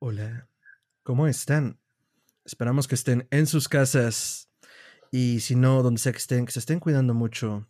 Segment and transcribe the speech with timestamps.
[0.00, 0.48] Hola,
[1.02, 1.80] ¿cómo están?
[2.44, 4.48] Esperamos que estén en sus casas
[5.10, 7.66] y si no, donde sea que estén, que se estén cuidando mucho.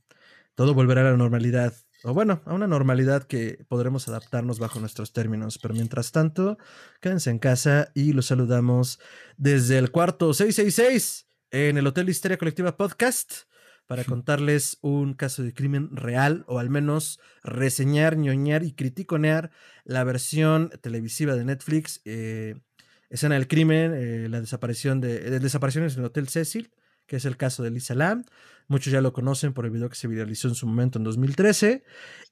[0.55, 1.73] Todo volverá a la normalidad,
[2.05, 5.59] o bueno, a una normalidad que podremos adaptarnos bajo nuestros términos.
[5.59, 6.59] Pero mientras tanto,
[7.01, 9.01] quédense en casa y los saludamos
[9.39, 13.48] desde el cuarto 666 en el Hotel Histeria Colectiva Podcast
[13.89, 19.51] para contarles un caso de crimen real o al menos reseñar, ñoñar y criticonear
[19.85, 22.55] la versión televisiva de Netflix, eh,
[23.09, 26.71] Escena del Crimen, eh, la desaparición de, de desapariciones en el Hotel Cecil,
[27.09, 28.23] que es el caso de Lisa Lam.
[28.71, 31.83] Muchos ya lo conocen por el video que se viralizó en su momento en 2013.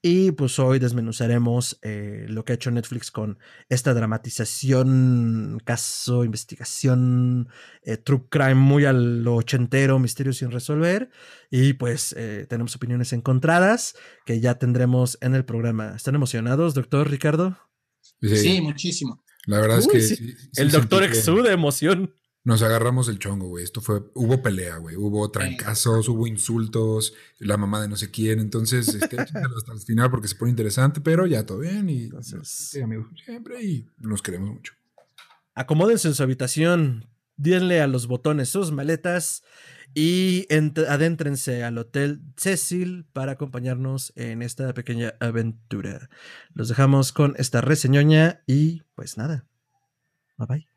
[0.03, 7.49] Y pues hoy desmenuzaremos eh, lo que ha hecho Netflix con esta dramatización, caso, investigación,
[7.81, 11.09] eh, true crime muy a lo ochentero, misterio sin resolver.
[11.49, 15.93] Y pues eh, tenemos opiniones encontradas que ya tendremos en el programa.
[15.95, 17.57] ¿Están emocionados, doctor Ricardo?
[18.21, 19.23] Sí, sí muchísimo.
[19.45, 20.01] La verdad es que.
[20.01, 20.15] sí.
[20.17, 22.13] sí- sí el doctor exude emoción.
[22.47, 23.65] Nos agarramos el chongo, güey.
[23.65, 24.09] Esto fue.
[24.13, 24.95] Hubo pelea, güey.
[24.95, 28.39] Hubo trancazos, hubo insultos, la mamá de no sé quién.
[28.39, 31.89] Entonces, este, hasta el final porque se pone interesante, pero ya todo bien.
[31.89, 33.61] Y Entonces- sí, amigos, siempre.
[33.61, 34.71] Y nos queremos mucho.
[35.55, 39.43] Acomódense en su habitación, denle a los botones sus maletas
[39.93, 40.47] y
[40.87, 46.09] adéntrense al Hotel Cecil para acompañarnos en esta pequeña aventura.
[46.53, 49.45] Los dejamos con esta reseñoña y pues nada.
[50.37, 50.76] Bye bye.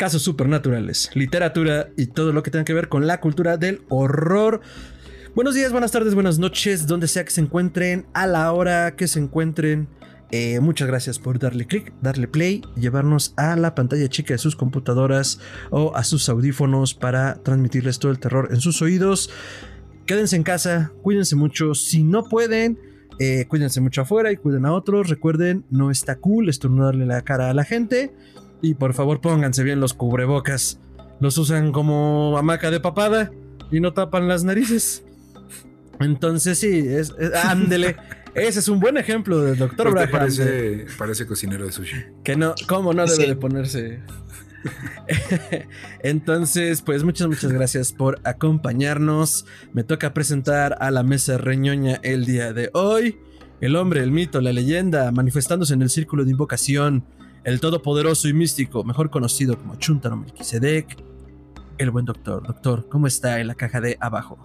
[0.00, 4.62] casos supernaturales, literatura y todo lo que tenga que ver con la cultura del horror.
[5.34, 9.06] Buenos días, buenas tardes, buenas noches, donde sea que se encuentren, a la hora que
[9.06, 9.88] se encuentren.
[10.30, 14.56] Eh, muchas gracias por darle clic, darle play, llevarnos a la pantalla chica de sus
[14.56, 19.28] computadoras o a sus audífonos para transmitirles todo el terror en sus oídos.
[20.06, 21.74] Quédense en casa, cuídense mucho.
[21.74, 22.78] Si no pueden,
[23.18, 25.10] eh, cuídense mucho afuera y cuiden a otros.
[25.10, 28.14] Recuerden, no está cool estornudarle la cara a la gente.
[28.62, 30.78] Y por favor, pónganse bien los cubrebocas.
[31.20, 33.30] Los usan como hamaca de papada
[33.70, 35.02] y no tapan las narices.
[35.98, 37.96] Entonces, sí, es, es- ándele.
[38.34, 40.10] Ese es un buen ejemplo del doctor Braham.
[40.10, 41.96] parece, parece cocinero de sushi.
[42.22, 43.26] que no, ¿cómo no debe Sí.
[43.28, 44.00] de ponerse?
[46.02, 49.46] Entonces, pues muchas, muchas gracias por acompañarnos.
[49.72, 53.18] Me toca presentar a la mesa reñoña el día de hoy.
[53.60, 57.04] El hombre, el mito, la leyenda, manifestándose en el círculo de invocación.
[57.42, 61.02] El todopoderoso y místico, mejor conocido como Chuntaro Melquisedec.
[61.78, 62.46] El buen doctor.
[62.46, 64.44] Doctor, ¿cómo está en la caja de abajo?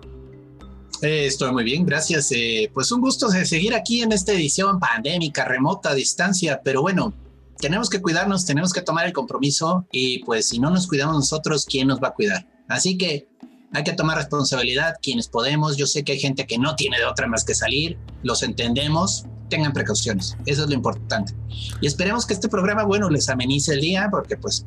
[1.02, 2.32] Eh, estoy muy bien, gracias.
[2.32, 7.14] Eh, pues un gusto seguir aquí en esta edición pandémica, remota, a distancia, pero bueno,
[7.58, 11.66] tenemos que cuidarnos, tenemos que tomar el compromiso y pues si no nos cuidamos nosotros,
[11.66, 12.48] ¿quién nos va a cuidar?
[12.70, 13.28] Así que
[13.76, 15.76] hay que tomar responsabilidad quienes podemos.
[15.76, 19.26] Yo sé que hay gente que no tiene de otra más que salir, los entendemos,
[19.50, 21.34] tengan precauciones, eso es lo importante.
[21.82, 24.66] Y esperemos que este programa, bueno, les amenice el día porque pues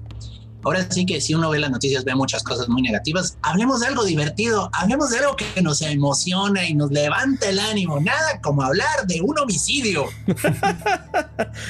[0.69, 3.39] Ahora sí que si uno ve las noticias ve muchas cosas muy negativas.
[3.41, 7.99] Hablemos de algo divertido, hablemos de algo que nos emociona y nos levanta el ánimo.
[8.01, 10.05] Nada como hablar de un homicidio.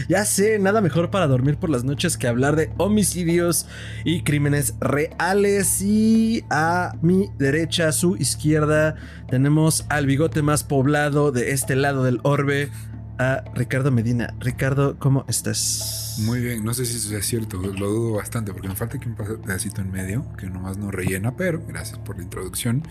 [0.09, 3.67] Ya sé, nada mejor para dormir por las noches que hablar de homicidios
[4.05, 5.81] y crímenes reales.
[5.83, 8.97] Y a mi derecha, a su izquierda,
[9.29, 12.71] tenemos al bigote más poblado de este lado del orbe,
[13.19, 14.35] a Ricardo Medina.
[14.41, 16.08] Ricardo, ¿cómo estás?
[16.25, 19.09] Muy bien, no sé si eso es cierto, lo dudo bastante porque me falta aquí
[19.09, 22.83] un pedacito en medio que nomás no rellena, pero gracias por la introducción.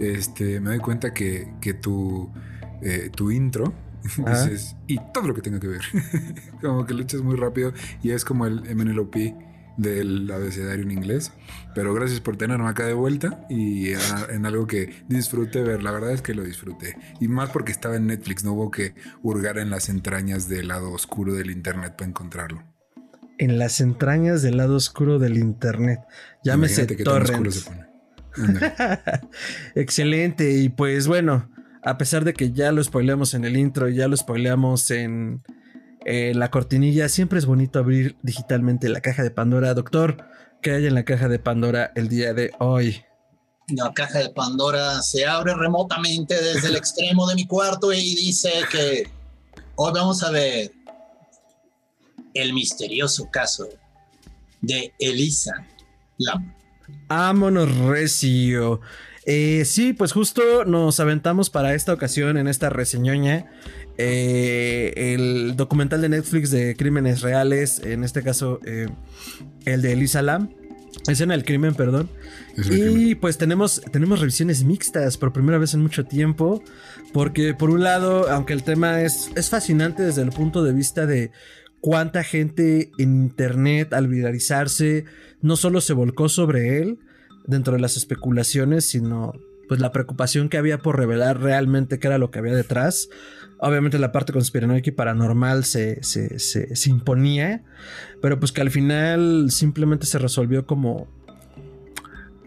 [0.00, 2.28] Este, me doy cuenta que, que tu,
[2.82, 3.72] eh, tu intro
[4.16, 5.82] dices, y todo lo que tenga que ver,
[6.60, 7.72] como que lo echas muy rápido
[8.02, 9.14] y es como el MNLOP
[9.76, 11.32] del abecedario en inglés,
[11.74, 15.92] pero gracias por tenerme acá de vuelta y a- en algo que disfruté ver, la
[15.92, 16.96] verdad es que lo disfruté.
[17.20, 20.90] Y más porque estaba en Netflix, no hubo que hurgar en las entrañas del lado
[20.90, 22.71] oscuro del internet para encontrarlo.
[23.38, 26.00] En las entrañas del lado oscuro del internet.
[26.44, 27.54] Llámese oscuro torrents.
[27.54, 27.86] se pone.
[29.74, 30.52] Excelente.
[30.52, 31.50] Y pues bueno,
[31.82, 35.42] a pesar de que ya lo spoileamos en el intro y ya lo spoileamos en,
[36.04, 39.74] en la cortinilla, siempre es bonito abrir digitalmente la caja de Pandora.
[39.74, 40.24] Doctor,
[40.62, 43.02] ¿Qué hay en la caja de Pandora el día de hoy?
[43.66, 48.52] La caja de Pandora se abre remotamente desde el extremo de mi cuarto y dice
[48.70, 49.10] que
[49.74, 50.70] hoy vamos a ver
[52.34, 53.68] el misterioso caso
[54.60, 55.66] de Elisa
[56.18, 56.54] Lam.
[57.08, 58.80] Vámonos, Recio.
[59.24, 63.46] Eh, sí, pues justo nos aventamos para esta ocasión en esta reseñoña
[63.98, 68.88] eh, el documental de Netflix de crímenes reales, en este caso eh,
[69.64, 70.50] el de Elisa Lam.
[71.08, 72.10] Escena del crimen, perdón.
[72.70, 76.62] y pues tenemos, tenemos revisiones mixtas por primera vez en mucho tiempo.
[77.12, 81.06] Porque por un lado, aunque el tema es, es fascinante desde el punto de vista
[81.06, 81.32] de
[81.82, 85.04] cuánta gente en internet al viralizarse
[85.42, 87.00] no solo se volcó sobre él
[87.44, 89.32] dentro de las especulaciones, sino
[89.68, 93.08] pues la preocupación que había por revelar realmente qué era lo que había detrás.
[93.58, 97.64] Obviamente la parte conspiranoica y paranormal se, se, se, imponía,
[98.20, 101.08] pero pues que al final simplemente se resolvió como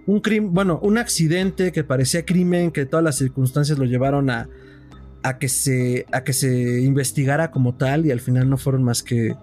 [0.05, 4.47] un crimen, bueno, un accidente que parecía crimen, que todas las circunstancias lo llevaron a,
[5.25, 9.01] a, que, se, a que se investigara como tal y al final no fueron más
[9.01, 9.36] que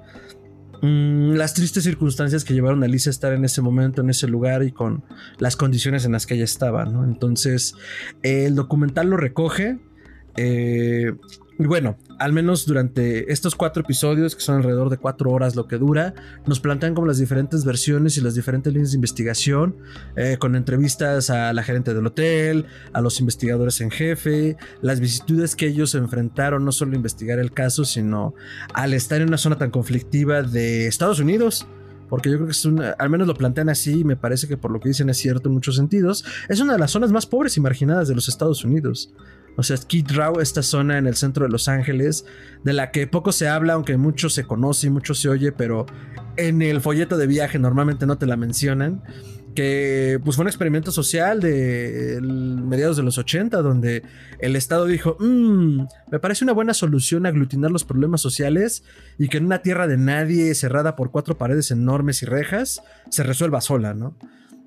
[0.81, 4.29] mm, las tristes circunstancias que llevaron a Alicia a estar en ese momento, en ese
[4.29, 5.03] lugar y con
[5.39, 7.03] las condiciones en las que ella estaba, ¿no?
[7.03, 7.75] Entonces,
[8.23, 9.81] el documental lo recoge.
[10.37, 11.15] Eh,
[11.59, 15.69] y bueno, al menos durante estos cuatro episodios, que son alrededor de cuatro horas lo
[15.69, 16.15] que dura,
[16.47, 19.77] nos plantean como las diferentes versiones y las diferentes líneas de investigación,
[20.17, 25.55] eh, con entrevistas a la gerente del hotel, a los investigadores en jefe, las vicisitudes
[25.55, 28.35] que ellos enfrentaron, no solo investigar el caso, sino
[28.73, 31.67] al estar en una zona tan conflictiva de Estados Unidos
[32.13, 34.59] porque yo creo que es una, al menos lo plantean así y me parece que
[34.59, 37.25] por lo que dicen es cierto en muchos sentidos, es una de las zonas más
[37.25, 39.15] pobres y marginadas de los Estados Unidos.
[39.57, 42.25] O sea, Skid Row, esta zona en el centro de Los Ángeles,
[42.65, 45.87] de la que poco se habla, aunque mucho se conoce y mucho se oye, pero
[46.37, 49.03] en el folleto de viaje normalmente no te la mencionan.
[49.55, 54.03] Que pues fue un experimento social de mediados de los 80, donde
[54.39, 58.83] el Estado dijo: mmm, Me parece una buena solución aglutinar los problemas sociales
[59.19, 63.25] y que en una tierra de nadie, cerrada por cuatro paredes enormes y rejas, se
[63.25, 64.17] resuelva sola, ¿no?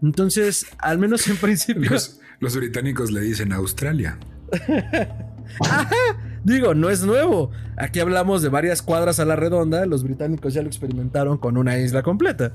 [0.03, 1.89] Entonces, al menos en principio.
[1.89, 4.19] Los, los británicos le dicen Australia.
[6.43, 7.51] Digo, no es nuevo.
[7.75, 9.85] Aquí hablamos de varias cuadras a la redonda.
[9.85, 12.53] Los británicos ya lo experimentaron con una isla completa.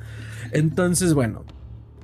[0.53, 1.45] Entonces, bueno,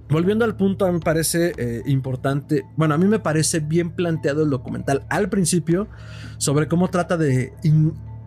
[0.08, 2.64] volviendo al punto, me parece eh, importante.
[2.76, 5.88] Bueno, a mí me parece bien planteado el documental al principio
[6.38, 7.52] sobre cómo trata de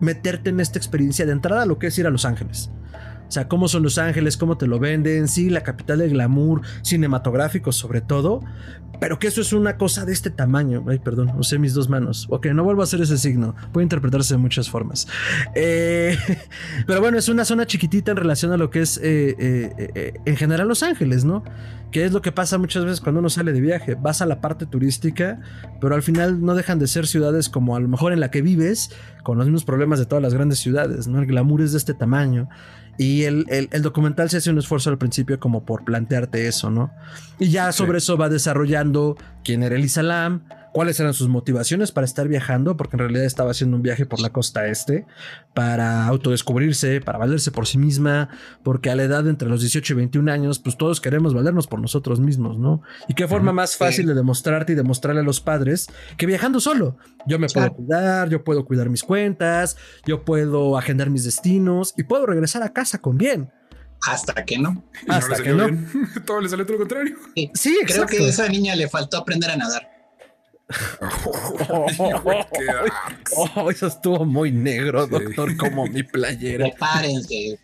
[0.00, 2.70] meterte en esta experiencia de entrada a lo que es ir a Los Ángeles.
[3.28, 6.62] O sea, cómo son Los Ángeles, cómo te lo venden, sí, la capital del glamour
[6.82, 8.40] cinematográfico sobre todo,
[9.00, 10.84] pero que eso es una cosa de este tamaño.
[10.86, 12.26] Ay, perdón, usé mis dos manos.
[12.28, 13.54] Ok, no vuelvo a hacer ese signo.
[13.72, 15.08] Puede interpretarse de muchas formas.
[15.54, 16.16] Eh,
[16.86, 20.36] pero bueno, es una zona chiquitita en relación a lo que es eh, eh, en
[20.36, 21.42] general Los Ángeles, ¿no?
[21.90, 23.94] Que es lo que pasa muchas veces cuando uno sale de viaje.
[23.94, 25.40] Vas a la parte turística,
[25.80, 28.42] pero al final no dejan de ser ciudades como a lo mejor en la que
[28.42, 28.90] vives,
[29.24, 31.20] con los mismos problemas de todas las grandes ciudades, ¿no?
[31.20, 32.48] El glamour es de este tamaño.
[33.00, 33.46] Y el,
[33.80, 36.92] documental se hace un esfuerzo al principio como por plantearte eso, ¿no?
[37.38, 42.04] Y ya sobre eso va desarrollando quién era Elisa Lam, cuáles eran sus motivaciones para
[42.04, 45.06] estar viajando, porque en realidad estaba haciendo un viaje por la costa este,
[45.54, 48.28] para autodescubrirse, para valerse por sí misma,
[48.62, 51.80] porque a la edad entre los 18 y 21 años, pues todos queremos valernos por
[51.80, 52.82] nosotros mismos, ¿no?
[53.08, 56.96] Y qué forma más fácil de demostrarte y demostrarle a los padres que viajando solo,
[57.26, 62.04] yo me puedo cuidar, yo puedo cuidar mis cuentas, yo puedo agendar mis destinos y
[62.04, 63.50] puedo regresar a casa con bien.
[64.06, 64.84] Hasta que no.
[65.08, 65.66] Hasta que no.
[66.26, 67.16] Todo le sale todo lo contrario.
[67.52, 69.99] Sí, creo que a esa niña le faltó aprender a nadar.
[73.56, 76.66] oh, eso estuvo muy negro, doctor, como mi playera.
[76.66, 77.58] Prepárense.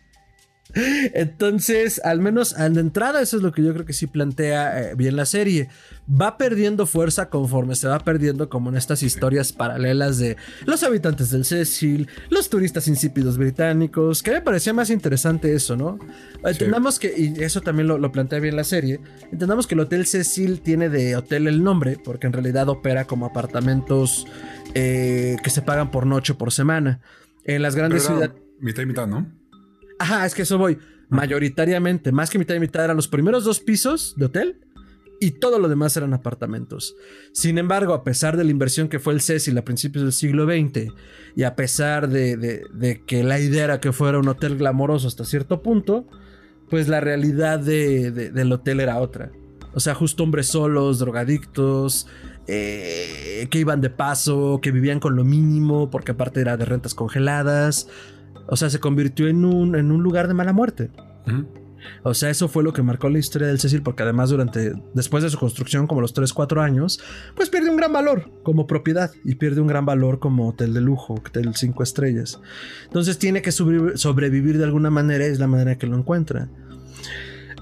[0.73, 4.91] Entonces, al menos a la entrada, eso es lo que yo creo que sí plantea
[4.91, 5.69] eh, bien la serie.
[6.09, 11.31] Va perdiendo fuerza conforme se va perdiendo, como en estas historias paralelas de los habitantes
[11.31, 15.99] del Cecil, los turistas insípidos británicos, que me parecía más interesante eso, ¿no?
[16.43, 18.99] Entendamos que, y eso también lo, plantea bien la serie,
[19.31, 23.25] entendamos que el Hotel Cecil tiene de hotel el nombre, porque en realidad opera como
[23.25, 24.25] apartamentos
[24.75, 27.01] eh, que se pagan por noche o por semana.
[27.43, 28.31] En las grandes ciudades.
[28.59, 29.36] Mitad y mitad, ¿no?
[29.99, 30.77] Ajá, es que eso voy.
[31.09, 34.59] Mayoritariamente, más que mitad y mitad, eran los primeros dos pisos de hotel
[35.19, 36.95] y todo lo demás eran apartamentos.
[37.31, 40.45] Sin embargo, a pesar de la inversión que fue el Cecil a principios del siglo
[40.45, 40.93] XX
[41.35, 45.61] y a pesar de, que la idea era que fuera un hotel glamoroso hasta cierto
[45.61, 46.07] punto,
[46.69, 49.31] pues la realidad del hotel era otra.
[49.73, 52.07] O sea, justo hombres solos, drogadictos,
[52.47, 56.93] eh, que iban de paso, que vivían con lo mínimo, porque aparte era de rentas
[56.95, 57.87] congeladas.
[58.47, 60.89] O sea, se convirtió en un, en un lugar de mala muerte.
[62.03, 65.23] O sea, eso fue lo que marcó la historia del Cecil, porque además durante, después
[65.23, 66.99] de su construcción, como los 3, 4 años,
[67.35, 70.81] pues pierde un gran valor como propiedad y pierde un gran valor como hotel de
[70.81, 72.39] lujo, hotel 5 estrellas.
[72.85, 76.49] Entonces tiene que sobrevivir de alguna manera, es la manera que lo encuentra.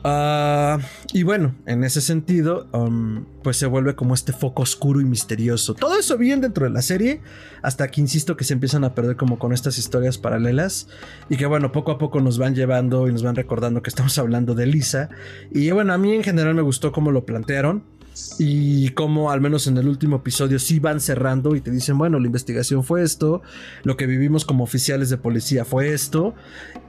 [0.08, 0.78] Ah,
[1.14, 5.74] y bueno, en ese sentido, um, pues se vuelve como este foco oscuro y misterioso.
[5.74, 7.22] Todo eso bien dentro de la serie,
[7.64, 10.90] hasta que insisto que se empiezan a perder como con estas historias paralelas
[11.28, 14.16] y que bueno, poco a poco nos van llevando y nos van recordando que estamos
[14.20, 15.10] hablando de Lisa.
[15.52, 17.95] Y bueno, a mí en general me gustó cómo lo plantearon
[18.40, 22.20] y como al menos en el último episodio sí van cerrando y te dicen, bueno,
[22.20, 23.42] la investigación fue esto,
[23.84, 26.34] lo que vivimos como oficiales de policía fue esto,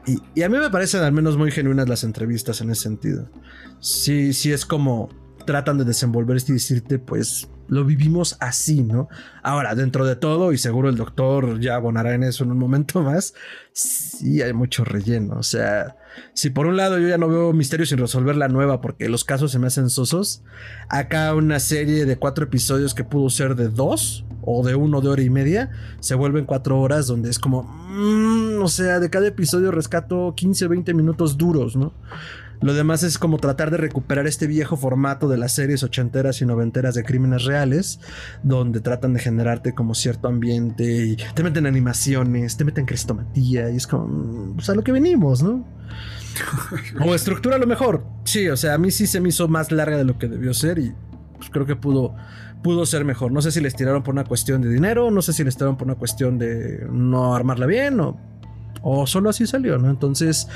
[0.06, 3.28] y, y a mí me parecen al menos muy genuinas las entrevistas en ese sentido.
[3.80, 5.08] Sí, sí es como
[5.46, 9.08] tratan de desenvolverse y decirte, pues lo vivimos así, ¿no?
[9.42, 13.02] Ahora, dentro de todo, y seguro el doctor ya abonará en eso en un momento
[13.02, 13.34] más,
[13.72, 15.36] sí hay mucho relleno.
[15.38, 15.96] O sea,
[16.34, 19.24] si por un lado yo ya no veo misterios sin resolver la nueva porque los
[19.24, 20.42] casos se me hacen sosos,
[20.88, 25.08] acá una serie de cuatro episodios que pudo ser de dos o de uno de
[25.08, 29.26] hora y media, se vuelven cuatro horas donde es como, mm, o sea, de cada
[29.26, 31.92] episodio rescato 15, 20 minutos duros, ¿no?
[32.60, 36.46] Lo demás es como tratar de recuperar este viejo formato de las series ochenteras y
[36.46, 38.00] noventeras de crímenes reales,
[38.42, 43.76] donde tratan de generarte como cierto ambiente y te meten animaciones, te meten crestomatía y
[43.76, 45.66] es como, pues a lo que venimos, ¿no?
[47.04, 48.04] o estructura a lo mejor.
[48.24, 50.52] Sí, o sea, a mí sí se me hizo más larga de lo que debió
[50.54, 50.92] ser y
[51.36, 52.14] pues, creo que pudo,
[52.62, 53.32] pudo ser mejor.
[53.32, 55.76] No sé si les tiraron por una cuestión de dinero, no sé si les tiraron
[55.76, 58.18] por una cuestión de no armarla bien o
[58.88, 59.90] o solo así salió, ¿no?
[59.90, 60.46] Entonces,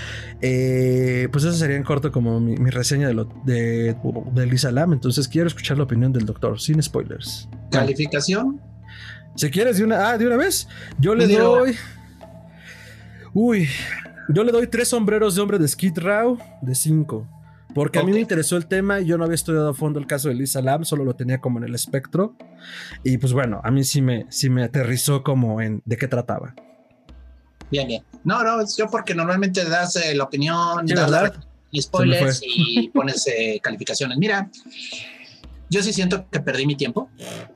[0.41, 3.97] eh, pues eso sería en corto como mi, reseña de, lo, de,
[4.33, 4.93] de Lisa Lam.
[4.93, 7.49] Entonces quiero escuchar la opinión del doctor, sin spoilers.
[7.73, 8.61] ¿Calificación?
[9.35, 10.69] Si quieres de una, ah, de una vez,
[11.01, 11.75] yo le doy...
[13.35, 13.67] Uy,
[14.29, 17.27] yo le doy tres sombreros de hombre de Skid Row de cinco.
[17.75, 20.07] Porque a mí me interesó el tema y yo no había estudiado a fondo el
[20.07, 22.37] caso de Lisa Lam, solo lo tenía como en el espectro.
[23.03, 26.55] Y pues bueno, a mí sí me, sí me aterrizó como en de qué trataba.
[27.71, 28.03] Bien, bien.
[28.25, 30.87] No, no, yo porque normalmente das eh, la opinión,
[31.71, 34.19] y spoilers y pones eh, calificaciones.
[34.19, 34.51] Mira,
[35.69, 37.09] yo sí siento que perdí mi tiempo.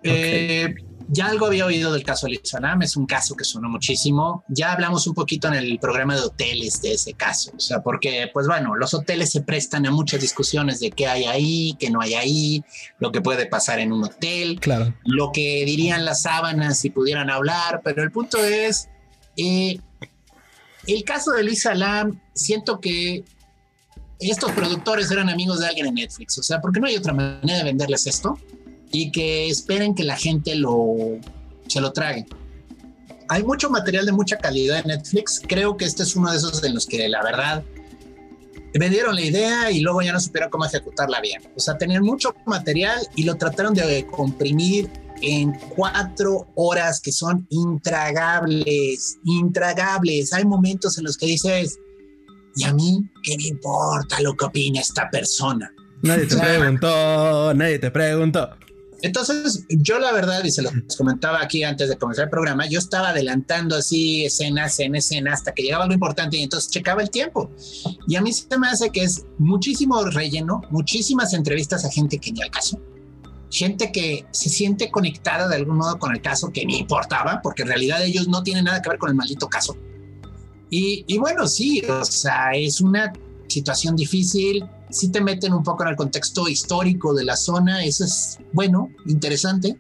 [0.03, 0.75] Eh,
[1.09, 4.45] ya algo había oído del caso Lizanam, es un caso que sonó muchísimo.
[4.49, 8.31] Ya hablamos un poquito en el programa de hoteles de ese caso, o sea, porque,
[8.33, 12.01] pues bueno, los hoteles se prestan a muchas discusiones de qué hay ahí, qué no
[12.01, 12.65] hay ahí,
[12.99, 14.95] lo que puede pasar en un hotel, claro.
[15.05, 18.89] lo que dirían las sábanas si pudieran hablar, pero el punto es,
[19.37, 19.79] eh,
[20.87, 23.25] el caso de Lisa Lam, siento que
[24.19, 27.59] estos productores eran amigos de alguien en Netflix, o sea, porque no hay otra manera
[27.59, 28.39] de venderles esto
[28.93, 31.19] y que esperen que la gente lo
[31.67, 32.27] se lo trague.
[33.29, 35.41] Hay mucho material de mucha calidad en Netflix.
[35.47, 37.65] Creo que este es uno de esos en los que la verdad
[38.75, 41.43] vendieron la idea y luego ya no supieron cómo ejecutarla bien.
[41.57, 44.91] O sea, tenían mucho material y lo trataron de comprimir
[45.23, 50.33] en cuatro horas que son intragables, intragables.
[50.33, 51.79] Hay momentos en los que dices,
[52.57, 55.73] ¿y a mí qué me importa lo que opina esta persona?
[56.03, 58.51] Nadie te preguntó, nadie te preguntó.
[59.03, 62.79] Entonces, yo la verdad, y se los comentaba aquí antes de comenzar el programa, yo
[62.79, 67.11] estaba adelantando así escenas en escena hasta que llegaba lo importante y entonces checaba el
[67.11, 67.51] tiempo.
[68.07, 72.33] Y a mí se me hace que es muchísimo relleno, muchísimas entrevistas a gente que
[72.33, 72.81] ni al caso
[73.55, 77.63] gente que se siente conectada de algún modo con el caso que ni importaba, porque
[77.63, 79.77] en realidad ellos no tienen nada que ver con el maldito caso.
[80.71, 83.13] Y, y bueno, sí, o sea, es una
[83.47, 88.05] situación difícil, sí te meten un poco en el contexto histórico de la zona, eso
[88.05, 89.79] es bueno, interesante,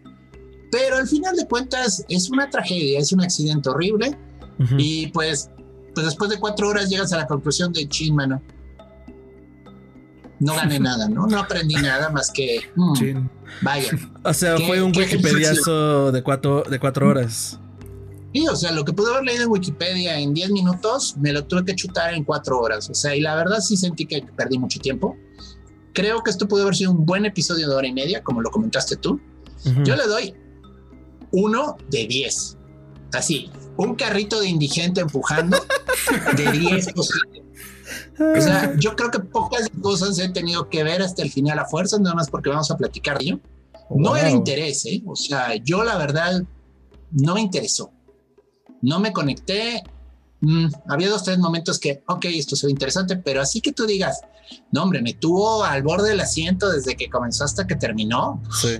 [0.70, 4.16] pero al final de cuentas es una tragedia, es un accidente horrible
[4.78, 5.50] y pues,
[5.94, 8.40] pues después de cuatro horas llegas a la conclusión de chin, mano,
[10.44, 11.26] no gané nada, ¿no?
[11.26, 12.60] No aprendí nada más que.
[12.76, 13.28] Mm,
[13.62, 13.90] vaya.
[14.22, 17.58] O sea, fue un Wikipediazo de cuatro, de cuatro horas.
[18.34, 21.44] Sí, o sea, lo que pude haber leído en Wikipedia en 10 minutos, me lo
[21.44, 22.90] tuve que chutar en cuatro horas.
[22.90, 25.16] O sea, y la verdad sí sentí que perdí mucho tiempo.
[25.92, 28.50] Creo que esto pudo haber sido un buen episodio de hora y media, como lo
[28.50, 29.20] comentaste tú.
[29.84, 30.34] Yo le doy
[31.30, 32.58] uno de 10.
[33.12, 35.56] Así, un carrito de indigente empujando
[36.36, 37.43] de 10 posibles.
[38.18, 41.66] O sea, yo creo que pocas cosas he tenido que ver hasta el final a
[41.66, 43.40] fuerza, nada más porque vamos a platicar de ello.
[43.90, 45.02] No era interés, ¿eh?
[45.06, 46.42] O sea, yo la verdad
[47.10, 47.92] no me interesó.
[48.80, 49.82] No me conecté.
[50.40, 53.86] Mm, había dos, tres momentos que, ok, esto se ve interesante, pero así que tú
[53.86, 54.20] digas,
[54.72, 58.42] no, hombre, me tuvo al borde del asiento desde que comenzó hasta que terminó.
[58.60, 58.78] Sí.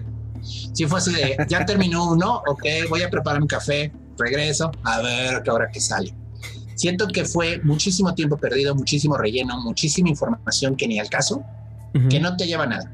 [0.73, 5.01] Sí, fue así de, ya terminó uno, ok, voy a preparar un café, regreso, a
[5.01, 6.15] ver qué hora que sale.
[6.75, 11.45] Siento que fue muchísimo tiempo perdido, muchísimo relleno, muchísima información que ni al caso,
[12.11, 12.91] que no te lleva a nada.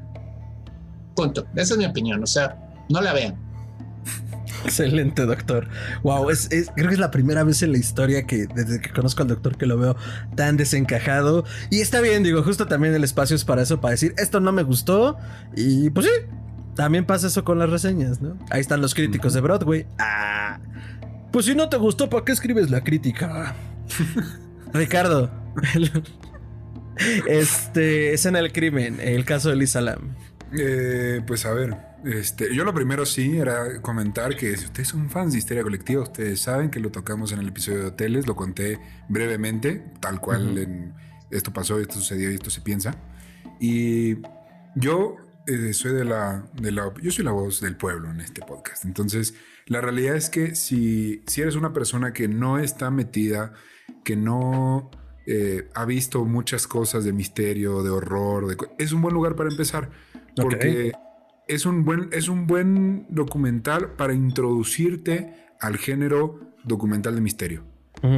[1.14, 1.46] Punto.
[1.54, 2.22] Esa es mi opinión.
[2.22, 2.56] O sea,
[2.88, 3.36] no la vean.
[4.64, 5.68] Excelente, doctor.
[6.02, 9.22] Wow, es, creo que es la primera vez en la historia que desde que conozco
[9.22, 9.96] al doctor que lo veo
[10.36, 11.44] tan desencajado.
[11.70, 14.52] Y está bien, digo, justo también el espacio es para eso, para decir, esto no
[14.52, 15.16] me gustó.
[15.56, 16.12] Y pues sí,
[16.74, 18.38] también pasa eso con las reseñas, ¿no?
[18.50, 19.86] Ahí están los críticos de Broadway.
[19.98, 20.58] Ah,
[21.32, 23.54] pues si no te gustó, ¿para qué escribes la crítica?
[24.72, 25.30] Ricardo.
[27.26, 30.14] este, es en el crimen, el caso de Lisa Lam.
[30.58, 35.10] Eh, pues a ver, este, yo lo primero sí era comentar que si ustedes son
[35.10, 38.34] fans de Histeria Colectiva, ustedes saben que lo tocamos en el episodio de hoteles, lo
[38.34, 38.78] conté
[39.08, 40.94] brevemente, tal cual en,
[41.30, 42.96] esto pasó, esto sucedió y esto se piensa.
[43.60, 44.16] Y
[44.74, 45.16] yo
[45.46, 48.84] eh, soy de la, de la, yo soy la voz del pueblo en este podcast.
[48.84, 49.34] Entonces,
[49.66, 53.52] la realidad es que si, si eres una persona que no está metida,
[54.04, 54.90] que no
[55.26, 59.90] eh, ha visto muchas cosas de misterio, de horror, es un buen lugar para empezar.
[60.36, 60.92] Porque
[61.46, 67.64] es, un buen, es un buen documental para introducirte al género documental de misterio.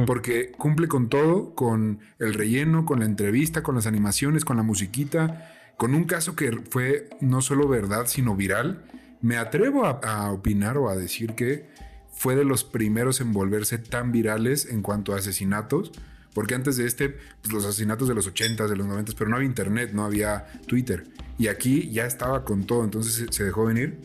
[0.07, 4.63] Porque cumple con todo, con el relleno, con la entrevista, con las animaciones, con la
[4.63, 8.85] musiquita, con un caso que fue no solo verdad, sino viral.
[9.21, 11.67] Me atrevo a opinar o a decir que
[12.13, 15.91] fue de los primeros en volverse tan virales en cuanto a asesinatos
[16.33, 17.09] porque antes de este,
[17.41, 20.47] pues los asesinatos de los 80s, de los 90s, pero no había internet, no había
[20.65, 21.05] Twitter.
[21.37, 23.99] Y aquí ya estaba con todo, entonces se dejó venir.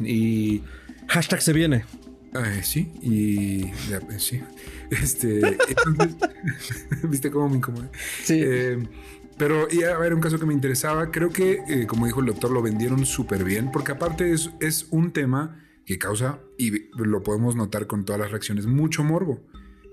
[0.00, 0.62] Y.
[1.08, 1.84] Hashtag se viene.
[2.62, 3.72] sí, y.
[3.88, 4.42] Ya, pues, sí.
[4.90, 5.40] Este.
[7.04, 7.88] ¿Viste cómo me incomodé?
[8.24, 8.40] Sí.
[8.42, 8.78] Eh,
[9.38, 12.26] pero y a ver, un caso que me interesaba, creo que, eh, como dijo el
[12.26, 17.22] doctor, lo vendieron súper bien, porque aparte es, es un tema que causa, y lo
[17.22, 19.40] podemos notar con todas las reacciones, mucho morbo.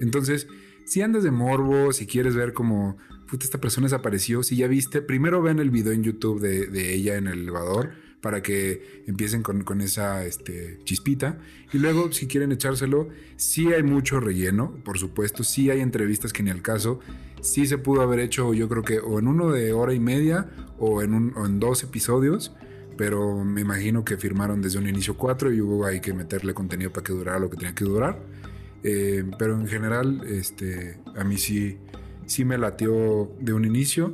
[0.01, 0.47] Entonces,
[0.85, 2.97] si andas de morbo, si quieres ver cómo
[3.29, 7.15] puta, esta persona desapareció, si ya viste, primero ven el video en YouTube de, ella
[7.15, 11.39] en el elevador para que empiecen con, esa este, chispita.
[11.73, 16.41] Y luego, si quieren echárselo, sí hay mucho relleno, por supuesto, sí hay entrevistas que
[16.41, 16.99] ni al caso.
[17.41, 20.49] Sí se pudo haber hecho, yo creo que o en uno de hora y media
[20.79, 22.53] o en, o en dos episodios,
[22.97, 26.91] pero me imagino que firmaron desde un inicio cuatro y hubo ahí que meterle contenido
[26.91, 28.19] para que durara lo que tenía que durar.
[28.83, 31.77] Eh, pero en general, este, a mí sí,
[32.25, 34.13] sí me latió de un inicio.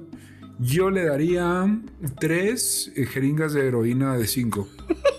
[0.60, 1.82] Yo le daría
[2.20, 4.68] tres eh, jeringas de heroína de cinco.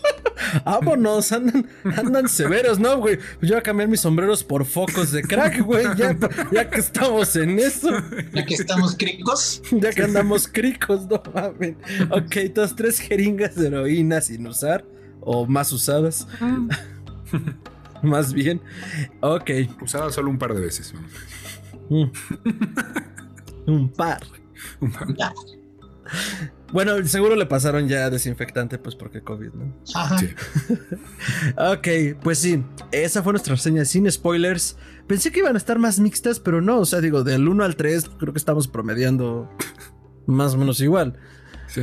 [0.64, 3.18] Vámonos, andan, andan severos, ¿no, güey?
[3.40, 5.86] Yo voy a cambiar mis sombreros por focos de crack, güey.
[5.96, 6.16] Ya,
[6.50, 7.90] ya que estamos en eso.
[8.32, 9.62] Ya que estamos cricos.
[9.70, 11.76] Ya que andamos cricos, no mames.
[12.10, 14.84] Ok, entonces tres jeringas de heroína sin usar
[15.20, 16.26] o más usadas.
[16.40, 16.58] Ah.
[18.02, 18.60] Más bien.
[19.20, 19.50] Ok.
[19.82, 20.94] Usada solo un par de veces.
[21.88, 22.04] Mm.
[23.66, 24.22] un par.
[24.80, 25.04] Un par.
[26.72, 29.76] Bueno, seguro le pasaron ya desinfectante, pues porque COVID, ¿no?
[30.18, 30.28] Sí.
[31.56, 34.76] ok, pues sí, esa fue nuestra reseña sin spoilers.
[35.06, 37.76] Pensé que iban a estar más mixtas, pero no, o sea, digo, del 1 al
[37.76, 39.50] 3 creo que estamos promediando
[40.26, 41.18] más o menos igual.
[41.66, 41.82] Sí.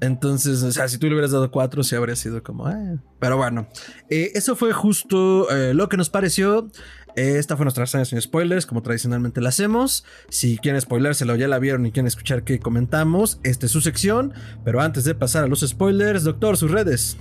[0.00, 3.02] Entonces, o sea, si tú le hubieras dado cuatro, sí habría sido como, ah".
[3.18, 3.68] pero bueno,
[4.08, 6.70] eh, eso fue justo eh, lo que nos pareció.
[7.18, 10.04] Esta fue nuestra reseña sin spoilers, como tradicionalmente la hacemos.
[10.28, 14.32] Si quieren spoilerselo, ya la vieron y quieren escuchar qué comentamos, esta es su sección.
[14.64, 17.16] Pero antes de pasar a los spoilers, doctor, sus redes.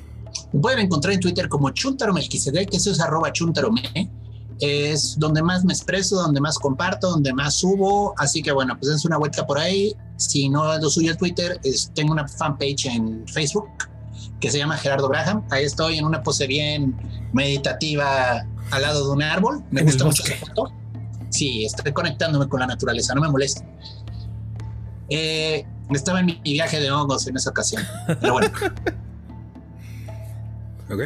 [0.54, 4.12] Me pueden encontrar en Twitter como Chuntaromelquisedec, que es arroba chuntarome
[4.60, 8.14] es donde más me expreso, donde más comparto, donde más subo.
[8.18, 9.96] Así que bueno, pues es una vuelta por ahí.
[10.18, 11.60] Si no lo suyo el Twitter,
[11.94, 13.68] tengo una fanpage en Facebook
[14.40, 15.44] que se llama Gerardo Braham.
[15.52, 16.96] Ahí estoy en una pose bien
[17.34, 19.64] meditativa al lado de un árbol.
[19.72, 20.72] Me gusta mucho esa foto.
[21.30, 23.66] Sí, estoy conectándome con la naturaleza, no me molesta.
[25.10, 27.84] Eh, estaba en mi viaje de hongos en esa ocasión.
[28.08, 28.48] Pero bueno.
[30.90, 31.02] ok.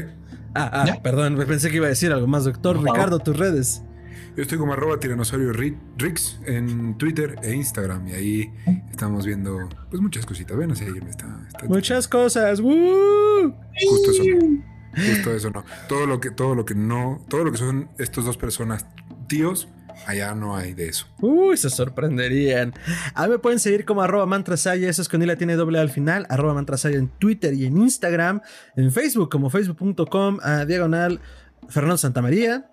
[0.54, 2.82] Ah, ah, perdón, pensé que iba a decir algo más, doctor.
[2.82, 3.84] Ricardo, tus redes.
[4.36, 8.54] Yo estoy como arroba tiranosaurio Rix en Twitter e Instagram y ahí
[8.90, 10.56] estamos viendo pues muchas cositas.
[10.56, 12.62] Ven, así está, está, Muchas cosas.
[12.62, 14.24] Justo eso.
[14.96, 15.64] Justo eso no.
[15.88, 18.86] Todo lo que, todo lo que no, todo lo que son estos dos personas
[19.28, 19.68] tíos,
[20.08, 21.06] Allá no hay de eso.
[21.20, 22.74] Uy, se sorprenderían.
[23.14, 25.90] A mí me pueden seguir como arroba mantrasaya, eso es con la tiene doble al
[25.90, 28.42] final, arroba mantrasaya en Twitter y en Instagram,
[28.76, 31.20] en Facebook como facebook.com a diagonal
[31.70, 32.68] Fernando Santamaría.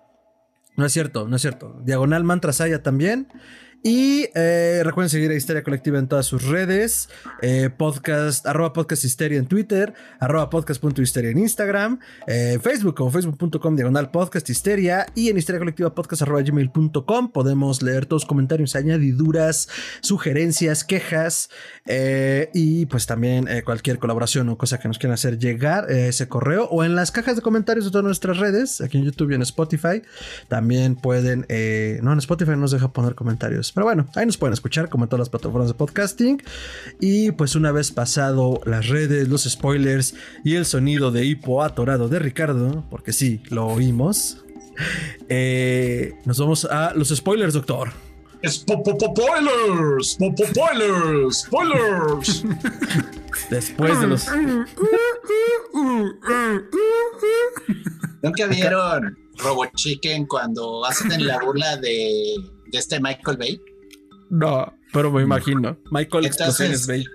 [0.75, 1.79] No es cierto, no es cierto.
[1.83, 3.27] Diagonal Mantrasaya también.
[3.81, 7.07] Y eh, recuerden seguir a Histeria Colectiva en todas sus redes.
[7.41, 13.77] Eh, podcast, arroba podcast histeria en Twitter, arroba podcast.histeria en Instagram, eh, Facebook como facebook.com
[13.77, 17.31] diagonal podcast histeria y en histeria colectiva podcast gmail.com.
[17.31, 19.69] Podemos leer todos los comentarios, añadiduras,
[20.01, 21.49] sugerencias, quejas
[22.53, 26.83] y pues también cualquier colaboración o cosa que nos quieran hacer llegar ese correo o
[26.83, 30.01] en las cajas de comentarios de todas nuestras redes, aquí en YouTube y en Spotify.
[30.49, 31.45] También pueden,
[32.03, 35.09] no, en Spotify nos deja poner comentarios pero bueno, ahí nos pueden escuchar como en
[35.09, 36.41] todas las plataformas de podcasting.
[36.99, 42.09] Y pues una vez pasado las redes, los spoilers y el sonido de hipo atorado
[42.09, 44.43] de Ricardo, porque sí, lo oímos,
[45.27, 47.91] eh, nos vamos a los spoilers, doctor.
[48.47, 52.43] Spoilers, spoilers, spoilers.
[53.49, 54.27] Después de los.
[58.21, 62.35] ¿Nunca vieron Robo Chicken cuando hacen la burla de
[62.71, 63.61] de este Michael Bay.
[64.29, 65.77] No, pero me imagino.
[65.91, 67.05] Michael Explosiones Bay.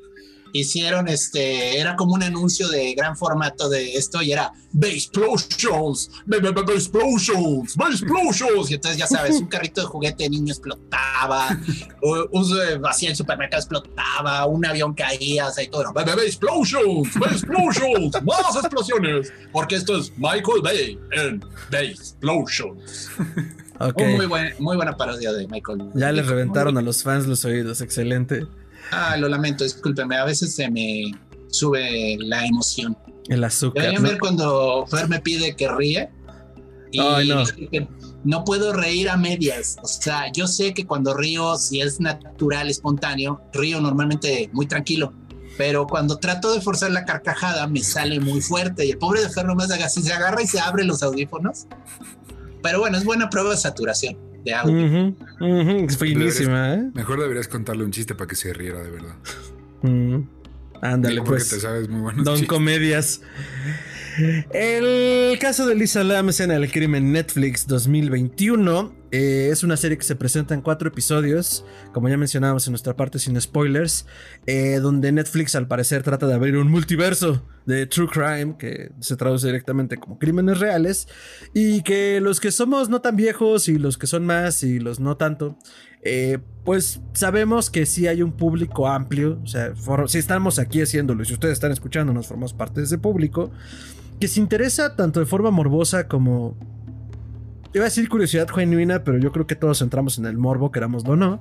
[0.53, 6.11] Hicieron este, era como un anuncio de gran formato de esto y era Bay Explosions,
[6.27, 6.39] Bay
[6.75, 8.71] Explosions, Bay Explosions.
[8.71, 11.59] Y entonces ya sabes, un carrito de juguete de niño explotaba,
[12.03, 15.93] un, vacío el supermercado explotaba, un avión caía, o sea, y todo.
[15.93, 23.11] Bay, Explosions, Bay Explosions, más explosiones, porque esto es Michael Bay en Bay Explosions.
[23.81, 25.91] Muy, muy buena parodia de Michael.
[25.95, 28.47] Ya les reventaron a los fans los oídos, excelente.
[28.91, 31.11] Ah, lo lamento, discúlpeme, a veces se me
[31.49, 32.97] sube la emoción.
[33.29, 33.87] El azúcar.
[33.87, 36.11] Voy a ver cuando Fer me pide que ríe.
[36.93, 37.43] Y no.
[38.23, 39.77] no puedo reír a medias.
[39.83, 45.13] O sea, yo sé que cuando río, si es natural, espontáneo, río normalmente muy tranquilo.
[45.57, 48.87] Pero cuando trato de forzar la carcajada, me sale muy fuerte.
[48.87, 51.67] Y el pobre de Fer nomás así, se agarra y se abre los audífonos.
[52.65, 55.15] Pero bueno, es buena prueba de saturación de audio.
[55.87, 56.91] Es finísima, ¿eh?
[56.95, 59.17] Mejor deberías contarle un chiste para que se riera de verdad.
[60.81, 61.51] Ándale, pues.
[61.51, 63.21] te sabes muy Don Comedias.
[64.51, 68.95] El caso de Lisa Lam, escena del crimen Netflix 2021.
[69.17, 72.97] Eh, es una serie que se presenta en cuatro episodios, como ya mencionábamos en nuestra
[72.97, 74.07] parte sin spoilers,
[74.45, 79.15] eh, donde Netflix al parecer trata de abrir un multiverso de True Crime, que se
[79.15, 81.07] traduce directamente como crímenes reales,
[81.53, 84.99] y que los que somos no tan viejos y los que son más y los
[84.99, 85.59] no tanto,
[86.03, 89.75] eh, pues sabemos que sí hay un público amplio, o sea,
[90.09, 93.53] si estamos aquí haciéndolo y si ustedes están escuchando, nos formamos parte de ese público
[94.19, 96.74] que se interesa tanto de forma morbosa como...
[97.75, 101.15] Iba a decir curiosidad genuina, pero yo creo que todos entramos en el morbo, querámoslo
[101.15, 101.41] o no.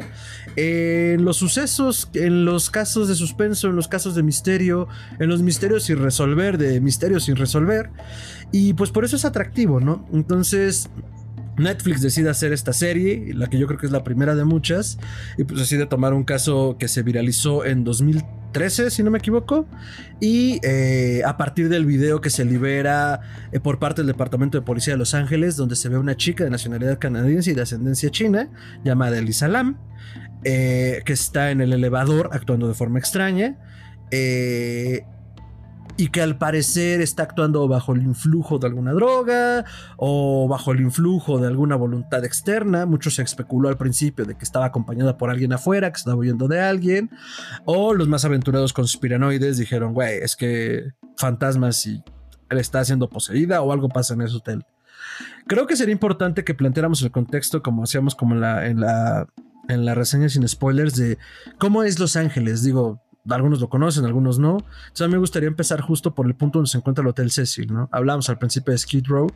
[0.55, 4.87] En los sucesos, en los casos de suspenso, en los casos de misterio,
[5.19, 7.91] en los misterios sin resolver, de misterios sin resolver.
[8.51, 10.07] Y pues por eso es atractivo, ¿no?
[10.11, 10.89] Entonces,
[11.57, 14.97] Netflix decide hacer esta serie, la que yo creo que es la primera de muchas,
[15.37, 18.42] y pues decide tomar un caso que se viralizó en 2013,
[18.89, 19.65] si no me equivoco,
[20.19, 24.65] y eh, a partir del video que se libera eh, por parte del Departamento de
[24.65, 28.09] Policía de Los Ángeles, donde se ve una chica de nacionalidad canadiense y de ascendencia
[28.11, 28.49] china,
[28.83, 29.77] llamada Elisa Lam,
[30.43, 33.57] eh, que está en el elevador actuando de forma extraña.
[35.95, 39.63] Y que al parecer está actuando bajo el influjo de alguna droga
[39.97, 42.85] o bajo el influjo de alguna voluntad externa.
[42.85, 46.47] Mucho se especuló al principio de que estaba acompañada por alguien afuera, que estaba huyendo
[46.47, 47.11] de alguien.
[47.65, 52.03] O los más aventurados conspiranoides dijeron, güey, es que fantasmas y
[52.49, 54.65] él está siendo poseída o algo pasa en ese hotel.
[55.47, 59.27] Creo que sería importante que planteáramos el contexto como hacíamos como en la, en la,
[59.67, 61.17] en la reseña sin spoilers de
[61.57, 62.63] cómo es Los Ángeles.
[62.63, 64.57] Digo, algunos lo conocen, algunos no.
[64.57, 67.31] Entonces a mí me gustaría empezar justo por el punto donde se encuentra el Hotel
[67.31, 67.87] Cecil, ¿no?
[67.91, 69.31] Hablamos al principio de Skid Row.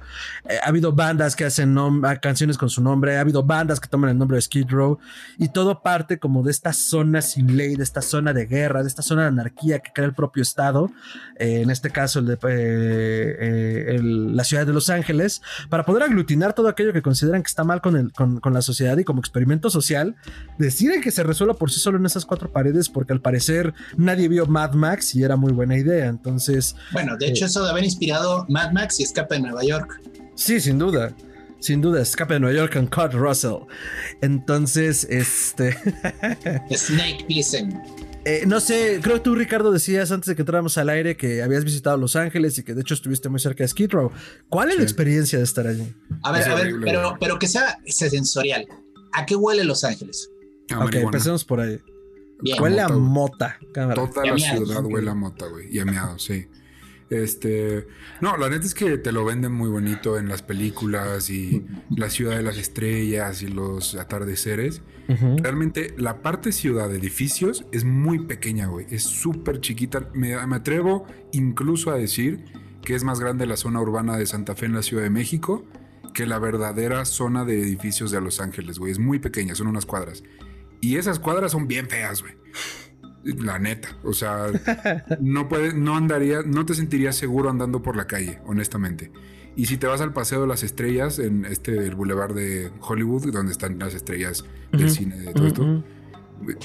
[0.50, 1.76] Eh, ha habido bandas que hacen
[2.21, 5.00] canciones con su nombre, ha habido bandas que toman el nombre de Skid Row
[5.38, 8.89] y todo parte como de esta zona sin ley, de esta zona de guerra, de
[8.89, 10.91] esta zona de anarquía que crea el propio Estado,
[11.38, 16.54] eh, en este caso el de, eh, la ciudad de Los Ángeles, para poder aglutinar
[16.54, 20.15] todo aquello que consideran que está mal con, con la sociedad y como experimento social,
[20.58, 24.27] deciden que se resuelva por sí solo en esas cuatro paredes porque al parecer nadie
[24.27, 26.07] vio Mad Max y era muy buena idea.
[26.07, 26.75] Entonces.
[26.91, 30.01] Bueno, de hecho, eh, eso de haber inspirado Mad Max y Escape de Nueva York.
[30.35, 31.13] Sí, sin duda.
[31.59, 33.65] Sin duda, Escape de Nueva York con Kurt Russell.
[34.21, 35.73] Entonces, este.
[36.71, 37.81] Snake Plissken.
[38.25, 41.41] Eh, no sé, creo que tú, Ricardo, decías antes de que entráramos al aire que
[41.41, 44.11] habías visitado Los Ángeles y que de hecho estuviste muy cerca de Skid Row.
[44.49, 45.93] ¿Cuál es la experiencia de estar allí?
[46.23, 48.67] A ver, a ver, pero, pero que sea sensorial.
[49.13, 50.29] ¿A qué huele Los Ángeles?
[50.77, 51.79] ok, empecemos por ahí
[52.60, 53.58] huele a mota.
[53.73, 55.76] Toda la ciudad huele a mota, güey.
[55.76, 56.47] Y a meado, sí.
[57.10, 57.88] Este,
[58.19, 62.10] no, la neta es que te lo venden muy bonito en las películas y la
[62.10, 64.82] ciudad de las estrellas y los atardeceres.
[65.38, 68.88] Realmente la parte ciudad de edificios es muy pequeña, güey.
[68.89, 70.10] Es súper chiquita.
[70.13, 72.43] Me, me, atrevo incluso a decir
[72.84, 75.65] que es más grande la zona urbana de Santa Fe en la Ciudad de México
[76.13, 78.91] que la verdadera zona de edificios de Los Ángeles, güey.
[78.91, 80.23] Es muy pequeña, son unas cuadras.
[80.81, 82.33] Y esas cuadras son bien feas, güey.
[83.23, 84.47] La neta, o sea,
[85.19, 89.11] no puedes, no andaría, no te sentirías seguro andando por la calle, honestamente.
[89.57, 93.31] Y si te vas al Paseo de las Estrellas, en este, el Boulevard de Hollywood,
[93.31, 95.83] donde están las estrellas del cine, de todo esto,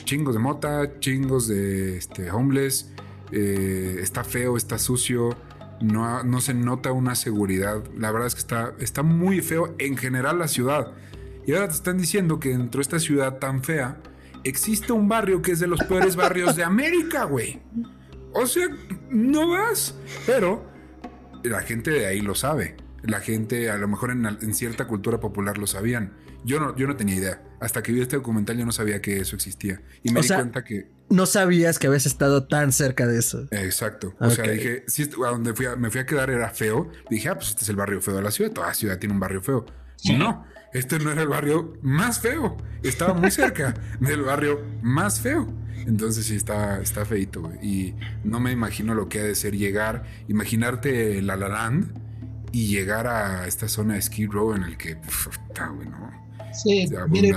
[0.05, 2.93] chingos de mota, chingos de este, homeless,
[3.33, 5.35] eh, está feo, está sucio,
[5.81, 7.83] no, no se nota una seguridad.
[7.97, 10.93] La verdad es que está, está muy feo en general la ciudad.
[11.47, 13.99] Y ahora te están diciendo que dentro de esta ciudad tan fea,
[14.45, 17.61] existe un barrio que es de los peores barrios de América, güey.
[18.33, 18.67] O sea,
[19.11, 19.95] no vas.
[20.27, 20.65] Pero
[21.43, 22.77] la gente de ahí lo sabe.
[23.03, 26.13] La gente, a lo mejor en, cierta cultura popular lo sabían.
[26.45, 27.43] Yo no, yo no tenía idea.
[27.61, 29.83] Hasta que vi este documental yo no sabía que eso existía.
[30.03, 30.91] Y me di cuenta que...
[31.09, 33.47] No sabías que habías estado tan cerca de eso.
[33.51, 34.15] Exacto.
[34.19, 36.91] O sea, dije, si a donde fui me fui a quedar era feo.
[37.11, 38.51] Dije, ah, pues este es el barrio feo de la ciudad.
[38.53, 39.67] Toda ciudad tiene un barrio feo.
[40.17, 42.57] No, este no era el barrio más feo.
[42.83, 45.47] Estaba muy cerca del barrio más feo.
[45.87, 50.05] Entonces sí está, está feito, Y no me imagino lo que ha de ser llegar,
[50.29, 51.99] imaginarte La La Land
[52.53, 56.11] y llegar a esta zona de Skid Row en el que está bueno.
[56.53, 57.35] Sí, mire,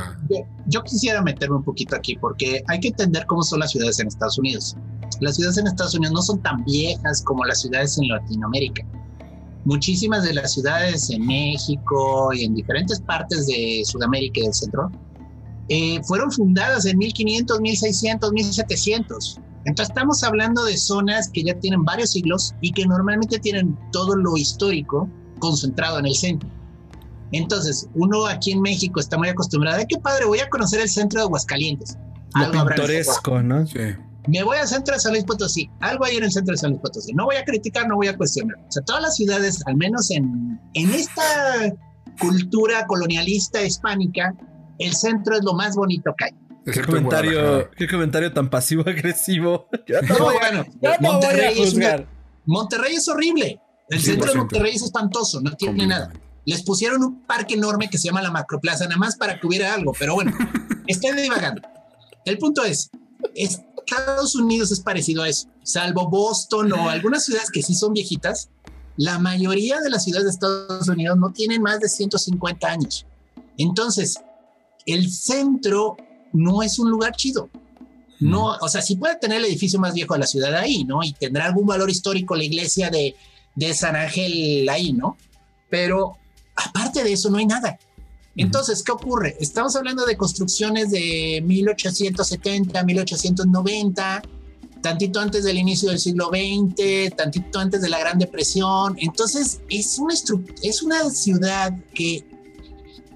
[0.68, 4.08] yo, quisiera meterme un poquito aquí porque hay que entender cómo son las ciudades en
[4.08, 4.76] Estados Unidos.
[5.22, 8.86] Las ciudades en Estados Unidos no son tan viejas como las ciudades en Latinoamérica
[9.66, 14.92] muchísimas de las ciudades en México y en diferentes partes de Sudamérica y del centro
[15.68, 19.40] eh, fueron fundadas en 1500, 1600, 1700.
[19.66, 24.16] Entonces estamos hablando de zonas que ya tienen varios siglos y que normalmente tienen todo
[24.16, 26.48] lo histórico concentrado en el centro.
[27.32, 30.26] Entonces, uno aquí en México está muy acostumbrado, ¡ay, qué padre!
[30.26, 31.98] Voy a conocer el centro de Aguascalientes.
[32.36, 33.66] Lo pintoresco, ¿no?
[33.66, 33.80] Sí
[34.28, 36.72] me voy al centro de San Luis Potosí, algo hay en el centro de San
[36.72, 37.14] Luis Potosí.
[37.14, 38.58] No voy a criticar, no voy a cuestionar.
[38.58, 41.74] O sea, todas las ciudades, al menos en, en esta
[42.20, 44.34] cultura colonialista hispánica,
[44.80, 46.32] el centro es lo más bonito que hay.
[46.72, 49.68] ¿Qué comentario, qué comentario tan pasivo-agresivo.
[50.10, 50.66] No, bueno,
[51.00, 51.76] Monterrey, es
[52.46, 53.60] Monterrey es horrible.
[53.90, 56.12] El centro de Monterrey es espantoso, no tiene nada.
[56.46, 59.74] Les pusieron un parque enorme que se llama la Macroplaza, nada más para que hubiera
[59.74, 60.32] algo, pero bueno,
[60.88, 61.62] estoy divagando.
[62.24, 62.90] El punto es,
[63.36, 67.94] es Estados Unidos es parecido a eso, salvo Boston o algunas ciudades que sí son
[67.94, 68.50] viejitas,
[68.98, 73.06] la mayoría de las ciudades de Estados Unidos no tienen más de 150 años.
[73.58, 74.20] Entonces,
[74.86, 75.98] el centro
[76.34, 77.50] no es un lugar chido.
[78.20, 81.04] No, o sea, sí puede tener el edificio más viejo de la ciudad ahí, ¿no?
[81.04, 83.16] Y tendrá algún valor histórico la iglesia de,
[83.56, 85.18] de San Ángel ahí, ¿no?
[85.70, 86.18] Pero
[86.56, 87.78] aparte de eso no hay nada.
[88.38, 89.38] Entonces, ¿qué ocurre?
[89.40, 94.22] Estamos hablando de construcciones de 1870, 1890,
[94.82, 98.96] tantito antes del inicio del siglo XX, tantito antes de la Gran Depresión.
[99.00, 100.14] Entonces, es una,
[100.62, 102.26] es una ciudad que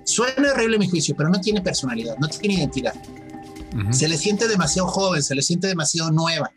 [0.05, 2.93] suena horrible a mi juicio, pero no tiene personalidad, no tiene identidad.
[3.91, 6.51] Se le siente demasiado joven, se le siente demasiado nueva.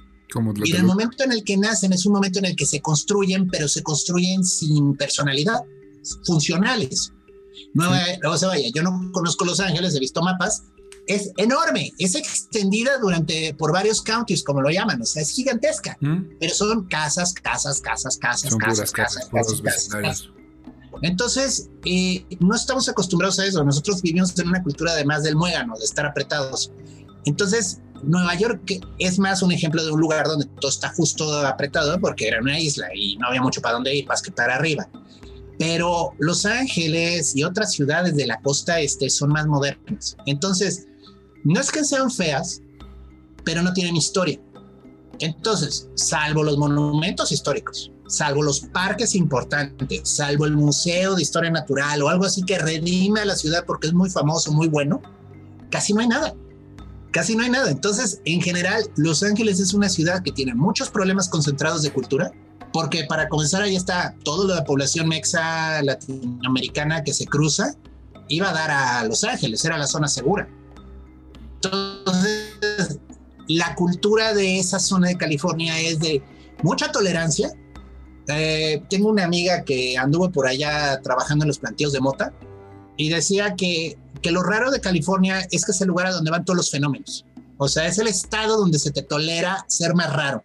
[0.64, 2.80] y en el momento en el que nacen es un momento en el que se
[2.80, 5.60] construyen, pero se construyen sin personalidad,
[6.24, 7.12] funcionales.
[7.74, 10.64] Nueva, o sea, vaya, yo no conozco Los Ángeles, he visto mapas,
[11.06, 15.96] es enorme, es extendida durante por varios counties, como lo llaman, o sea, es gigantesca,
[16.00, 16.38] mm.
[16.38, 20.28] pero son casas, casas, casas, casas, casas, casas, casas,
[21.02, 23.64] Entonces, eh, no estamos acostumbrados a eso.
[23.64, 26.70] Nosotros vivimos en una cultura además del muégano, de estar apretados.
[27.24, 31.98] Entonces, Nueva York es más un ejemplo de un lugar donde todo está justo apretado
[32.00, 34.88] porque era una isla y no había mucho para dónde ir, para estar arriba.
[35.62, 40.16] Pero Los Ángeles y otras ciudades de la costa este son más modernas.
[40.26, 40.88] Entonces,
[41.44, 42.60] no es que sean feas,
[43.44, 44.40] pero no tienen historia.
[45.20, 52.02] Entonces, salvo los monumentos históricos, salvo los parques importantes, salvo el Museo de Historia Natural
[52.02, 55.00] o algo así que redime a la ciudad porque es muy famoso, muy bueno,
[55.70, 56.34] casi no hay nada.
[57.12, 57.70] Casi no hay nada.
[57.70, 62.32] Entonces, en general, Los Ángeles es una ciudad que tiene muchos problemas concentrados de cultura,
[62.72, 67.74] porque para comenzar ahí está toda la población mexa latinoamericana que se cruza,
[68.28, 70.48] iba a dar a Los Ángeles, era la zona segura.
[71.56, 72.98] Entonces,
[73.48, 76.22] la cultura de esa zona de California es de
[76.62, 77.52] mucha tolerancia.
[78.28, 82.32] Eh, tengo una amiga que anduvo por allá trabajando en los plantíos de mota
[82.96, 86.30] y decía que, que lo raro de California es que es el lugar a donde
[86.30, 87.26] van todos los fenómenos.
[87.58, 90.42] O sea, es el estado donde se te tolera ser más raro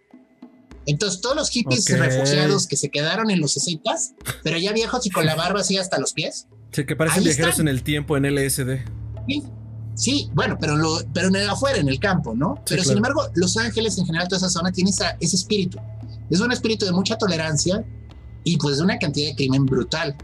[0.90, 1.98] Entonces, todos los hippies Ok.
[1.98, 3.92] refugiados que se quedaron en los 60
[4.42, 6.46] pero ya viejos y con la barba así hasta los pies.
[6.72, 7.68] Sí, que parecen viajeros están.
[7.68, 8.84] en el tiempo en LSD.
[9.28, 9.42] Sí,
[9.94, 12.54] sí, bueno, pero, lo, pero en el afuera, en el campo, ¿no?
[12.66, 12.96] pero sin claro.
[13.16, 15.78] embargo, Los Ángeles en general, toda esa zona tiene esa- ese espíritu.
[16.30, 17.84] Es un espíritu de mucha tolerancia
[18.44, 20.16] y pues de una cantidad de crimen brutal.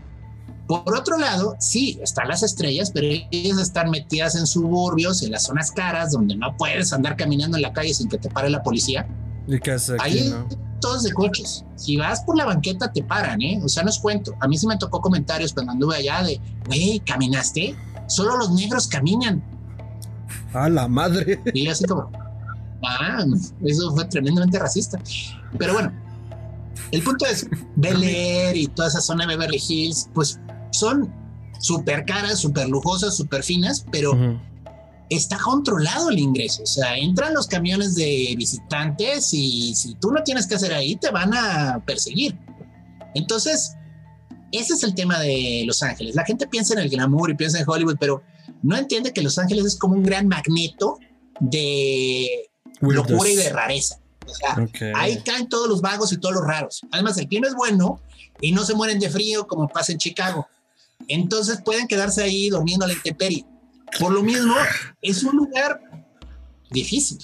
[0.66, 5.42] Por otro lado, sí, están las estrellas, pero ellas están metidas en suburbios, en las
[5.44, 8.62] zonas caras, donde no puedes andar caminando en la calle sin que te pare la
[8.62, 9.06] policía.
[9.46, 10.48] ¿Y qué hace aquí, Ahí no?
[10.80, 11.64] todos de coches.
[11.76, 13.60] Si vas por la banqueta te paran, ¿eh?
[13.64, 14.34] O sea, no es cuento.
[14.40, 17.74] A mí sí me tocó comentarios cuando anduve allá de, güey, ¿caminaste?
[18.06, 19.42] Solo los negros caminan.
[20.52, 21.40] ¡A la madre!
[21.54, 22.10] Y así como,
[22.82, 23.24] ah,
[23.64, 25.00] eso fue tremendamente racista.
[25.58, 25.92] Pero bueno,
[26.90, 30.38] el punto es, Bel Air y toda esa zona de Beverly Hills, pues
[30.70, 31.12] son
[31.58, 34.38] súper caras, súper lujosas, súper finas, pero.
[35.10, 36.62] Está controlado el ingreso.
[36.62, 40.96] O sea, entran los camiones de visitantes y si tú no tienes que hacer ahí,
[40.96, 42.36] te van a perseguir.
[43.14, 43.74] Entonces,
[44.52, 46.14] ese es el tema de Los Ángeles.
[46.14, 48.22] La gente piensa en el glamour y piensa en Hollywood, pero
[48.62, 50.98] no entiende que Los Ángeles es como un gran magneto
[51.40, 53.98] de locura y de rareza.
[54.26, 54.96] O sea, Ok.
[54.96, 56.80] ahí caen todos los vagos y todos los raros.
[56.92, 58.00] Además, el clima es bueno
[58.40, 60.46] y no se mueren de frío como pasa en Chicago.
[61.08, 63.44] Entonces pueden quedarse ahí durmiendo a la intemperie.
[63.98, 64.54] Por lo mismo,
[65.02, 65.80] es un lugar
[66.70, 67.18] difícil,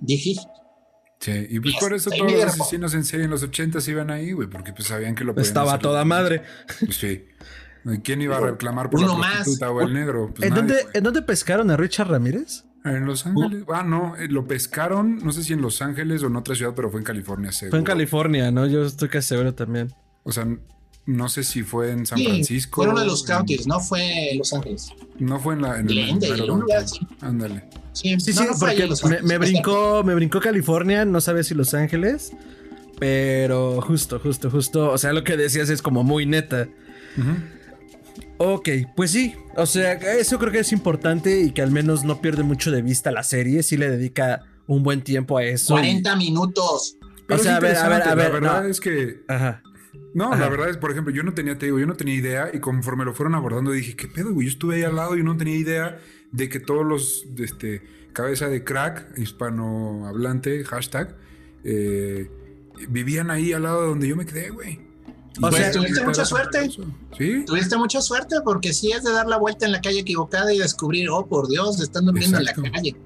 [0.00, 0.46] difícil.
[1.20, 4.32] Sí, y pues por eso todos los asesinos en serie en los 80 iban ahí,
[4.32, 5.82] güey, porque pues sabían que lo podían Estaba hacer.
[5.82, 6.42] toda madre.
[6.80, 7.24] Pues sí.
[8.02, 9.34] ¿Quién iba a reclamar por Uno la más.
[9.36, 10.32] prostituta o el negro?
[10.34, 10.98] Pues ¿En, nadie, dónde.
[10.98, 12.64] ¿En dónde pescaron a Richard Ramírez?
[12.84, 13.64] En Los Ángeles.
[13.72, 16.72] Ah, no, eh, lo pescaron, no sé si en Los Ángeles o en otra ciudad,
[16.74, 17.70] pero fue en California, seguro.
[17.70, 18.66] Fue en California, ¿no?
[18.66, 19.92] Yo estoy casi seguro también.
[20.24, 20.46] O sea,
[21.06, 22.82] no sé si fue en San Sí, Francisco.
[22.82, 24.88] Fue uno de los en- counties, no fue Los Ángeles.
[25.18, 25.78] No fue en la.
[25.78, 26.84] En el Glendale, un lugar.
[27.20, 27.64] Ándale.
[27.92, 30.40] Sí, Sí, no, sí, no fue ahí porque en Los me, me brincó, me brincó
[30.40, 32.32] California, no sabía si Los Ángeles,
[32.98, 36.68] pero justo, justo, justo, o sea, lo que decías es como muy neta.
[37.16, 37.30] Ujú.
[38.38, 42.20] Ok, pues sí, o sea, eso creo que es importante y que al menos no
[42.20, 45.74] pierde mucho de vista la serie, sí le dedica un buen tiempo a eso.
[45.74, 46.96] y- 40 minutos.
[47.26, 48.68] Pero O sea, a ver, a ver, a ver, La verdad no.
[48.68, 49.20] es que.
[49.26, 49.62] Ajá.
[50.16, 50.40] No, Ajá.
[50.40, 52.58] la verdad es, por ejemplo, yo no tenía, te digo, yo no tenía idea y
[52.58, 54.46] conforme lo fueron abordando dije, ¿qué pedo, güey?
[54.46, 55.98] Yo estuve ahí al lado y no tenía idea
[56.32, 57.82] de que todos los, de este,
[58.14, 61.14] cabeza de crack, hispanohablante, hashtag,
[61.64, 62.30] eh,
[62.88, 64.80] vivían ahí al lado de donde yo me quedé, güey.
[65.42, 66.70] O sea, tuviste mucha suerte.
[67.18, 67.44] Sí.
[67.44, 70.58] Tuviste mucha suerte porque sí es de dar la vuelta en la calle equivocada y
[70.58, 72.62] descubrir, oh, por Dios, están durmiendo Exacto.
[72.62, 72.96] en la calle.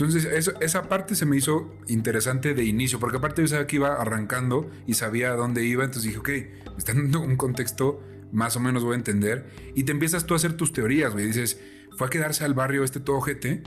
[0.00, 4.00] Entonces, esa parte se me hizo interesante de inicio, porque aparte yo sabía que iba
[4.00, 6.28] arrancando y sabía a dónde iba, entonces dije, ok,
[6.72, 10.34] me están dando un contexto, más o menos voy a entender, y te empiezas tú
[10.34, 11.60] a hacer tus teorías, güey, dices,
[11.96, 13.62] fue a quedarse al barrio este todo ojete,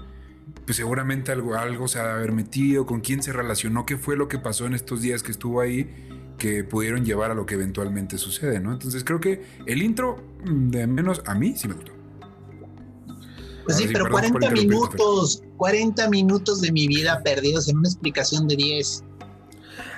[0.65, 4.17] pues seguramente algo, algo se ha de haber metido, con quién se relacionó, qué fue
[4.17, 5.89] lo que pasó en estos días que estuvo ahí,
[6.39, 8.73] que pudieron llevar a lo que eventualmente sucede, ¿no?
[8.73, 11.92] Entonces creo que el intro, mm, de menos, a mí sí me gustó.
[13.63, 17.77] Pues sí, pero perdón por 40 interrumpirte, minutos, 40 minutos de mi vida perdidos en
[17.77, 19.03] una explicación de 10.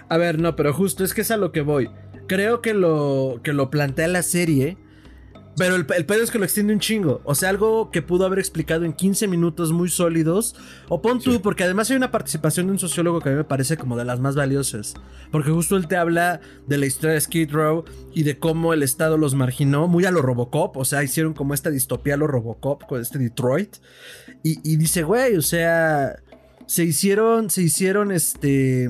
[0.10, 1.90] A ver, no, pero justo es que es a lo que voy.
[2.28, 4.78] Creo que lo, que lo plantea la serie.
[5.58, 7.22] Pero el, el pedo es que lo extiende un chingo.
[7.24, 10.54] O sea, algo que pudo haber explicado en 15 minutos muy sólidos.
[10.90, 11.40] O pon tú, Sí.
[11.40, 14.04] porque además hay una participación de un sociólogo que a mí me parece como de
[14.04, 14.96] las más valiosas.
[15.32, 18.84] Porque justo él te habla de la historia de Skid Row y de cómo el
[18.84, 20.76] Estado los marginó, muy a lo Robocop.
[20.76, 23.78] O sea, hicieron como esta distopía a lo Robocop con este Detroit.
[24.44, 26.18] Y, y dice, güey, o sea,
[26.68, 28.90] se hicieron, se hicieron este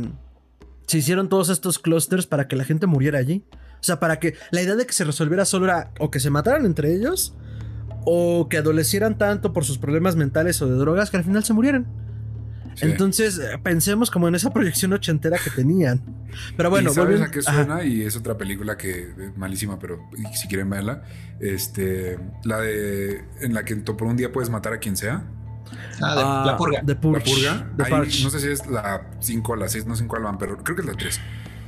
[0.88, 3.44] se hicieron todos estos clusters para que la gente muriera allí.
[3.76, 6.30] O sea, para que la idea de que se resolviera solo era o que se
[6.30, 7.36] mataran entre ellos
[8.06, 11.54] o que adolecieran tanto por sus problemas mentales o de drogas que al final se
[11.54, 11.86] murieran.
[12.76, 12.88] Sí.
[12.88, 16.02] Entonces, eh, pensemos como en esa proyección ochentera que tenían.
[16.58, 17.54] Pero bueno, ¿Y ¿sabes a qué Ajá.
[17.66, 17.84] suena?
[17.86, 20.02] Y es otra película que es malísima, pero
[20.34, 21.04] si quieren verla,
[21.40, 25.24] este, la de en la que por un día puedes matar a quien sea.
[26.02, 26.82] Ah, de- Ah, la purga.
[26.86, 27.20] The Purge.
[27.20, 27.24] La
[27.58, 27.72] purga.
[27.78, 28.24] The Ahí, Purge.
[28.26, 30.58] no sé si es la 5 o la 6, no sé en cuál van, pero
[30.58, 31.20] creo que es la 3.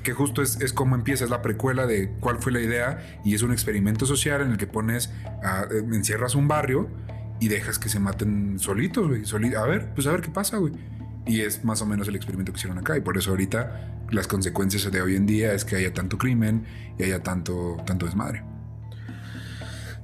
[0.08, 3.36] Que justo es, es como empieza, es la precuela de cuál fue la idea y
[3.36, 5.12] es un experimento social en el que pones,
[5.44, 6.88] eh, encierras un barrio
[7.42, 10.72] y dejas que se maten solitos, a ver, pues a ver qué pasa, güey.
[11.26, 12.96] Y es más o menos el experimento que hicieron acá.
[12.96, 16.64] Y por eso ahorita las consecuencias de hoy en día es que haya tanto crimen
[16.98, 18.46] y haya tanto, tanto desmadre.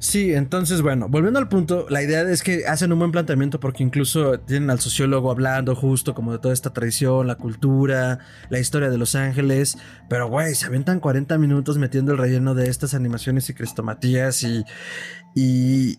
[0.03, 3.83] Sí, entonces, bueno, volviendo al punto, la idea es que hacen un buen planteamiento porque
[3.83, 8.19] incluso tienen al sociólogo hablando justo como de toda esta tradición, la cultura,
[8.49, 9.77] la historia de Los Ángeles,
[10.09, 14.65] pero güey, se aventan 40 minutos metiendo el relleno de estas animaciones y crestomatías y,
[15.35, 15.97] y,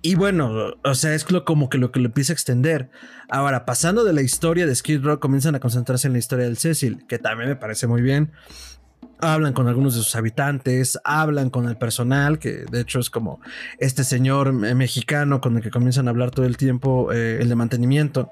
[0.00, 2.88] Y bueno, o sea, es como que lo que lo empieza a extender.
[3.28, 6.56] Ahora, pasando de la historia de Skid Row, comienzan a concentrarse en la historia del
[6.56, 8.32] Cecil, que también me parece muy bien.
[9.20, 13.40] Hablan con algunos de sus habitantes, hablan con el personal, que de hecho es como
[13.78, 17.54] este señor mexicano con el que comienzan a hablar todo el tiempo, eh, el de
[17.56, 18.30] mantenimiento.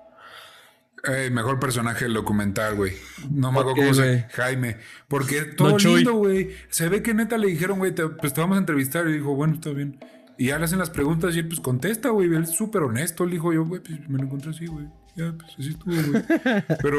[1.09, 2.93] Eh, mejor personaje del documental, güey.
[3.31, 4.79] No me acuerdo cómo se Jaime.
[5.09, 6.51] Porque todo lindo, güey.
[6.69, 9.07] Se ve que neta le dijeron, güey, pues te vamos a entrevistar.
[9.07, 10.01] Y dijo, bueno, está bien.
[10.39, 12.29] Y ya le hacen las preguntas y él pues contesta, güey.
[12.35, 13.25] Él es súper honesto.
[13.25, 14.87] Él dijo, yo, güey, pues me lo encontré así, güey.
[15.17, 16.23] Ya, pues así estuvo, güey.
[16.83, 16.99] Pero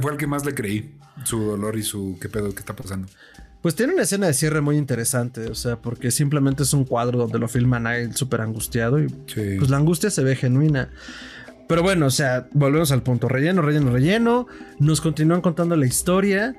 [0.00, 0.94] fue el que más le creí.
[1.24, 3.08] Su dolor y su qué pedo que está pasando.
[3.60, 7.18] Pues tiene una escena de cierre muy interesante, o sea, porque simplemente es un cuadro
[7.18, 10.90] donde lo filman a él súper angustiado y pues la angustia se ve genuina.
[11.68, 13.28] Pero bueno, o sea, volvemos al punto.
[13.28, 14.46] Relleno, relleno, relleno.
[14.78, 16.54] Nos continúan contando la historia.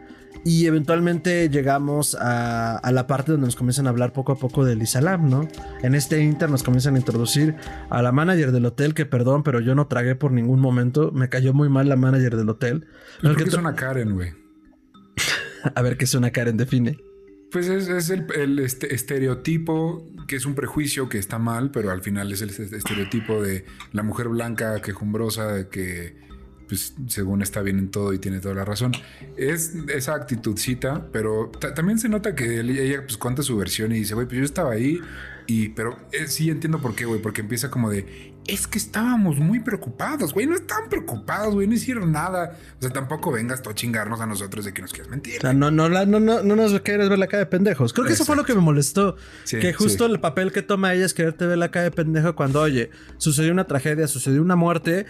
[0.46, 4.82] Y eventualmente llegamos a, la parte donde nos comienzan a hablar poco a poco del
[4.82, 5.48] Isalam, ¿no?
[5.84, 7.56] En este inter nos comienzan a introducir
[7.90, 11.12] a la manager del hotel, que perdón, pero yo no tragué por ningún momento.
[11.12, 12.88] Me cayó muy mal la manager del hotel.
[13.22, 14.34] ¿Por qué es una Karen, güey?
[15.76, 16.98] a ver qué es una Karen, define.
[17.52, 22.32] Pues es, el, este, estereotipo, que es un prejuicio que está mal, pero al final
[22.32, 26.29] es el estereotipo de la mujer blanca quejumbrosa que
[26.70, 28.94] pues según está bien en todo y tiene toda la razón.
[29.36, 34.14] Es esa actitudcita, pero también se nota que ella pues cuenta su versión y dice,
[34.14, 35.02] güey, pues yo estaba ahí
[35.48, 39.38] y, pero eh, sí entiendo por qué, güey, porque empieza como de, es que estábamos
[39.38, 42.56] muy preocupados, güey, no estaban preocupados, güey, no hicieron nada.
[42.78, 45.38] O sea, tampoco vengas tú a chingarnos a nosotros de que nos quieras mentir.
[45.38, 47.94] O sea, no, no, no, no, no nos quieres ver la cara de pendejos.
[47.94, 49.16] Creo que eso fue lo que me molestó.
[49.50, 52.62] que justo el papel que toma ella es quererte ver la cara de pendejo cuando,
[52.62, 55.08] oye, sucedió una tragedia, sucedió una muerte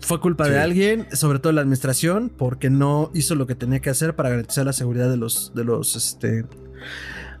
[0.00, 3.90] fue culpa de alguien, sobre todo la administración, porque no hizo lo que tenía que
[3.90, 6.46] hacer para garantizar la seguridad de los, de los, este,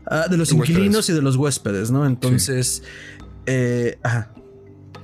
[0.06, 2.06] ah, de los inquilinos y de los huéspedes, ¿no?
[2.06, 2.82] Entonces,
[3.46, 4.32] eh, ajá.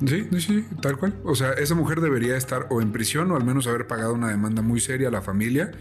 [0.06, 1.14] Sí, sí, tal cual.
[1.24, 4.28] O sea, esa mujer debería estar o en prisión o al menos haber pagado una
[4.28, 5.72] demanda muy seria a la familia,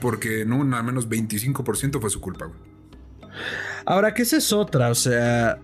[0.00, 2.50] porque no, al menos 25% fue su culpa.
[3.84, 4.90] Ahora, ¿qué esa es otra?
[4.90, 5.58] O sea,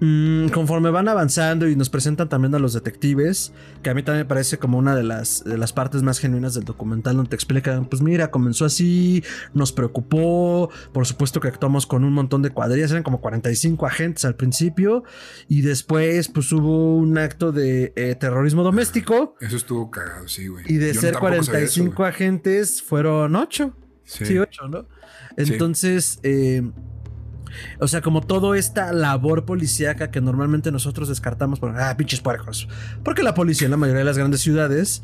[0.00, 4.24] Mm, conforme van avanzando y nos presentan también a los detectives, que a mí también
[4.24, 7.36] me parece como una de las, de las partes más genuinas del documental, donde te
[7.36, 9.22] explican, pues mira, comenzó así,
[9.52, 14.24] nos preocupó, por supuesto que actuamos con un montón de cuadrillas, eran como 45 agentes
[14.24, 15.04] al principio,
[15.48, 19.36] y después pues hubo un acto de eh, terrorismo doméstico.
[19.38, 20.64] Eso estuvo cagado, sí, güey.
[20.66, 23.76] Y de ser 45 agentes, fueron 8.
[24.04, 24.88] Sí, 8, ¿no?
[25.36, 26.62] Entonces, eh,
[27.78, 32.68] o sea, como toda esta labor policíaca que normalmente nosotros descartamos por, ah, pinches puercos.
[33.04, 35.02] Porque la policía en la mayoría de las grandes ciudades,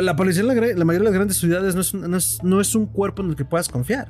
[0.00, 1.94] la policía en la, mayoría de las grandes ciudades
[2.42, 4.08] no es, un cuerpo en el que puedas confiar.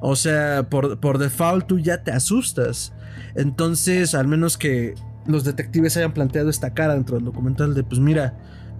[0.00, 2.92] O sea, por, por default tú ya te asustas.
[3.34, 4.94] Entonces, al menos que
[5.26, 8.34] los detectives hayan planteado esta cara dentro del documental de, pues mira,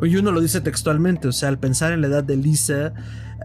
[0.07, 2.93] y uno lo dice textualmente, o sea, al pensar en la edad de Lisa,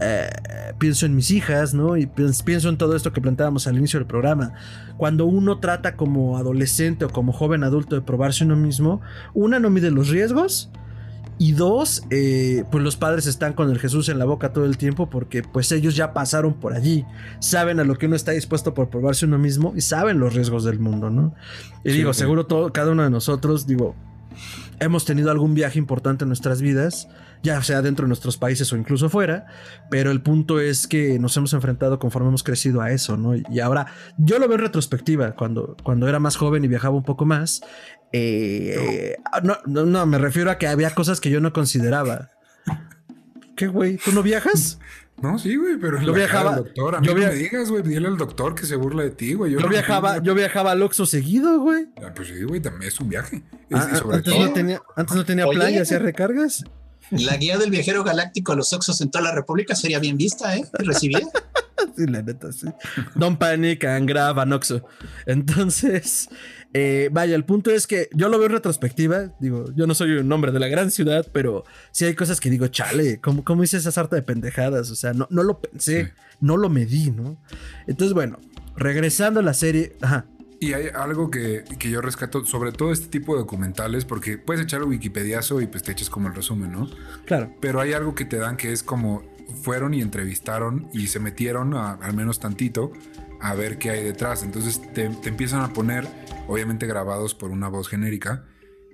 [0.02, 0.30] eh,
[0.78, 1.98] pienso en mis hijas, ¿no?
[1.98, 4.54] Y pienso en todo esto que planteábamos al inicio del programa.
[4.98, 9.02] Cuando uno trata como adolescente o como joven adulto de probarse uno mismo,
[9.34, 10.70] una no mide los riesgos.
[11.40, 14.76] Y dos, eh, pues los padres están con el Jesús en la boca todo el
[14.76, 17.06] tiempo porque pues ellos ya pasaron por allí,
[17.40, 20.64] saben a lo que uno está dispuesto por probarse uno mismo y saben los riesgos
[20.64, 21.36] del mundo, ¿no?
[21.84, 23.94] Y digo, seguro todo, cada uno de nosotros, digo,
[24.80, 27.08] hemos tenido algún viaje importante en nuestras vidas,
[27.44, 29.46] ya sea dentro de nuestros países o incluso fuera,
[29.90, 33.36] pero el punto es que nos hemos enfrentado conforme hemos crecido a eso, ¿no?
[33.36, 37.04] Y ahora, yo lo veo en retrospectiva, cuando, cuando era más joven y viajaba un
[37.04, 37.62] poco más,
[38.14, 42.30] eh, no, no, no, me refiero a que había cosas que yo no consideraba.
[43.56, 43.98] ¿Qué, güey?
[43.98, 44.80] ¿Tú no viajas?
[45.22, 46.58] No, sí, güey, pero yo viajaba.
[46.58, 46.96] Doctor.
[46.96, 49.34] A mí yo no me digas, güey, dile al doctor que se burla de ti,
[49.34, 49.52] güey.
[49.52, 51.88] Yo, viajaba, yo viajaba al Oxxo seguido, güey.
[52.04, 53.42] Ah, pues sí, güey, también es un viaje.
[53.72, 56.64] Ah, antes, no tenía, antes no tenía playa, hacía recargas.
[57.10, 60.56] La guía del viajero galáctico a los Oxxos en toda la República sería bien vista,
[60.56, 60.66] ¿eh?
[60.74, 61.20] Recibía.
[61.98, 62.68] sí, la neta, sí.
[63.16, 64.82] Don't panic and grab an Oxxo.
[65.26, 66.30] Entonces,
[66.74, 69.34] eh, vaya, el punto es que yo lo veo en retrospectiva.
[69.40, 72.50] Digo, yo no soy un hombre de la gran ciudad, pero sí hay cosas que
[72.50, 74.92] digo, chale, ¿cómo, cómo hice esa sarta de pendejadas?
[74.92, 77.42] O sea, no, no lo pensé, no lo medí, ¿no?
[77.88, 78.40] Entonces, bueno,
[78.76, 79.96] regresando a la serie.
[80.02, 80.26] Ajá.
[80.60, 84.64] Y hay algo que, que, yo rescato sobre todo este tipo de documentales, porque puedes
[84.64, 86.90] echar el Wikipediazo y pues te echas como el resumen, ¿no?
[87.26, 87.54] Claro.
[87.62, 89.24] Pero hay algo que te dan que es como
[89.62, 92.92] fueron y entrevistaron y se metieron al menos tantito
[93.40, 94.44] a ver qué hay detrás.
[94.44, 96.08] Entonces te, empiezan a poner,
[96.48, 98.46] obviamente grabados por una voz genérica,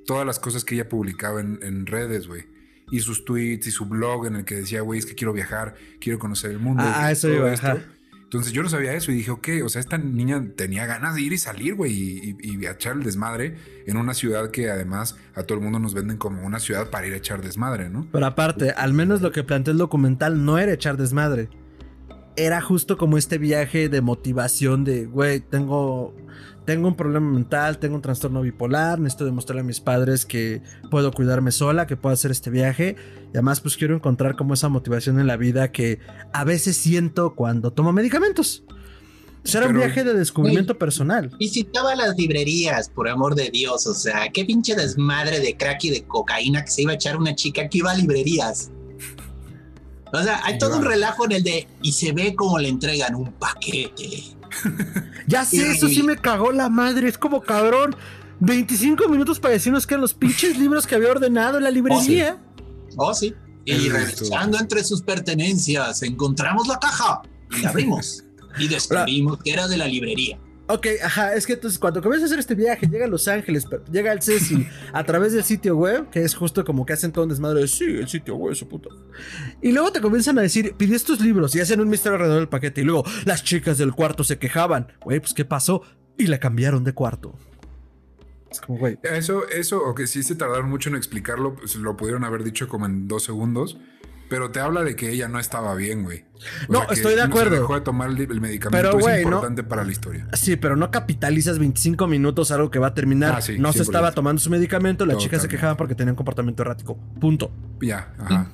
[0.06, 2.46] todas las cosas que ella publicaba en, redes, güey.
[2.92, 5.76] Y sus tweets y su blog en el que decía, güey, es que quiero viajar,
[6.00, 6.84] quiero conocer el mundo.
[6.86, 7.86] Ah, eso iba, Entonces
[8.24, 11.22] Entonces yo no sabía eso y dije, ok, o sea, esta niña tenía ganas de
[11.22, 13.56] ir y salir, güey, y, y, echar el desmadre
[13.88, 17.08] en una ciudad que además a todo el mundo nos venden como una ciudad para
[17.08, 18.08] ir a echar desmadre, ¿no?
[18.12, 21.50] Pero aparte, al menos lo que plantea el documental no era echar desmadre.
[22.36, 26.14] Era justo como este viaje de motivación de, güey, tengo
[26.66, 31.12] tengo un problema mental, tengo un trastorno bipolar, necesito demostrarle a mis padres que puedo
[31.12, 32.96] cuidarme sola, que puedo hacer este viaje.
[33.28, 36.00] Y además, pues quiero encontrar como esa motivación en la vida que
[36.32, 38.64] a veces siento cuando tomo medicamentos.
[39.44, 41.30] Será un viaje de descubrimiento personal.
[41.38, 43.86] Visitaba las librerías, por amor de Dios.
[43.88, 47.18] O sea, qué pinche desmadre de crack y de cocaína que se iba a echar
[47.18, 48.72] una chica que iba a librerías.
[50.14, 53.16] O sea, hay todo un relajo en el de y se ve como le entregan
[53.16, 54.24] un paquete
[55.28, 57.08] ya sé, eso sí me cagó la madre.
[57.08, 57.96] Es como cabrón.
[58.40, 62.38] 25 minutos para decirnos que eran los pinches libros que había ordenado en la librería.
[62.98, 63.34] Oh, sí.
[63.34, 67.22] Oh, y revisando entre sus pertenencias, encontramos la caja
[67.58, 68.24] y la abrimos.
[68.60, 70.38] y descubrimos que era de la librería.
[70.68, 73.68] Ok, ajá, es que entonces cuando comienzas a hacer este viaje, llega a Los Ángeles,
[73.92, 77.26] llega al Cecil a través del sitio web, que es justo como que hacen todo
[77.26, 78.90] un desmadre de sí, el sitio web, su puto.
[79.62, 82.48] Y luego te comienzan a decir, pide estos libros y hacen un misterio alrededor del
[82.48, 82.80] paquete.
[82.80, 85.82] Y luego las chicas del cuarto se quejaban, güey, pues ¿qué pasó?
[86.18, 87.38] Y la cambiaron de cuarto.
[88.50, 88.98] Es como, güey.
[89.04, 92.70] Eso, eso, o que sí se tardaron mucho en explicarlo, pues lo pudieron haber dicho
[92.70, 93.78] como en dos segundos.
[94.30, 96.26] Pero te habla de que ella no estaba bien, güey.
[96.70, 97.52] no, estoy de acuerdo.
[97.52, 98.98] Se dejó de tomar el, medicamento.
[98.98, 100.28] Pero, es importante para la historia.
[100.34, 103.40] Sí, pero no capitalizas 25 minutos algo que va a terminar.
[103.42, 106.64] Ah, no se estaba tomando su medicamento, la chica se quejaba porque tenía un comportamiento
[106.64, 106.98] errático.
[107.20, 107.52] Punto.
[107.82, 108.52] Ya, ajá.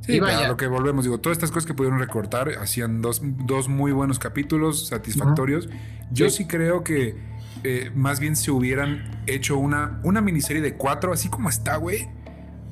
[0.00, 0.48] Sí, vaya.
[0.48, 3.20] lo que volvemos, digo, todas estas cosas que pudieron recortar hacían dos,
[3.68, 5.68] muy buenos capítulos satisfactorios.
[6.10, 7.14] Yo sí, creo que
[7.62, 12.08] eh, más bien se hubieran hecho una, una miniserie de cuatro, así como está, güey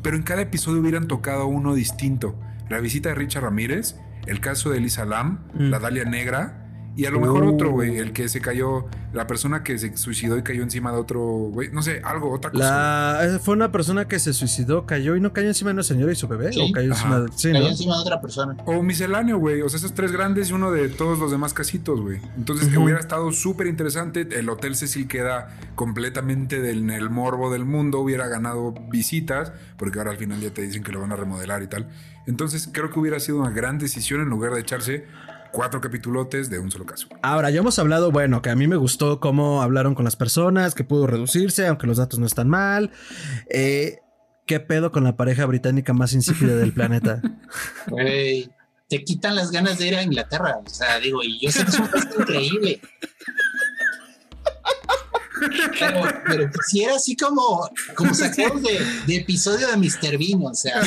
[0.06, 2.38] pero en cada episodio hubieran tocado uno distinto.
[2.68, 3.96] La visita de Richard Ramírez,
[4.26, 5.62] el caso de Elisa Lam, mm.
[5.68, 6.65] la Dalia Negra,
[6.96, 10.38] y a lo mejor otro, güey, el que se cayó, la persona que se suicidó
[10.38, 13.26] y cayó encima de otro, güey, no sé, algo, otra cosa.
[13.26, 16.12] Eh, fue una persona que se suicidó, cayó y no cayó encima de una señora
[16.12, 16.48] y su bebé.
[16.58, 18.56] ¿O cayó, encima de, cayó encima de otra persona.
[18.64, 19.60] O misceláneo, güey.
[19.60, 22.18] O sea, esos tres grandes y uno de todos los demás casitos, güey.
[22.38, 24.26] Entonces, hubiera estado súper interesante.
[24.32, 28.00] El Hotel Cecil queda completamente del, en el morbo del mundo.
[28.00, 31.62] Hubiera ganado visitas, porque ahora al final ya te dicen que lo van a remodelar
[31.62, 31.88] y tal.
[32.26, 35.04] Entonces, creo que hubiera sido una gran decisión en lugar de echarse
[35.52, 37.08] cuatro capitulotes de un solo caso.
[37.22, 40.74] Ahora, ya hemos hablado, bueno, que a mí me gustó cómo hablaron con las personas,
[40.74, 42.90] que pudo reducirse, aunque los datos no están mal.
[43.48, 43.98] Eh,
[44.46, 47.20] ¿Qué pedo con la pareja británica más insípida del planeta?
[48.88, 50.58] Te quitan las ganas de ir a Inglaterra.
[50.64, 51.88] O sea, digo, y yo sé que es un
[52.20, 52.80] increíble.
[55.78, 60.18] Pero, pero si era así como, como de, episodio de Mr.
[60.18, 60.82] Bean, o sea.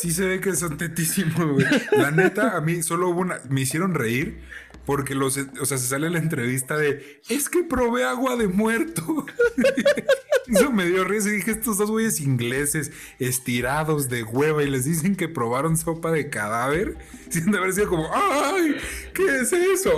[0.00, 1.66] Sí se ve que son tetísimos, güey.
[1.92, 3.40] La neta, a mí solo hubo una.
[3.48, 4.38] Me hicieron reír
[4.86, 9.26] porque los, o sea, se sale la entrevista de es que probé agua de muerto.
[10.46, 14.84] Eso me dio risa y dije, estos dos güeyes ingleses estirados de hueva y les
[14.84, 16.98] dicen que probaron sopa de cadáver,
[17.30, 18.76] sin haber sido como, ¡ay!
[19.14, 19.92] ¿Qué es eso?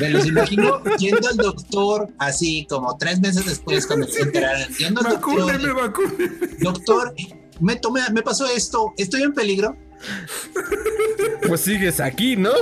[0.00, 4.68] Me los imagino yendo al doctor así como tres meses después cuando se enteraron.
[4.76, 6.02] Yendo al doctor.
[6.58, 7.14] Doctor,
[7.60, 9.76] me tomé, me pasó esto, estoy en peligro.
[11.46, 12.52] Pues sigues aquí, ¿no?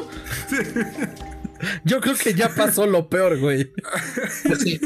[1.85, 3.73] Yo creo que ya pasó lo peor, güey.
[4.45, 4.81] Pues sí.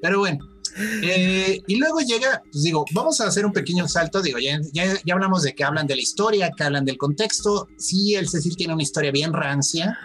[0.00, 0.38] Pero bueno.
[1.02, 4.20] Eh, y luego llega, pues digo, vamos a hacer un pequeño salto.
[4.22, 7.68] Digo, ya, ya, hablamos de que hablan de la historia, que hablan del contexto.
[7.78, 9.98] Sí, el Cecil tiene una historia bien rancia.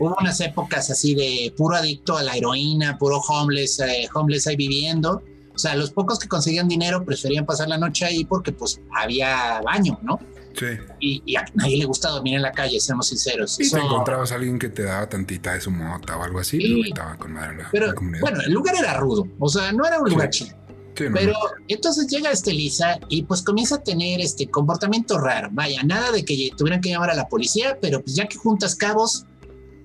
[0.00, 4.56] Hubo unas épocas así de puro adicto a la heroína, puro homeless, eh, homeless ahí
[4.56, 5.22] viviendo.
[5.54, 9.60] O sea, los pocos que conseguían dinero preferían pasar la noche ahí porque pues había
[9.60, 10.18] baño, ¿no?
[10.54, 10.66] Sí.
[11.00, 13.58] Y, a nadie le gustaba dormir en la calle, seamos sinceros.
[13.60, 16.58] Y te encontrabas a alguien que te daba tantita de su mota o algo así,
[16.60, 20.10] y, estaba con madre pero, Bueno, el lugar era rudo, o sea, no era un
[20.10, 20.56] lugar chido.
[20.94, 21.34] pero
[21.68, 25.48] entonces llega este Lisa y pues comienza a tener este comportamiento raro.
[25.52, 28.74] Vaya, nada de que tuvieran que llamar a la policía, pero pues ya que juntas
[28.74, 29.26] cabos,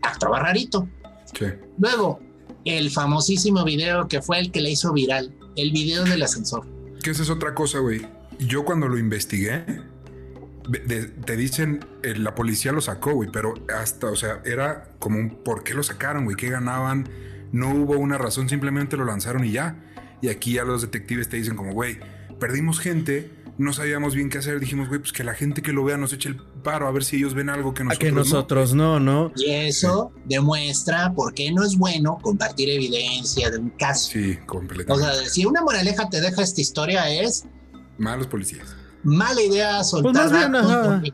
[0.01, 0.87] actuaba rarito.
[1.33, 1.45] Sí.
[1.45, 1.57] Te
[2.65, 6.65] el famosísimo video que fue el que le hizo viral, el video del ascensor.
[7.03, 8.07] Que esa es otra cosa, güey.
[8.39, 9.65] Yo cuando lo investigué,
[10.63, 15.43] te dicen, eh, la policía lo sacó, güey, pero hasta, o sea, era como un,
[15.43, 16.35] ¿por qué lo sacaron, güey?
[16.35, 17.09] ¿Qué ganaban?
[17.51, 19.83] No hubo una razón, simplemente lo lanzaron y ya.
[20.21, 21.99] Y aquí ya los detectives te dicen como, güey,
[22.39, 25.83] perdimos gente, no sabíamos bien qué hacer, dijimos, güey, pues que la gente que lo
[25.83, 28.11] vea nos eche el paro, a ver si ellos ven algo que nosotros, a que
[28.11, 29.31] nosotros no, ¿no?
[29.35, 34.11] Y eso demuestra por qué no es bueno compartir evidencia de un caso.
[34.11, 35.07] Sí, completamente.
[35.07, 37.45] O sea, si una moraleja te deja esta historia es...
[37.97, 38.75] Malos policías.
[39.03, 40.29] Mala idea soltar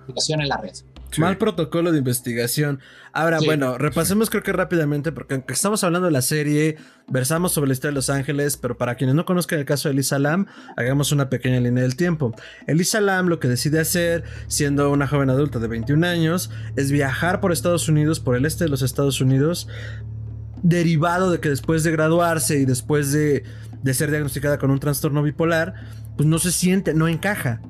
[0.05, 0.73] pues en la red.
[1.17, 2.79] Mal protocolo de investigación.
[3.13, 6.77] Ahora, bueno, repasemos creo que rápidamente, porque aunque estamos hablando de la serie,
[7.07, 9.93] versamos sobre la historia de Los Ángeles, pero para quienes no conozcan el caso de
[9.93, 10.45] Elisa Lam,
[10.77, 12.35] hagamos una pequeña línea del tiempo.
[12.67, 17.41] Elisa Lam lo que decide hacer, siendo una joven adulta de 21 años, es viajar
[17.41, 19.67] por Estados Unidos, por el este de los Estados Unidos,
[20.61, 23.43] derivado de que después de graduarse y después de,
[23.81, 25.73] de ser diagnosticada con un trastorno bipolar,
[26.15, 27.61] pues no se siente, no encaja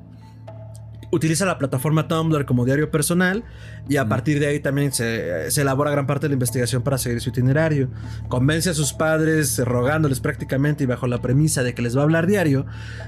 [1.10, 3.44] utiliza la plataforma Tumblr como diario personal
[3.88, 7.20] y a partir de ahí también se, elabora gran parte de la investigación para seguir
[7.20, 7.90] su itinerario.
[8.28, 12.04] Convence a sus padres rogándoles prácticamente y bajo la premisa de que les va a
[12.04, 12.66] hablar diario,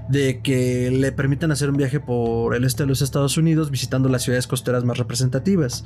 [0.08, 4.08] de que le permitan hacer un viaje por el este de los Estados Unidos visitando
[4.08, 5.84] las ciudades costeras más representativas.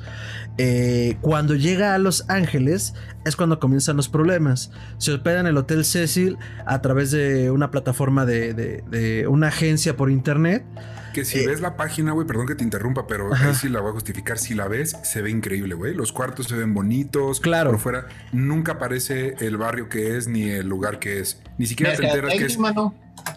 [0.57, 2.93] Eh, cuando llega a Los Ángeles
[3.25, 4.71] es cuando comienzan los problemas.
[4.97, 9.95] Se hospeda en el Hotel Cecil a través de una plataforma de, de una agencia
[9.95, 10.63] por internet.
[11.13, 13.79] Que si eh, ves la página, güey, perdón que te interrumpa, pero ahí sí la
[13.79, 14.37] voy a justificar.
[14.37, 15.93] Si la ves, se ve increíble, güey.
[15.93, 17.39] Los cuartos se ven bonitos.
[17.39, 17.71] Claro.
[17.71, 21.41] Por fuera nunca aparece el barrio que es ni el lugar que es.
[21.57, 22.57] Ni siquiera te enteras que es.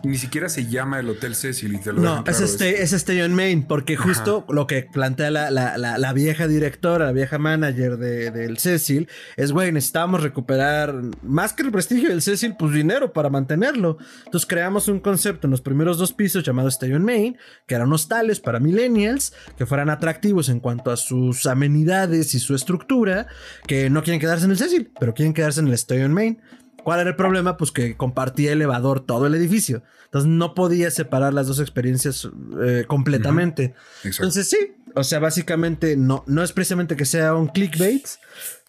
[0.02, 3.22] Ni siquiera se llama el Hotel Cecil y te lo No, es, este, es este
[3.22, 7.98] en Main, porque justo lo que plantea la, la, la, vieja directora, la vieja manager
[7.98, 13.12] de, del Cecil, es, güey, necesitamos recuperar más que el prestigio del Cecil, pues dinero
[13.12, 13.98] para mantenerlo.
[14.24, 17.92] Entonces creamos un concepto en los primeros dos pisos llamado Stay on Main, que eran
[17.92, 23.26] hostales para millennials, que fueran atractivos en cuanto a sus amenidades y su estructura,
[23.66, 26.40] que no quieren quedarse en el Cecil, pero quieren quedarse en el Stay on Main.
[26.84, 27.56] ¿Cuál era el problema?
[27.56, 29.82] Pues que compartía elevador todo el edificio.
[30.04, 32.28] Entonces no podía separar las dos experiencias
[32.62, 33.74] eh, completamente.
[34.02, 38.06] Entonces sí, o sea, básicamente no, no es precisamente que sea un clickbait,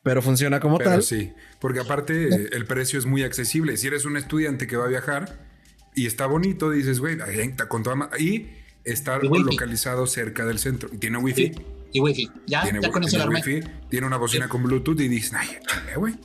[0.04, 1.04] pero funciona como pero tal.
[1.04, 3.78] Sí, porque aparte el precio es muy accesible.
[3.78, 5.40] Si eres un estudiante que va a viajar
[5.96, 7.18] y está bonito, dices, güey,
[7.68, 8.50] con toda y
[8.84, 11.54] está localizado cerca del centro y tiene wifi.
[11.94, 15.34] Y wifi, ya, tiene, ya con tiene wifi, tiene una bocina con Bluetooth y dices,
[15.34, 15.50] ay,
[15.96, 16.16] güey.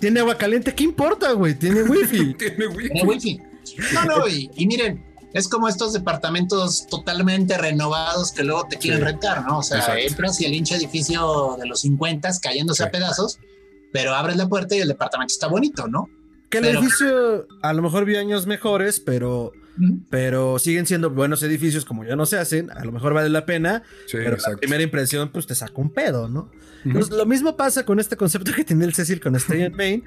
[0.00, 1.54] tiene agua caliente, ¿qué importa, güey?
[1.54, 2.34] Tiene wifi.
[2.38, 2.88] tiene wifi.
[2.88, 3.40] Tiene wifi.
[3.92, 9.44] No, no, y, miren, es como estos departamentos totalmente renovados que luego te quieren rentar,
[9.46, 9.58] ¿no?
[9.58, 13.38] O sea, entras y el hinche edificio de los 50 cayéndose a pedazos,
[13.92, 16.08] pero abres la puerta y el departamento está bonito, ¿no?
[16.50, 19.52] Que el edificio a lo mejor vio años mejores, pero
[20.10, 23.44] pero siguen siendo buenos edificios como ya no se hacen, a lo mejor vale la
[23.46, 26.50] pena, pero la primera impresión pues te saca un pedo, ¿no?
[26.84, 30.04] lo mismo pasa con este concepto que tiene el Cecil con Stay in Main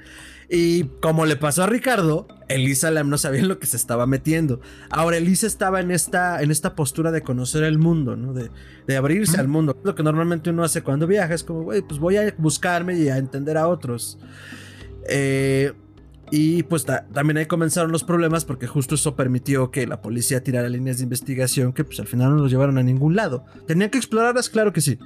[0.48, 4.06] y como le pasó a Ricardo, Elisa Lam no sabía en lo que se estaba
[4.06, 4.60] metiendo.
[4.88, 8.32] Ahora Elisa estaba en esta, en esta postura de conocer el mundo, ¿no?
[8.32, 8.50] De,
[8.86, 9.76] de abrirse al mundo.
[9.84, 13.08] Lo que normalmente uno hace cuando viaja es como, güey, pues voy a buscarme y
[13.08, 14.18] a entender a otros.
[15.08, 15.74] Eh,
[16.30, 20.68] y pues también ahí comenzaron los problemas porque justo eso permitió que la policía tirara
[20.68, 23.44] líneas de investigación que pues al final no los llevaron a ningún lado.
[23.66, 24.98] Tenían que explorarlas, claro que sí.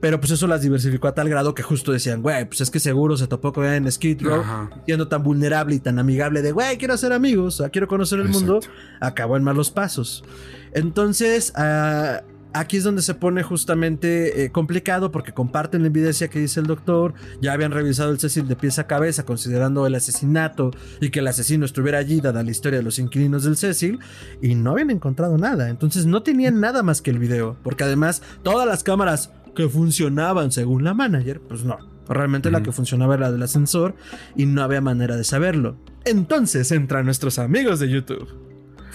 [0.00, 2.80] Pero pues eso las diversificó a tal grado que justo decían, güey, pues es que
[2.80, 4.42] seguro se topó con en Skid Row,
[4.84, 8.60] siendo tan vulnerable y tan amigable de, güey, quiero hacer amigos, quiero conocer el mundo,
[9.00, 10.24] acabó en malos pasos.
[10.72, 16.38] Entonces, uh, Aquí es donde se pone justamente eh, complicado porque comparten la evidencia que
[16.38, 20.70] dice el doctor, ya habían revisado el Cecil de pies a cabeza considerando el asesinato
[21.00, 23.98] y que el asesino estuviera allí dada la historia de los inquilinos del Cecil
[24.40, 28.22] y no habían encontrado nada, entonces no tenían nada más que el video, porque además
[28.44, 31.78] todas las cámaras que funcionaban según la manager, pues no,
[32.08, 33.96] realmente la que funcionaba era la del ascensor
[34.36, 35.74] y no había manera de saberlo.
[36.04, 38.28] Entonces entran nuestros amigos de YouTube.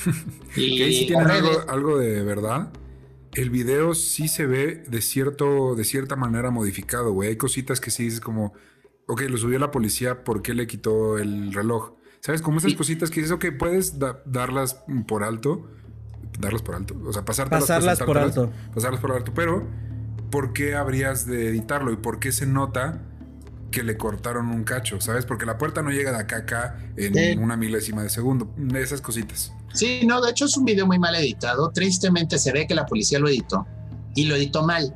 [0.56, 2.70] y sí tienen algo, algo de verdad
[3.34, 7.30] el video sí se ve de, cierto, de cierta manera modificado, güey.
[7.30, 8.54] Hay cositas que sí dices como,
[9.08, 11.94] ok, lo subió la policía, ¿por qué le quitó el reloj?
[12.22, 12.42] ¿Sabes?
[12.42, 15.70] Como esas cositas que dices, ok, puedes darlas por alto.
[16.40, 16.96] Darlas por alto.
[17.06, 18.52] O sea, pasártelas, pasarlas por alto.
[18.74, 19.34] Pasarlas por alto.
[19.34, 19.68] Pero,
[20.30, 21.92] ¿por qué habrías de editarlo?
[21.92, 23.02] ¿Y por qué se nota
[23.72, 25.00] que le cortaron un cacho?
[25.00, 25.26] ¿Sabes?
[25.26, 28.54] Porque la puerta no llega de acá a acá en una milésima de segundo.
[28.76, 29.54] Esas cositas.
[29.74, 31.70] Sí, no, de hecho es un video muy mal editado.
[31.72, 33.66] Tristemente se ve que la policía lo editó
[34.16, 34.94] y lo editó mal.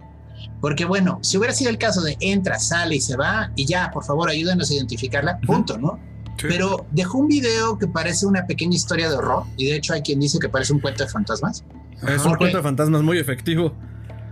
[0.62, 3.92] Porque bueno, si hubiera sido el caso de entra, sale y se va y ya,
[3.92, 6.00] por favor, ayúdenos a identificarla, punto, ¿no?
[6.42, 10.02] Pero dejó un video que parece una pequeña historia de horror y de hecho hay
[10.02, 11.64] quien dice que parece un cuento de fantasmas.
[12.08, 13.74] Es un cuento de fantasmas muy efectivo.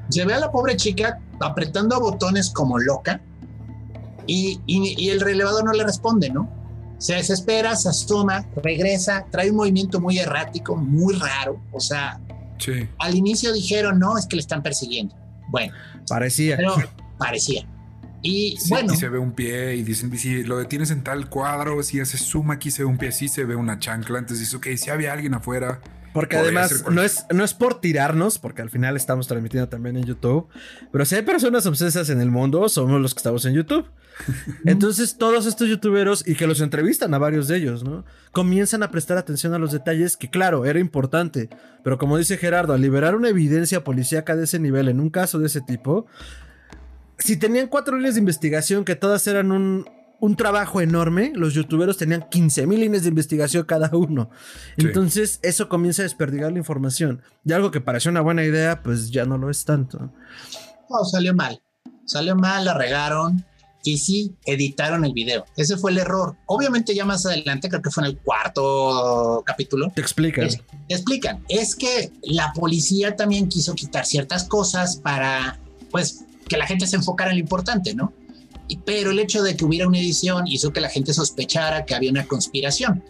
[0.10, 3.22] Se ve a la pobre chica apretando botones como loca
[4.28, 6.61] y, y el relevador no le responde, ¿no?
[7.02, 11.60] Se desespera, se asoma, regresa, trae un movimiento muy errático, muy raro.
[11.72, 12.20] O sea,
[13.00, 15.16] al inicio dijeron, no, es que le están persiguiendo.
[15.50, 15.74] Bueno,
[16.08, 16.58] parecía.
[16.58, 16.76] Pero
[17.18, 17.68] parecía.
[18.22, 18.94] Y bueno.
[18.94, 22.18] Y se ve un pie y dicen, si lo detienes en tal cuadro, si hace
[22.18, 24.20] suma aquí se ve un pie, sí se ve una chancla.
[24.20, 25.80] Entonces dice, ok, si había alguien afuera.
[26.14, 30.04] Porque además no es, no es por tirarnos, porque al final estamos transmitiendo también en
[30.04, 30.50] YouTube,
[30.92, 33.86] pero si hay personas obsesas en el mundo, somos los que estamos en YouTube.
[34.66, 38.04] Entonces todos estos youtuberos, y que los entrevistan a varios de ellos, ¿no?
[38.34, 41.50] Comienzan a prestar atención a los detalles que claro, era importante,
[41.82, 45.40] pero como dice Gerardo, al liberar una evidencia policíaca de ese nivel en un caso
[45.40, 46.08] de ese tipo,
[47.24, 49.86] si tenían cuatro líneas de investigación que todas eran un,
[50.20, 54.30] un trabajo enorme, los youtuberos tenían 15 mil líneas de investigación cada uno.
[54.78, 57.22] Entonces eso comienza a desperdigar la información.
[57.44, 60.12] Y algo que pareció una buena idea, pues ya no lo es tanto.
[60.90, 61.62] No, salió mal.
[62.06, 63.44] Salió mal, la regaron
[63.84, 65.46] y sí editaron el video.
[65.58, 66.36] Ese fue el error.
[66.46, 69.92] Obviamente ya más adelante, creo que fue en el cuarto capítulo.
[69.96, 70.50] Te explican.
[70.88, 71.44] explican.
[71.50, 75.60] Es que la policía también quiso quitar ciertas cosas para,
[75.90, 78.14] pues, que la gente se enfocara en lo importante, ¿no?
[78.86, 82.12] pero el hecho de que hubiera una edición hizo que la gente sospechara que había
[82.12, 83.04] una conspiración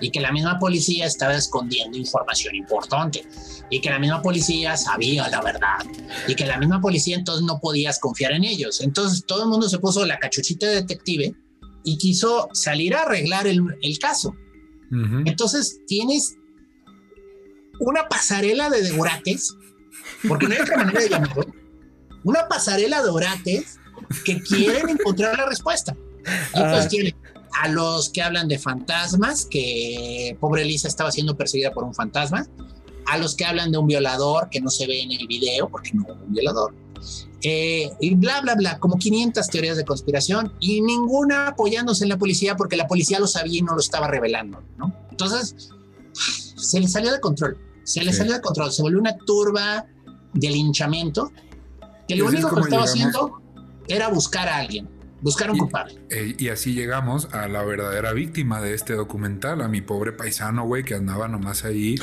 [0.00, 3.24] y que la misma policía estaba escondiendo información importante
[3.70, 5.78] y que la misma policía sabía la verdad
[6.26, 8.80] y que la misma policía entonces no podías confiar en ellos.
[8.80, 11.34] Entonces todo el mundo se puso la cachuchita de detective
[11.84, 14.34] y quiso salir a arreglar el, caso.
[15.24, 16.36] Entonces tienes
[17.80, 19.54] una pasarela de devorates,
[20.26, 21.46] porque no hay otra manera de llamarlo,
[22.24, 23.78] una pasarela de orates
[24.24, 25.96] que quieren encontrar la respuesta.
[26.54, 26.88] Y pues ah.
[26.88, 27.14] tienen
[27.62, 32.46] a los que hablan de fantasmas, que pobre Lisa estaba siendo perseguida por un fantasma,
[33.06, 35.92] a los que hablan de un violador que no se ve en el video, porque
[35.94, 36.74] no un violador,
[37.42, 42.18] eh, y bla, bla, bla, como 500 teorías de conspiración y ninguna apoyándose en la
[42.18, 44.92] policía porque la policía lo sabía y no lo estaba revelando, ¿no?
[45.10, 45.70] Entonces,
[46.56, 49.86] se le salió de control, se le salió de control, se volvió una turba
[50.34, 51.30] de linchamiento
[52.08, 53.42] que lo único que estaba haciendo
[53.86, 54.88] era buscar a alguien,
[55.20, 55.98] buscar un culpable.
[56.10, 60.64] Eh, y así llegamos a la verdadera víctima de este documental, a mi pobre paisano,
[60.64, 61.96] güey, que andaba nomás ahí,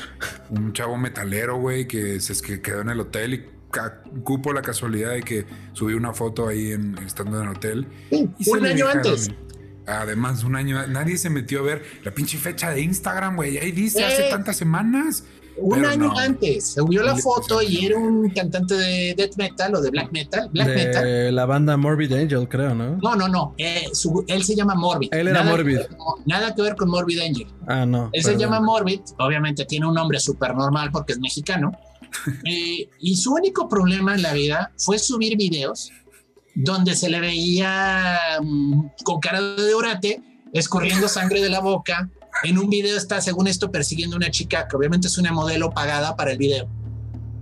[0.49, 3.55] un chavo metalero, güey, que se que quedó en el hotel y
[4.23, 7.87] cupo la casualidad de que subió una foto ahí en, estando en el hotel.
[8.11, 9.31] un año antes.
[9.87, 13.57] Además, un año, nadie se metió a ver la pinche fecha de Instagram, güey.
[13.59, 15.25] Ahí dice, hace tantas semanas.
[15.57, 19.81] Un año antes se vio la foto y era un cantante de death metal o
[19.81, 20.49] de black metal.
[20.51, 22.97] Black de la banda Morbid Angel, creo, ¿no?
[22.97, 23.55] No, no, no.
[23.57, 23.87] Eh,
[24.27, 25.13] él se llama Morbid.
[25.13, 25.79] Él era Morbid.
[26.25, 27.47] nada que ver con Morbid Angel.
[27.67, 28.09] Ah, no.
[28.11, 29.01] Él se llama Morbid.
[29.19, 31.71] Obviamente tiene un nombre súper normal porque es mexicano.
[32.45, 35.91] Eh, y su único problema en la vida fue subir videos
[36.55, 42.09] donde se le veía mm, con cara de orate, escurriendo sangre de la boca,
[42.43, 45.71] en un video está, según esto, persiguiendo a una chica que obviamente es una modelo
[45.71, 46.67] pagada para el video.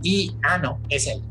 [0.02, 1.22] Y, ah, no, es él.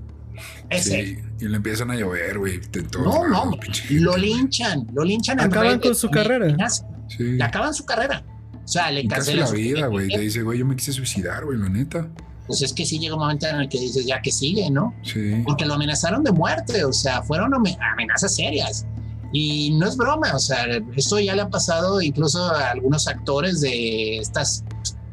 [0.70, 1.22] Es él.
[1.40, 2.60] Y le empiezan a llover, güey.
[2.98, 3.50] No, no,
[3.90, 5.40] lo linchan, lo linchan.
[5.40, 6.68] Acaban con su carrera.
[7.08, 7.24] Sí.
[7.24, 8.24] Le acaban su carrera.
[8.64, 10.08] O sea, le cancelan la vida, güey.
[10.08, 12.08] Te dice, güey, yo me quise suicidar, güey, la neta.
[12.46, 14.94] Pues es que sí llega un momento en el que dices, ya que sigue, ¿no?
[15.02, 15.42] Sí.
[15.44, 18.86] Porque lo amenazaron de muerte, o sea, fueron amenazas serias.
[19.32, 23.62] Y no es broma, o sea, esto ya le ha pasado incluso a algunos actores
[23.62, 24.62] de estas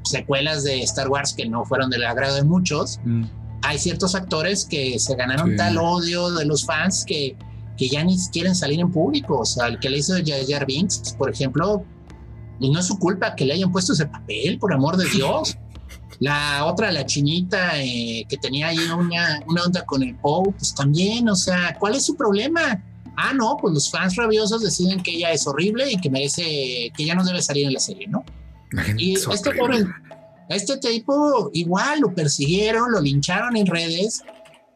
[0.03, 2.99] secuelas de Star Wars que no fueron del agrado de muchos.
[3.05, 3.25] Mm.
[3.61, 7.37] Hay ciertos actores que se ganaron tal odio de los fans que,
[7.77, 9.39] que ya ni quieren salir en público.
[9.39, 11.83] O sea, el que le hizo Jar Jar Binks, por ejemplo,
[12.59, 15.57] y no es su culpa que le hayan puesto ese papel, por amor de Dios.
[16.19, 20.75] La otra, la chinita, eh, que tenía ahí una, una onda con el Poe, pues
[20.75, 22.83] también, o sea, ¿cuál es su problema?
[23.19, 27.05] Ah, no, pues los fans rabiosos deciden que ella es horrible y que merece, que
[27.05, 28.23] ya no debe salir en la serie, ¿no?
[28.97, 29.83] y este pobre,
[30.47, 34.21] este tipo igual lo persiguieron, lo lincharon en redes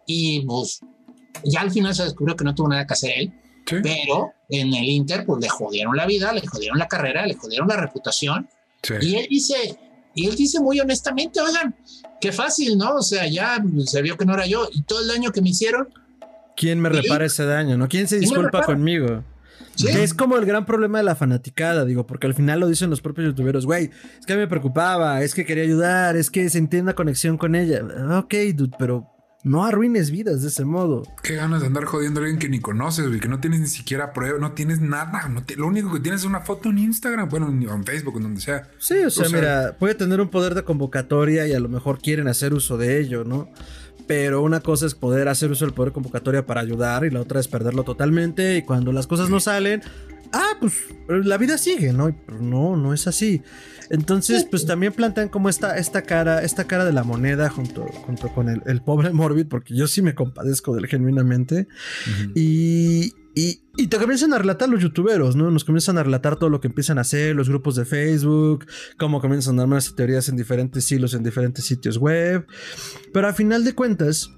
[0.07, 0.81] y pues
[1.43, 3.33] ya al final se descubrió que no tuvo nada que hacer él.
[3.65, 7.67] Pero en el Inter, pues le jodieron la vida, le jodieron la carrera, le jodieron
[7.67, 8.49] la reputación.
[9.01, 9.79] Y él dice,
[10.13, 11.73] y él dice muy honestamente, oigan,
[12.19, 12.95] qué fácil, ¿no?
[12.95, 15.49] O sea, ya se vio que no era yo y todo el daño que me
[15.49, 15.87] hicieron,
[16.55, 17.77] ¿Quién me repara ese daño?
[17.77, 17.87] ¿No?
[17.87, 19.23] ¿Quién se disculpa conmigo?
[19.77, 23.01] es como el gran problema de la fanaticada, digo, porque al final lo dicen los
[23.01, 23.89] propios youtuberos, güey,
[24.19, 27.81] es que me preocupaba, es que quería ayudar, es que sentí una conexión con ella.
[28.17, 29.09] Ok, dude, pero
[29.43, 31.03] no arruines vidas de ese modo.
[31.21, 33.67] Qué ganas de andar jodiendo a alguien que ni conoces, güey, que no tienes ni
[33.67, 35.29] siquiera prueba, no tienes nada.
[35.57, 38.69] lo único que tienes es una foto en Instagram, bueno, en Facebook, en donde sea.
[38.79, 42.27] Sí, o sea, mira, puede tener un poder de convocatoria y a lo mejor quieren
[42.27, 43.49] hacer uso de ello, ¿no?
[44.07, 47.39] Pero una cosa es poder hacer uso del poder convocatoria para ayudar y la otra
[47.39, 48.57] es perderlo totalmente.
[48.57, 49.81] Y cuando las cosas no salen,
[50.33, 50.73] ah, pues
[51.07, 52.15] la vida sigue, ¿no?
[52.39, 53.41] no, no es así.
[53.89, 58.33] Entonces, pues también plantean como esta, esta cara, esta cara de la moneda junto, junto
[58.33, 61.67] con el, pobre Morbid, porque yo sí me compadezco de él genuinamente.
[62.35, 65.49] Y Y, y, te comienzan a relatar los youtuberos, ¿no?
[65.49, 68.67] Nos comienzan a relatar todo lo que empiezan a hacer, los grupos de Facebook,
[68.99, 72.45] cómo comienzan a armar teorías en diferentes hilos, en diferentes sitios web.
[73.11, 74.29] Pero a final de cuentas,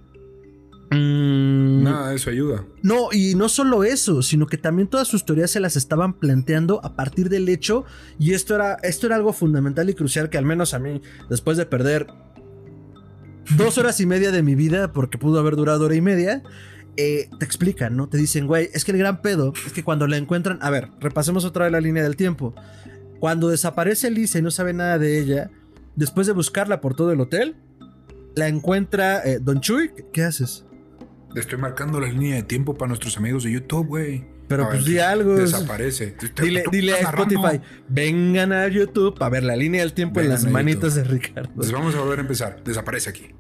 [0.91, 2.65] Mm, Nada, eso ayuda.
[2.83, 6.79] No, y no solo eso, sino que también todas sus teorías se las estaban planteando
[6.83, 7.85] a partir del hecho,
[8.19, 11.57] y esto era, esto era algo fundamental y crucial que al menos a mí, después
[11.57, 12.07] de perder
[13.57, 16.43] dos horas y media de mi vida, porque pudo haber durado hora y media,
[16.97, 18.07] eh, te explican, ¿no?
[18.07, 20.89] Te dicen, güey, es que el gran pedo es que cuando la encuentran, a ver,
[20.99, 22.55] repasemos otra vez la línea del tiempo.
[23.19, 25.51] Cuando desaparece Lisa y no sabe nada de ella,
[25.95, 27.55] después de buscarla por todo el hotel,
[28.35, 29.91] la encuentra eh, Don Chuy.
[30.11, 30.65] ¿Qué haces?
[31.35, 34.25] estoy marcando la línea de tiempo para nuestros amigos de YouTube, güey.
[34.47, 35.35] Pero pues di algo.
[35.35, 36.15] Desaparece.
[36.39, 40.45] Dile, dile a Spotify, vengan a YouTube a ver la línea del tiempo en las
[40.45, 41.49] manitas de Ricardo.
[41.49, 42.63] Entonces vamos a volver a empezar.
[42.63, 43.35] Desaparece aquí.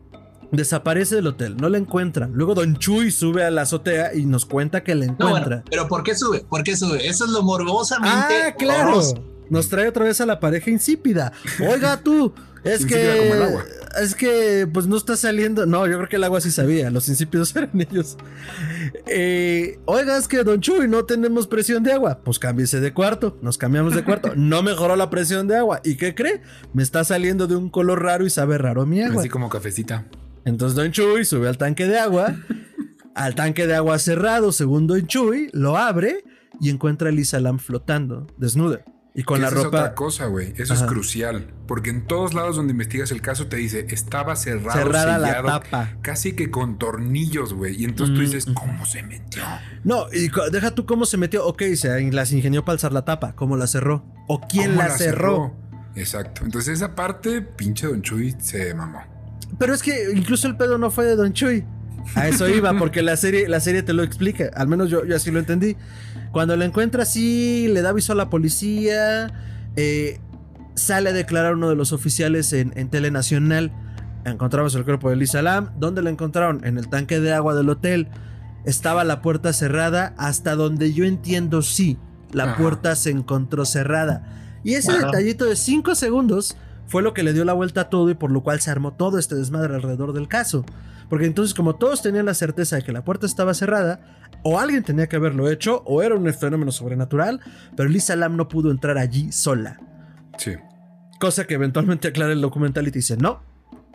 [0.51, 2.31] Desaparece del hotel, no la encuentran.
[2.33, 5.63] Luego Don Chuy sube a la azotea y nos cuenta que la encuentra.
[5.69, 6.45] pero ¿por qué sube?
[6.47, 7.07] ¿Por qué sube?
[7.07, 8.43] Eso es lo morbosamente.
[8.45, 9.01] Ah, claro.
[9.49, 11.31] Nos trae otra vez a la pareja insípida.
[11.67, 12.33] Oiga tú,
[12.63, 13.57] es que.
[14.01, 15.65] Es que, pues no está saliendo.
[15.65, 16.89] No, yo creo que el agua sí sabía.
[16.89, 18.17] Los insípidos eran ellos.
[19.07, 22.19] Eh, oiga, es que Don Chuy, no tenemos presión de agua.
[22.23, 23.37] Pues cámbiese de cuarto.
[23.41, 24.33] Nos cambiamos de cuarto.
[24.35, 25.79] No mejoró la presión de agua.
[25.83, 26.41] ¿Y qué cree?
[26.73, 29.21] Me está saliendo de un color raro y sabe raro mi agua.
[29.21, 30.05] Así como cafecita.
[30.45, 32.35] Entonces Don Chuy sube al tanque de agua.
[33.15, 36.23] al tanque de agua cerrado, según Don Chuy, lo abre
[36.61, 38.81] y encuentra a Lisa Lam flotando, desnuda.
[39.17, 39.61] Y con la ropa.
[39.61, 40.53] Es otra cosa, güey.
[40.57, 41.47] Eso es crucial.
[41.67, 45.93] Porque en todos lados donde investigas el caso te dice, estaba cerrado, Cerrada la tapa.
[46.01, 47.81] Casi que con tornillos, güey.
[47.81, 49.41] Y entonces tú dices, ¿cómo se metió?
[49.85, 51.45] No, y deja tú cómo se metió.
[51.47, 53.35] Ok, se las ingenió para alzar la tapa.
[53.37, 54.03] ¿Cómo la cerró?
[54.27, 55.55] ¿O quién la, cerró?
[55.95, 56.43] Exacto.
[56.43, 59.14] Entonces esa parte, pinche Don Chuy se mamó.
[59.57, 61.65] Pero es que incluso el pedo no fue de Don Chuy.
[62.13, 64.51] A eso iba, porque la serie, la serie te lo explica.
[64.53, 65.75] Al menos yo, yo así lo entendí.
[66.31, 69.33] Cuando lo encuentra así, le da aviso a la policía.
[69.75, 70.19] Eh,
[70.75, 73.71] sale a declarar uno de los oficiales en, en Telenacional.
[74.25, 75.71] Encontramos el cuerpo de Lisa Lam.
[75.79, 76.65] ¿Dónde lo encontraron?
[76.65, 78.07] En el tanque de agua del hotel.
[78.65, 80.13] Estaba la puerta cerrada.
[80.17, 81.97] Hasta donde yo entiendo, sí.
[82.31, 84.59] La puerta se encontró cerrada.
[84.63, 86.57] Y ese detallito de 5 segundos
[86.87, 88.93] fue lo que le dio la vuelta a todo y por lo cual se armó
[88.93, 90.65] todo este desmadre alrededor del caso.
[91.09, 93.99] Porque entonces como todos tenían la certeza de que la puerta estaba cerrada,
[94.43, 97.41] o alguien tenía que haberlo hecho, o era un fenómeno sobrenatural,
[97.75, 99.79] pero Lisa Lam no pudo entrar allí sola.
[100.37, 100.53] Sí.
[101.19, 103.41] Cosa que eventualmente aclara el documental y te dice, no,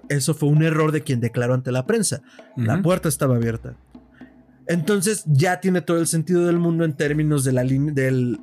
[0.08, 2.22] eso fue un error de quien declaró ante la prensa.
[2.56, 3.76] La puerta estaba abierta.
[4.66, 8.40] Entonces ya tiene todo el sentido del mundo en términos de la del,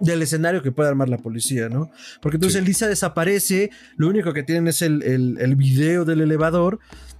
[0.00, 1.90] del escenario que puede armar la policía, ¿no?
[2.20, 6.78] Porque entonces Lisa desaparece, lo único que tienen es el, el, el video del elevador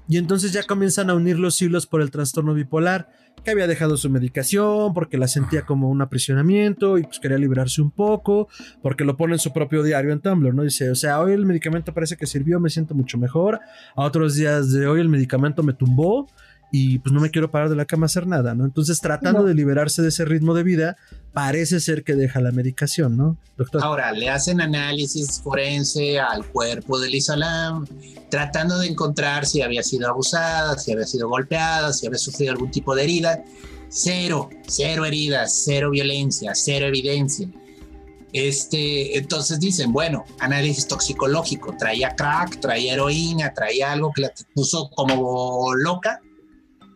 [0.08, 3.10] y entonces ya comienzan a unir los hilos por el trastorno bipolar,
[3.44, 7.82] que había dejado su medicación porque la sentía como un aprisionamiento y pues quería liberarse
[7.82, 8.48] un poco,
[8.82, 10.62] porque lo pone en su propio diario en Tumblr, ¿no?
[10.62, 13.60] Dice, o sea, hoy el medicamento parece que sirvió, me siento mucho mejor,
[13.94, 16.28] a otros días de hoy el medicamento me tumbó
[16.70, 18.64] y pues no me quiero parar de la cama a hacer nada, ¿no?
[18.64, 20.96] Entonces tratando de liberarse de ese ritmo de vida,
[21.32, 23.82] parece ser que deja la medicación, ¿no, doctor?
[23.82, 27.86] Ahora, le hacen análisis forense al cuerpo de Lisa Lam,
[28.30, 32.70] tratando de encontrar si había sido abusada, si había sido golpeada, si había sufrido algún
[32.70, 33.42] tipo de herida.
[33.90, 37.48] Cero, cero heridas, cero violencia, cero evidencia.
[38.34, 44.90] Este, entonces dicen, bueno, análisis toxicológico, traía crack, traía heroína, traía algo que la puso
[44.90, 46.20] como loca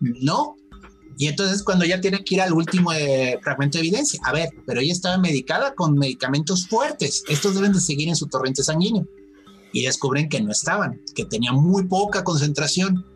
[0.03, 0.57] no.
[1.18, 4.50] Y entonces cuando ya tiene que ir al último eh, fragmento de evidencia, a ver,
[4.66, 9.07] pero ella estaba medicada con medicamentos fuertes, estos deben de seguir en su torrente sanguíneo.
[9.74, 13.07] Y descubren que no estaban, que tenía muy poca concentración,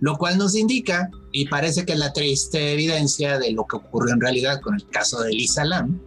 [0.00, 4.20] lo cual nos indica, y parece que la triste evidencia de lo que ocurrió en
[4.20, 6.00] realidad con el caso de Lisa Lam,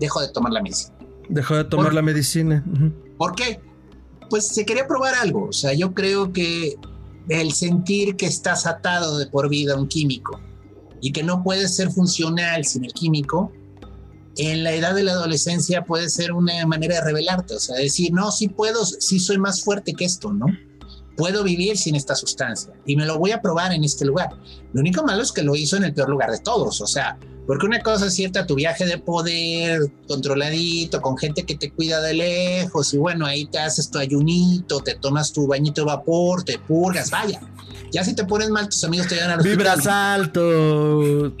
[0.00, 0.96] dejó de tomar la medicina.
[1.28, 2.64] Dejó de tomar la medicina.
[3.18, 3.60] ¿Por qué?
[4.30, 6.76] Pues se quería probar algo, o sea, yo creo que
[7.28, 10.40] el sentir que estás atado de por vida a un químico
[11.00, 13.52] y que no puedes ser funcional sin el químico,
[14.36, 18.12] en la edad de la adolescencia puede ser una manera de revelarte, o sea, decir,
[18.12, 20.46] no, sí puedo, sí soy más fuerte que esto, ¿no?
[21.16, 24.30] Puedo vivir sin esta sustancia y me lo voy a probar en este lugar.
[24.72, 27.18] Lo único malo es que lo hizo en el peor lugar de todos, o sea,
[27.46, 32.00] porque una cosa es cierta, tu viaje de poder, controladito, con gente que te cuida
[32.00, 36.44] de lejos, y bueno, ahí te haces tu ayunito, te tomas tu bañito de vapor,
[36.44, 37.40] te purgas, vaya.
[37.90, 41.32] Ya si te pones mal, tus amigos te llevan a los Vibras alto.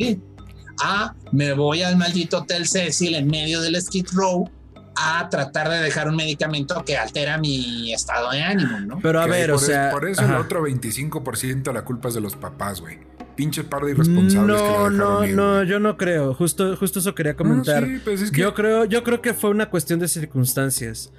[0.82, 4.50] Ah, me voy al maldito Hotel Cecil en medio del Skid Row
[4.96, 8.98] a tratar de dejar un medicamento que altera mi estado de ánimo, ¿no?
[9.00, 9.90] Pero a ver, o sea.
[9.90, 12.98] por eso el otro 25% la culpa es de los papás, güey.
[13.34, 14.56] Pinche par de irresponsables.
[14.56, 16.34] No, no, no, yo no creo.
[16.34, 17.86] Justo, justo eso quería comentar.
[18.04, 21.12] Pues yo creo, yo creo que fue una cuestión de circunstancias.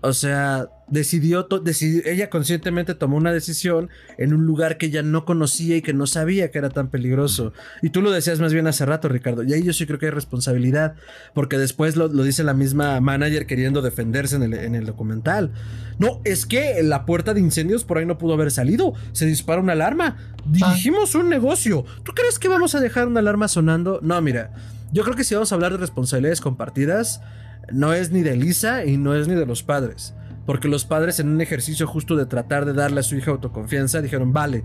[0.00, 1.48] O sea, decidió,
[2.04, 6.06] ella conscientemente tomó una decisión en un lugar que ella no conocía y que no
[6.06, 7.52] sabía que era tan peligroso.
[7.82, 9.42] Y tú lo decías más bien hace rato, Ricardo.
[9.42, 10.94] Y ahí yo sí creo que hay responsabilidad,
[11.34, 15.50] porque después lo, dice la misma manager queriendo defenderse en el, documental.
[15.98, 18.94] No, es que la puerta de incendios por ahí no pudo haber salido.
[19.12, 20.16] Se dispara una alarma.
[20.46, 21.84] Dirigimos un negocio.
[22.04, 23.98] ¿Tú crees que vamos a dejar una alarma sonando?
[24.02, 24.52] No, mira.
[24.92, 27.20] Yo creo que si vamos a hablar de responsabilidades compartidas,
[27.72, 30.14] no es ni de Lisa y no es ni de los padres.
[30.46, 34.00] Porque los padres en un ejercicio justo de tratar de darle a su hija autoconfianza
[34.00, 34.64] dijeron, vale,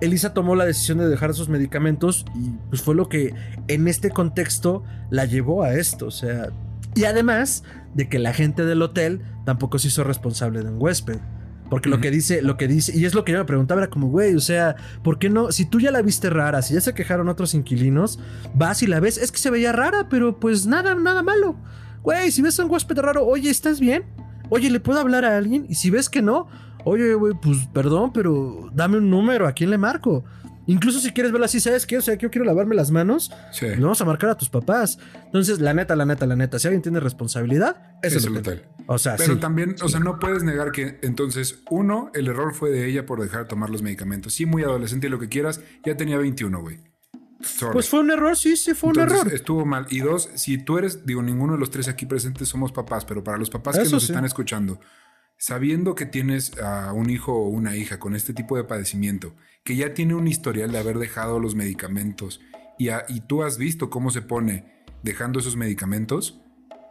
[0.00, 3.34] Elisa tomó la decisión de dejar sus medicamentos y pues fue lo que
[3.68, 6.06] en este contexto la llevó a esto.
[6.06, 6.48] O sea,
[6.94, 7.62] y además
[7.94, 11.18] de que la gente del hotel tampoco se hizo responsable de un huésped.
[11.70, 13.90] Porque lo que dice, lo que dice, y es lo que yo me preguntaba, era
[13.90, 15.50] como, güey, o sea, ¿por qué no?
[15.50, 18.20] Si tú ya la viste rara, si ya se quejaron otros inquilinos,
[18.54, 21.56] vas y la ves, es que se veía rara, pero pues nada, nada malo.
[22.04, 24.04] Güey, si ves a un huésped raro, oye, ¿estás bien?
[24.50, 25.64] Oye, ¿le puedo hablar a alguien?
[25.70, 26.48] Y si ves que no,
[26.84, 30.22] oye, güey, pues perdón, pero dame un número, ¿a quién le marco?
[30.66, 31.96] Incluso si quieres verlo así, ¿sabes qué?
[31.96, 33.30] O sea, que yo quiero lavarme las manos.
[33.52, 33.66] Sí.
[33.66, 34.98] Le vamos a marcar a tus papás.
[35.24, 38.66] Entonces, la neta, la neta, la neta, si alguien tiene responsabilidad, es el hotel.
[38.86, 42.70] O sea, Pero también, o sea, no puedes negar que entonces, uno, el error fue
[42.70, 44.34] de ella por dejar de tomar los medicamentos.
[44.34, 46.80] Sí, muy adolescente y lo que quieras, ya tenía 21, güey.
[47.72, 49.32] Pues fue un error, sí, sí, fue un error.
[49.32, 49.86] Estuvo mal.
[49.90, 53.22] Y dos, si tú eres, digo, ninguno de los tres aquí presentes somos papás, pero
[53.22, 54.80] para los papás que nos están escuchando,
[55.36, 59.34] sabiendo que tienes a un hijo o una hija con este tipo de padecimiento,
[59.64, 62.40] que ya tiene un historial de haber dejado los medicamentos
[62.78, 66.40] y, y tú has visto cómo se pone dejando esos medicamentos,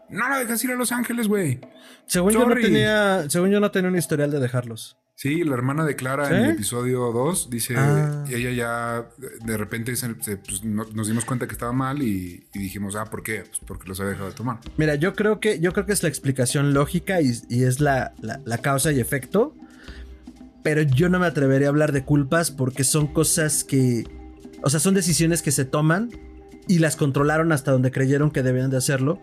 [0.10, 1.60] no la dejas ir a Los Ángeles, güey.
[2.06, 4.98] Según yo no tenía, según yo no tenía un historial de dejarlos.
[5.24, 8.26] Sí, la hermana de Clara en el episodio 2 dice, ah.
[8.30, 9.08] ella ya
[9.46, 13.46] de repente pues, nos dimos cuenta que estaba mal y, dijimos, ah, ¿por qué?
[13.48, 14.60] Pues porque los había dejado de tomar.
[14.76, 18.58] Mira, yo creo que, yo creo que es la explicación lógica y, es la, la,
[18.58, 19.56] causa y efecto,
[20.62, 24.04] pero yo no me atrevería a hablar de culpas porque son cosas que,
[24.62, 26.10] o sea, son decisiones que se toman
[26.68, 29.22] y las controlaron hasta donde creyeron que debían de hacerlo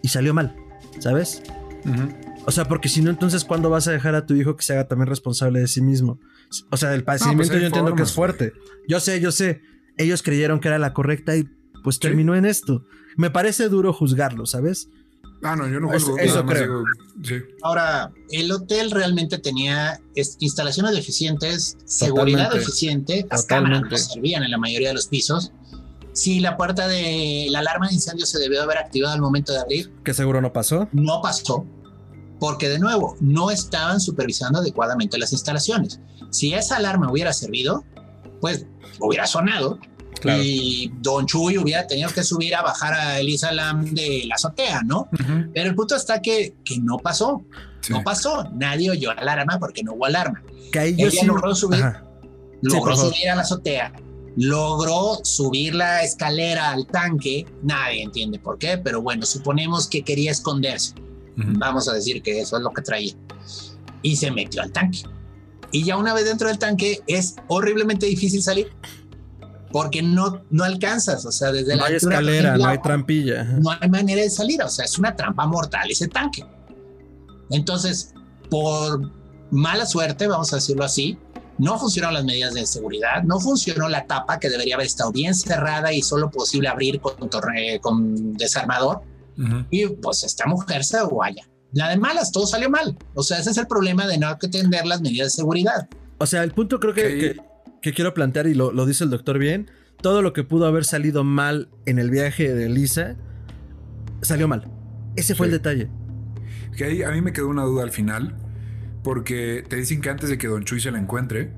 [0.00, 0.56] y salió mal,
[0.98, 1.42] ¿sabes?
[2.46, 4.72] O sea, porque si no, entonces, ¿cuándo vas a dejar a tu hijo que se
[4.72, 6.20] haga también responsable de sí mismo?
[6.70, 8.52] O sea, el pues padecimiento yo entiendo que es fuerte.
[8.88, 9.62] Yo sé, yo sé.
[9.98, 11.48] Ellos creyeron que era la correcta y
[11.82, 12.86] pues terminó en esto.
[13.16, 14.88] Me parece duro juzgarlo, ¿sabes?
[15.42, 16.18] Ah, no, yo no juzgo.
[16.18, 16.84] Eso, creo.
[17.62, 24.58] Ahora, el hotel realmente tenía instalaciones deficientes, seguridad deficiente, las cámaras no servían en la
[24.58, 25.52] mayoría de los pisos.
[26.12, 29.58] Si la puerta de la alarma de incendio se debió haber activado al momento de
[29.58, 29.92] abrir.
[30.04, 30.88] Que seguro no pasó.
[30.92, 31.66] No pasó
[32.38, 36.00] porque de nuevo, no estaban supervisando adecuadamente las instalaciones.
[36.30, 37.84] Si esa alarma hubiera servido,
[38.40, 38.66] pues
[39.00, 39.78] hubiera sonado.
[40.24, 44.82] Y Don Chuy hubiera tenido que subir a bajar a Elisa Lam de la azotea,
[44.82, 45.08] ¿no?
[45.54, 47.44] Pero el punto está que, que no pasó,
[47.90, 50.42] no pasó, nadie oyó alarma porque no hubo alarma.
[50.72, 51.84] Que ahí Ella logró subir,
[52.62, 53.92] logró subir a la azotea,
[54.36, 60.30] logró subir la escalera al tanque, nadie entiende por qué, pero bueno, suponemos que quería
[60.30, 60.94] esconderse.
[61.36, 63.12] Vamos a decir que eso es lo que traía.
[64.02, 65.02] Y se metió al tanque.
[65.70, 68.72] Y ya una vez dentro del tanque es horriblemente difícil salir
[69.72, 73.44] porque no, no alcanzas, o sea, desde no la hay escalera, no hay trampilla.
[73.44, 76.46] No hay manera de salir, o sea, es una trampa mortal ese tanque.
[77.50, 78.14] Entonces,
[78.48, 79.12] por
[79.50, 81.18] mala suerte, vamos a decirlo así,
[81.58, 85.34] no funcionaron las medidas de seguridad, no funcionó la tapa que debería haber estado bien
[85.34, 87.28] cerrada y solo posible abrir con,
[87.80, 89.02] con desarmador.
[89.70, 91.46] Y pues esta mujer se guaya.
[91.72, 92.96] La de malas, todo salió mal.
[93.14, 95.88] O sea, ese es el problema de no atender las medidas de seguridad.
[96.18, 97.36] O sea, el punto creo que,
[97.82, 99.70] que, quiero plantear, y lo, lo, dice el doctor bien,
[100.00, 103.16] todo lo que pudo haber salido mal en el viaje de Lisa,
[104.22, 104.70] salió mal.
[105.16, 105.88] Ese fue el detalle.
[106.76, 108.36] Que ahí a mí me quedó una duda al final,
[109.02, 111.52] porque te dicen que antes de que Don Chuy se la encuentre,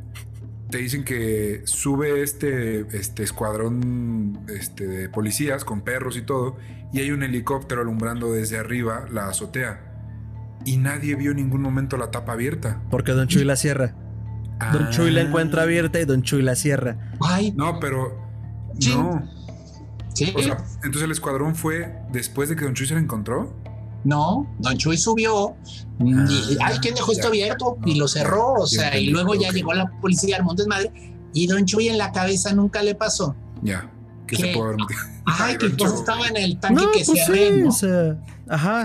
[0.71, 6.57] te dicen que sube este, este escuadrón este, de policías con perros y todo,
[6.93, 9.85] y hay un helicóptero alumbrando desde arriba la azotea.
[10.65, 12.83] Y nadie vio en ningún momento la tapa abierta.
[12.91, 13.95] Porque Don Chuy la cierra.
[14.73, 17.13] Don Chuy la encuentra abierta y Don Chuy la cierra.
[17.21, 17.53] Ay.
[17.53, 18.19] No, pero.
[18.87, 19.23] No.
[20.15, 20.33] ¿Sí?
[20.37, 23.55] O sea, entonces el escuadrón fue después de que Don Chuy se la encontró.
[24.05, 25.57] No, Don Chuy subió
[25.99, 26.27] y ah,
[26.67, 27.79] ay, ¿quién dejó esto abierto?
[27.85, 30.93] Y lo cerró, o sea, y luego ya llegó la policía al Montes Madre
[31.33, 33.35] y Don Chuy en la cabeza nunca le pasó.
[33.63, 33.91] Ya,
[34.29, 34.55] que se
[35.25, 38.19] Ay, que pues estaba en el tanque que pues se sí,
[38.49, 38.85] ajá.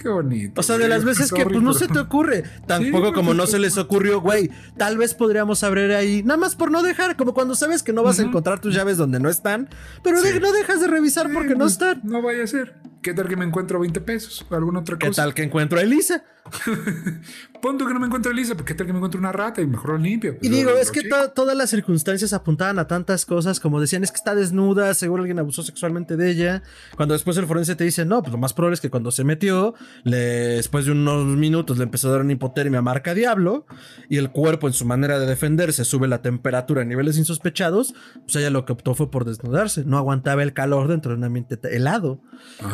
[0.00, 0.60] Qué bonito.
[0.60, 2.44] O sea, de las veces que pues no se te ocurre.
[2.66, 4.48] Tampoco como no se les ocurrió, güey.
[4.76, 8.04] Tal vez podríamos abrir ahí, nada más por no dejar, como cuando sabes que no
[8.04, 9.68] vas a encontrar tus llaves donde no están,
[10.04, 12.00] pero no dejas de revisar porque no están.
[12.04, 12.76] No vaya a ser.
[13.08, 15.08] ¿Qué tal que me encuentro 20 pesos o alguna otra cosa?
[15.08, 16.22] ¿Qué tal que encuentro a Elisa?
[17.62, 19.62] Punto que no me encuentro a Elisa, porque ¿qué tal que me encuentro una rata
[19.62, 20.36] y mejor lo limpio?
[20.42, 24.16] y digo, es que todas las circunstancias apuntaban a tantas cosas, como decían, es que
[24.16, 26.62] está desnuda, seguro alguien abusó sexualmente de ella.
[26.96, 29.24] Cuando después el forense te dice, no, pues lo más probable es que cuando se
[29.24, 33.66] metió, después de unos minutos le empezó a dar una hipotermia marca diablo,
[34.10, 38.36] y el cuerpo en su manera de defenderse sube la temperatura a niveles insospechados, pues
[38.36, 41.58] ella lo que optó fue por desnudarse, no aguantaba el calor dentro de un ambiente
[41.74, 42.20] helado.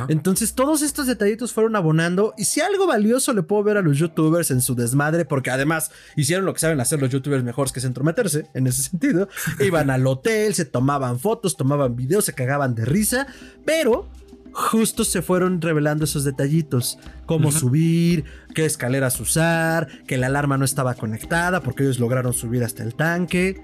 [0.09, 0.24] Entonces
[0.55, 4.51] todos estos detallitos fueron abonando, y si algo valioso le puedo ver a los youtubers
[4.51, 7.85] en su desmadre, porque además hicieron lo que saben hacer los youtubers mejores que es
[7.85, 9.29] entrometerse, en ese sentido,
[9.61, 13.27] iban al hotel, se tomaban fotos, tomaban videos, se cagaban de risa,
[13.65, 14.09] pero
[14.53, 20.65] justo se fueron revelando esos detallitos, cómo subir, qué escaleras usar, que la alarma no
[20.65, 23.61] estaba conectada porque ellos lograron subir hasta el tanque.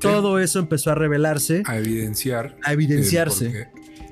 [0.00, 1.62] Todo eso empezó a revelarse.
[1.66, 2.56] A evidenciar.
[2.64, 3.68] A evidenciarse.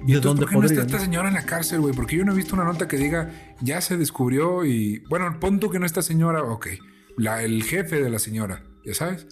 [0.07, 1.95] ¿Y de dónde por qué no está esta señora en la cárcel, güey?
[1.95, 3.31] Porque yo no he visto una nota que diga,
[3.61, 5.01] ya se descubrió y...
[5.09, 6.69] Bueno, pon tú que no está señora, ok.
[7.17, 9.27] La, el jefe de la señora, ¿ya sabes?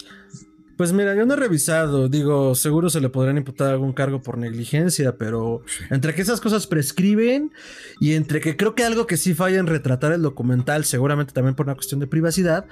[0.76, 4.36] Pues mira, yo no he revisado, digo, seguro se le podrían imputar algún cargo por
[4.36, 7.50] negligencia, pero entre que esas cosas prescriben
[7.98, 11.54] y entre que creo que algo que sí falla en retratar el documental, seguramente también
[11.54, 12.66] por una cuestión de privacidad,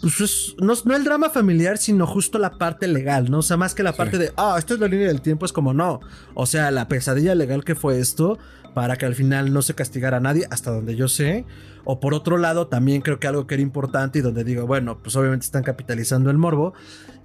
[0.00, 3.38] pues no, el drama familiar, sino justo la parte legal, ¿no?
[3.38, 5.52] O sea, más que la parte de, ah, esto es la línea del tiempo, es
[5.52, 6.00] como no.
[6.34, 8.38] O sea, la pesadilla legal que fue esto,
[8.74, 11.46] para que al final no se castigara a nadie, hasta donde yo sé.
[11.84, 14.98] O por otro lado, también creo que algo que era importante y donde digo, bueno,
[15.02, 16.74] pues obviamente están capitalizando el morbo,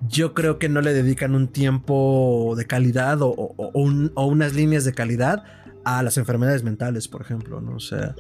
[0.07, 3.33] yo creo que no le dedican un tiempo de calidad o,
[3.73, 5.43] unas líneas de calidad
[5.83, 7.75] a las enfermedades mentales, por ejemplo, ¿no?
[7.75, 8.15] O sea,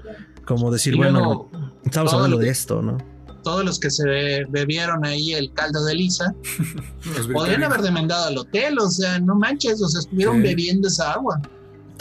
[0.45, 1.49] como decir, bueno,
[1.85, 2.97] estamos hablando de esto, ¿no?
[3.43, 6.33] Todos los que se bebieron ahí el caldo de Lisa
[7.33, 11.41] podrían haber demandado al hotel, o sea, no manches, o sea, estuvieron bebiendo esa agua.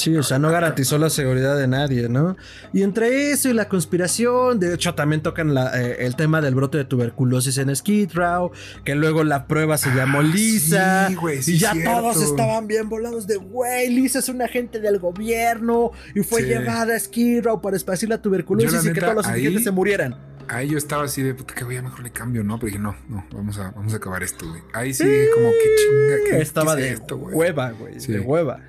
[0.01, 2.35] Sí, o sea, no garantizó la seguridad de nadie, ¿no?
[2.73, 6.79] Y entre eso y la conspiración, de hecho también tocan eh, el tema del brote
[6.79, 8.51] de tuberculosis en Skid Row,
[8.83, 11.11] que luego la prueba se llamó ah, Lisa,
[11.47, 16.21] y ya todos estaban bien volados de, güey, Lisa es un agente del gobierno y
[16.21, 19.71] fue llevada a Skid Row para esparcir la tuberculosis y que todos los indigentes se
[19.71, 20.30] murieran.
[20.51, 22.59] Ahí yo estaba así de, puta, que voy a mejor le cambio, ¿no?
[22.59, 24.61] Pero dije, no, no, vamos a, vamos a acabar esto, güey.
[24.73, 26.17] Ahí sí, como que chinga.
[26.29, 28.61] que estaba de hueva, güey, de hueva.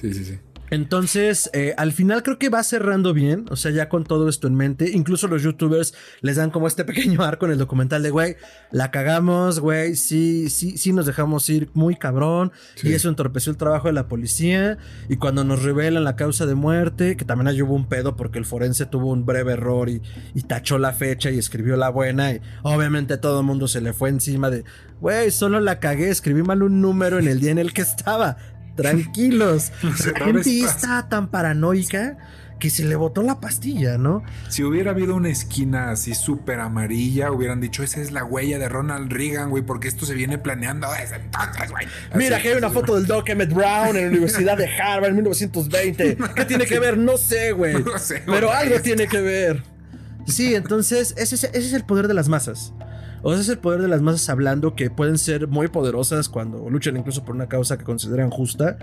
[0.00, 0.38] Sí, sí, sí.
[0.70, 4.48] Entonces, eh, al final creo que va cerrando bien, o sea, ya con todo esto
[4.48, 8.10] en mente, incluso los youtubers les dan como este pequeño arco en el documental de,
[8.10, 8.36] güey,
[8.70, 12.50] la cagamos, güey, sí, sí, sí nos dejamos ir muy cabrón,
[12.82, 16.54] y eso entorpeció el trabajo de la policía, y cuando nos revelan la causa de
[16.54, 20.00] muerte, que también ahí hubo un pedo porque el forense tuvo un breve error y,
[20.34, 23.92] y tachó la fecha y escribió la buena, y obviamente todo el mundo se le
[23.92, 24.64] fue encima de,
[25.00, 28.38] güey, solo la cagué, escribí mal un número en el día en el que estaba
[28.74, 29.72] tranquilos.
[29.82, 32.16] La gente está tan paranoica
[32.58, 34.22] que se le botó la pastilla, ¿no?
[34.48, 38.68] Si hubiera habido una esquina así súper amarilla, hubieran dicho, esa es la huella de
[38.68, 41.86] Ronald Reagan, güey, porque esto se viene planeando desde entonces, güey.
[42.14, 45.16] Mira, que hay una foto del Doc Emmett Brown en la Universidad de Harvard en
[45.16, 46.16] 1920.
[46.34, 46.96] ¿Qué tiene que ver?
[46.96, 47.74] No sé, güey.
[48.26, 49.62] pero algo tiene que ver.
[50.26, 52.72] Sí, entonces ese es el poder de las masas.
[53.24, 56.68] O sea, es el poder de las masas hablando que pueden ser muy poderosas cuando
[56.68, 58.76] luchan incluso por una causa que consideran justa,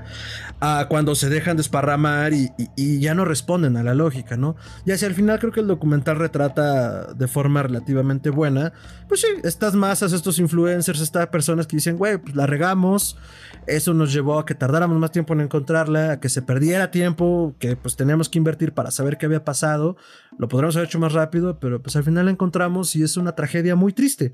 [0.60, 4.56] a cuando se dejan desparramar y, y, ya no responden a la lógica, ¿no?
[4.84, 8.74] Y hacia el final creo que el documental retrata de forma relativamente buena,
[9.08, 13.18] pues sí, estas masas, estos influencers, estas personas que dicen, güey, pues la regamos,
[13.68, 17.56] eso nos llevó a que tardáramos más tiempo en encontrarla, a que se perdiera tiempo,
[17.60, 19.98] que pues teníamos que invertir para saber qué había pasado,
[20.38, 23.34] lo podríamos haber hecho más rápido, pero pues al final la encontramos y es una
[23.34, 24.34] tragedia muy triste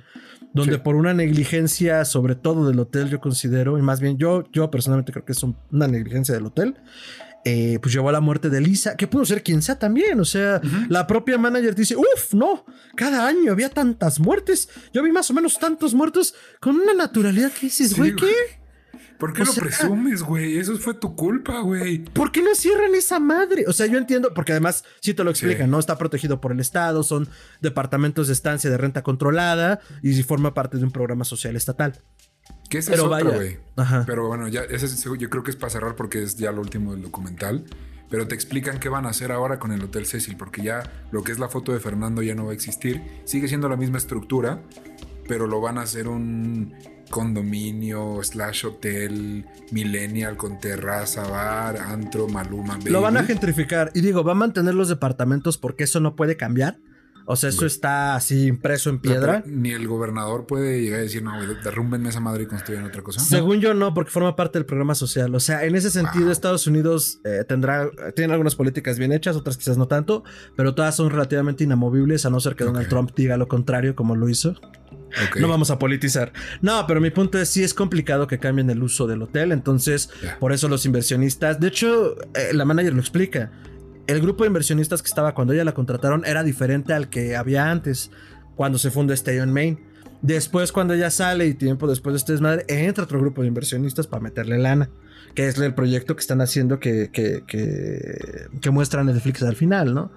[0.53, 4.71] donde por una negligencia, sobre todo del hotel, yo considero, y más bien yo, yo
[4.71, 6.75] personalmente creo que es una negligencia del hotel,
[7.49, 10.19] eh, pues llevó a la muerte de Lisa, que pudo ser quien sea también.
[10.19, 10.59] O sea,
[10.89, 12.65] la propia manager dice: Uf, no,
[12.95, 14.67] cada año había tantas muertes.
[14.93, 18.57] Yo vi más o menos tantos muertos con una naturalidad que dices, güey, ¿qué?
[19.18, 20.57] ¿Por qué lo presumes, güey?
[20.57, 21.99] Eso fue tu culpa, güey.
[21.99, 23.65] ¿Por qué no cierran esa madre?
[23.68, 25.80] O sea, yo entiendo, porque además, si te lo explican, ¿no?
[25.80, 27.27] Está protegido por el Estado, son
[27.61, 32.02] departamentos de estancia de renta controlada y forma parte de un programa social estatal.
[32.69, 33.60] ¿Qué es eso, güey?
[34.06, 34.88] Pero bueno, ya ese
[35.18, 37.65] yo creo que es para cerrar porque es ya lo último del documental.
[38.10, 41.23] Pero te explican qué van a hacer ahora con el Hotel Cecil, porque ya lo
[41.23, 43.02] que es la foto de Fernando ya no va a existir.
[43.26, 44.64] Sigue siendo la misma estructura,
[45.27, 46.73] pero lo van a hacer un
[47.09, 52.79] condominio, slash hotel, millennial con terraza, bar, antro, maluma.
[52.85, 53.91] Lo van a gentrificar.
[53.93, 56.79] Y digo, va a mantener los departamentos porque eso no puede cambiar.
[57.29, 59.43] O sea, eso está así impreso en piedra.
[59.45, 63.19] ni el gobernador puede llegar a decir, no, derrumbenme esa madre y construyan otra cosa.
[63.19, 65.35] Según yo, no, porque forma parte del programa social.
[65.35, 69.57] O sea, en ese sentido, Estados Unidos eh, tendrá, tiene algunas políticas bien hechas, otras
[69.57, 70.23] quizás no tanto,
[70.55, 74.15] pero todas son relativamente inamovibles, a no ser que Donald Trump diga lo contrario, como
[74.15, 74.55] lo hizo.
[75.39, 76.34] No vamos a politizar.
[76.61, 79.51] No, pero mi punto es sí es complicado que cambien el uso del hotel.
[79.51, 80.09] Entonces,
[80.39, 81.59] por eso los inversionistas.
[81.59, 83.51] De hecho, eh, la manager lo explica.
[84.07, 87.69] El grupo de inversionistas que estaba cuando ella la contrataron era diferente al que había
[87.69, 88.11] antes,
[88.55, 89.79] cuando se fundó Stay on Main.
[90.22, 94.07] Después, cuando ella sale y tiempo después de este desmadre, entra otro grupo de inversionistas
[94.07, 94.89] para meterle lana
[95.38, 100.11] que es el proyecto que están haciendo que, que, que, muestra Netflix al final, ¿no?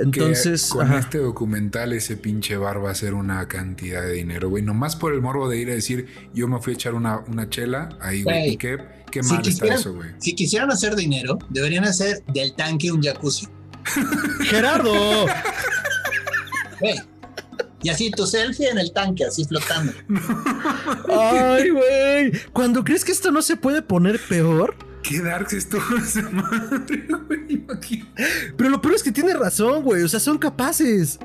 [0.00, 0.66] Entonces.
[0.66, 4.64] con este documental, ese pinche bar va a ser una cantidad de dinero, güey.
[4.64, 7.48] Nomás por el morbo de ir a decir, yo me fui a echar una, una
[7.48, 8.56] chela ahí, güey.
[8.56, 8.78] qué,
[9.12, 10.10] qué mal está eso, güey.
[10.18, 13.46] Si quisieran hacer dinero, deberían hacer del tanque un jacuzzi.
[14.40, 15.26] ¡Gerardo!
[16.80, 16.96] Güey.
[17.82, 19.92] Y así tu selfie en el tanque, así flotando.
[21.08, 22.32] Ay, güey.
[22.52, 24.74] Cuando crees que esto no se puede poner peor.
[25.02, 27.64] Qué dark esto esa madre, güey.
[28.56, 30.02] Pero lo peor es que tiene razón, güey.
[30.02, 31.20] O sea, son capaces.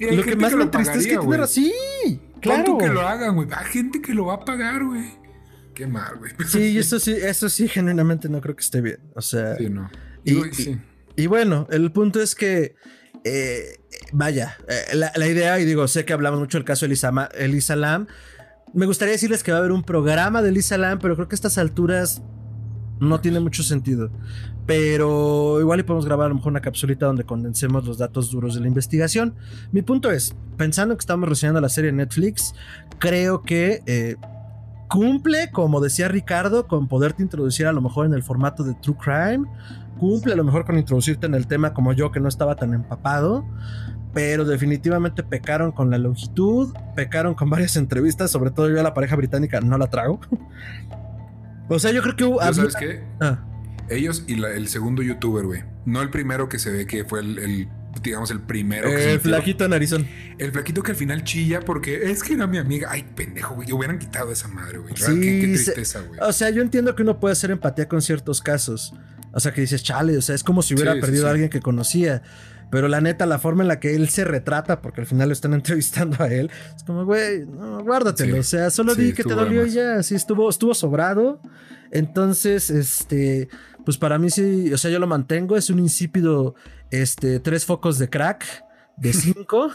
[0.00, 1.64] Lo que más me entristece es que tiene razón.
[1.64, 2.78] Sí, claro.
[2.78, 3.48] que lo hagan, güey.
[3.52, 5.12] Hay gente que lo va a pagar, güey.
[5.74, 6.32] Qué mal, güey.
[6.48, 9.00] Sí, eso sí, eso sí, genuinamente no creo que esté bien.
[9.14, 9.56] O sea.
[9.56, 9.90] Sí, no.
[10.24, 10.40] Y,
[11.16, 12.76] y bueno, el punto es que
[13.24, 13.78] eh,
[14.14, 16.94] vaya, eh, la, idea, y digo, sé que hablamos mucho del caso de
[17.36, 18.06] Elisa, Lam.
[18.72, 21.34] Me gustaría decirles que va a haber un programa de Elisa Lam, pero creo que
[21.34, 22.22] a estas alturas
[23.00, 24.10] no tiene mucho sentido.
[24.66, 28.54] Pero igual y podemos grabar a lo mejor una capsulita donde condensemos los datos duros
[28.54, 29.34] de la investigación.
[29.72, 32.54] Mi punto es, pensando que estamos reseñando la serie Netflix,
[32.98, 34.16] creo que eh,
[34.88, 38.96] cumple, como decía Ricardo, con poderte introducir a lo mejor en el formato de True
[38.96, 39.46] Crime
[39.98, 42.74] cumple a lo mejor con introducirte en el tema como yo que no estaba tan
[42.74, 43.44] empapado,
[44.14, 48.94] pero definitivamente pecaron con la longitud, pecaron con varias entrevistas, sobre todo yo a la
[48.94, 50.20] pareja británica no la trago.
[51.68, 52.52] o sea, yo creo que...
[52.54, 53.02] ¿Sabes qué?
[53.20, 53.44] Ah.
[53.90, 55.62] Ellos y el segundo youtuber, güey.
[55.84, 57.68] No el primero que se ve que fue el,
[58.02, 58.88] digamos, el primero.
[58.88, 60.06] Que el flaquito narizón.
[60.38, 62.88] El flaquito que al final chilla porque es que era mi amiga.
[62.90, 63.70] Ay, pendejo, güey.
[63.72, 64.94] Hubieran quitado esa madre, güey.
[64.96, 66.18] Sí, qué, tristeza, güey.
[66.20, 68.94] O sea, yo entiendo que uno puede hacer empatía con ciertos casos.
[69.32, 71.60] O sea, que dices, chale, o sea, es como si hubiera perdido a alguien que
[71.60, 72.22] conocía.
[72.74, 75.32] Pero la neta, la forma en la que él se retrata, porque al final lo
[75.32, 78.40] están entrevistando a él, es como, güey, no, guárdatelo.
[78.40, 80.02] o sea, solo di que te dolió y ya.
[80.02, 81.40] Sí, estuvo, estuvo sobrado.
[81.92, 83.48] Entonces, este,
[83.84, 85.56] pues para mí sí, o sea, yo lo mantengo.
[85.56, 86.56] Es un insípido,
[86.90, 88.44] este, tres focos de crack
[88.96, 89.70] de cinco.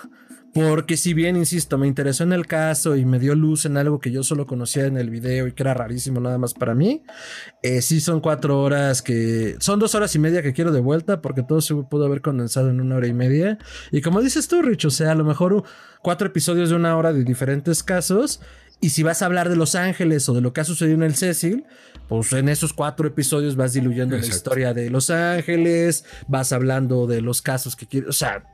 [0.53, 3.99] Porque si bien, insisto, me interesó en el caso y me dio luz en algo
[3.99, 7.03] que yo solo conocía en el video y que era rarísimo nada más para mí,
[7.61, 9.55] eh, sí son cuatro horas que...
[9.59, 12.69] Son dos horas y media que quiero de vuelta porque todo se pudo haber condensado
[12.69, 13.59] en una hora y media.
[13.91, 15.63] Y como dices tú, Rich, o sea, a lo mejor
[16.01, 18.41] cuatro episodios de una hora de diferentes casos.
[18.81, 21.03] Y si vas a hablar de Los Ángeles o de lo que ha sucedido en
[21.03, 21.65] el Cecil,
[22.07, 27.21] pues en esos cuatro episodios vas diluyendo la historia de Los Ángeles, vas hablando de
[27.21, 28.45] los casos que quieres, o sea,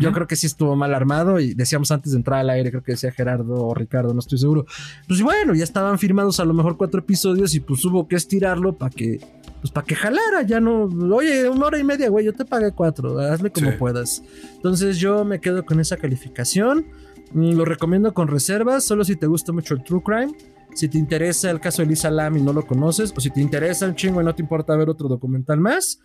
[0.00, 2.82] yo creo que sí estuvo mal armado y decíamos antes de entrar al aire, creo
[2.82, 4.64] que decía Gerardo o Ricardo, no estoy seguro.
[5.06, 8.72] Pues bueno, ya estaban firmados a lo mejor cuatro episodios y pues hubo que estirarlo
[8.72, 9.20] para que,
[9.60, 12.72] pues para que jalara, ya no, oye, una hora y media, güey, yo te pagué
[12.72, 14.22] cuatro, hazle como puedas.
[14.54, 16.86] Entonces yo me quedo con esa calificación.
[17.32, 20.32] Mm, lo recomiendo con reservas, solo si te gusta mucho el True Crime.
[20.74, 23.42] Si te interesa el caso de Lisa Lam y no lo conoces, o si te
[23.42, 26.00] interesa un chingo y no te importa ver otro documental más,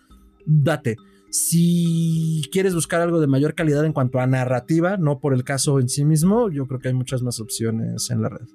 [0.45, 0.97] date.
[1.29, 5.79] Si quieres buscar algo de mayor calidad en cuanto a narrativa, no por el caso
[5.79, 8.47] en sí mismo, yo creo que hay muchas más opciones en la red.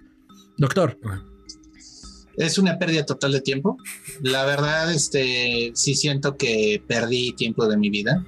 [0.57, 0.99] Doctor.
[2.37, 3.77] Es una pérdida total de tiempo.
[4.23, 8.25] La verdad, este, sí siento que perdí tiempo de mi vida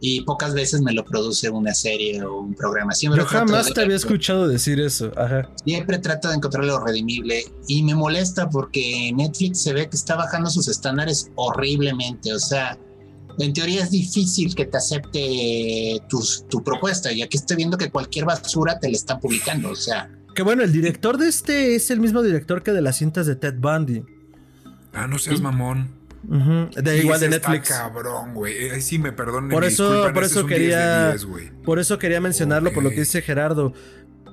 [0.00, 2.92] y pocas veces me lo produce una serie o un programa.
[2.92, 5.10] Siempre Yo jamás te había escuchado decir eso.
[5.64, 10.16] Siempre trato de encontrar lo redimible y me molesta porque Netflix se ve que está
[10.16, 12.32] bajando sus estándares horriblemente.
[12.32, 12.78] O sea,
[13.38, 18.24] en teoría es difícil que te acepte tu, propuesta, ya que estoy viendo que cualquier
[18.24, 20.10] basura te la están publicando, o sea.
[20.34, 23.36] Que bueno, el director de este es el mismo director que de las cintas de
[23.36, 24.04] Ted Bundy.
[24.92, 25.96] Ah, no seas mamón.
[26.22, 27.68] De igual de Netflix.
[27.68, 28.80] cabrón, güey.
[28.80, 29.50] sí me perdonen.
[29.50, 31.14] Por eso, por eso quería.
[31.64, 33.72] por eso quería mencionarlo, por lo que dice Gerardo.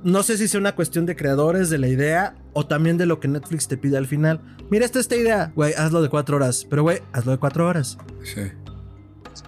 [0.03, 3.19] No sé si sea una cuestión de creadores de la idea o también de lo
[3.19, 4.39] que Netflix te pide al final.
[4.69, 6.67] Mira, esta esta idea, güey, hazlo de cuatro horas.
[6.69, 7.97] Pero, güey, hazlo de cuatro horas.
[8.23, 8.41] Sí.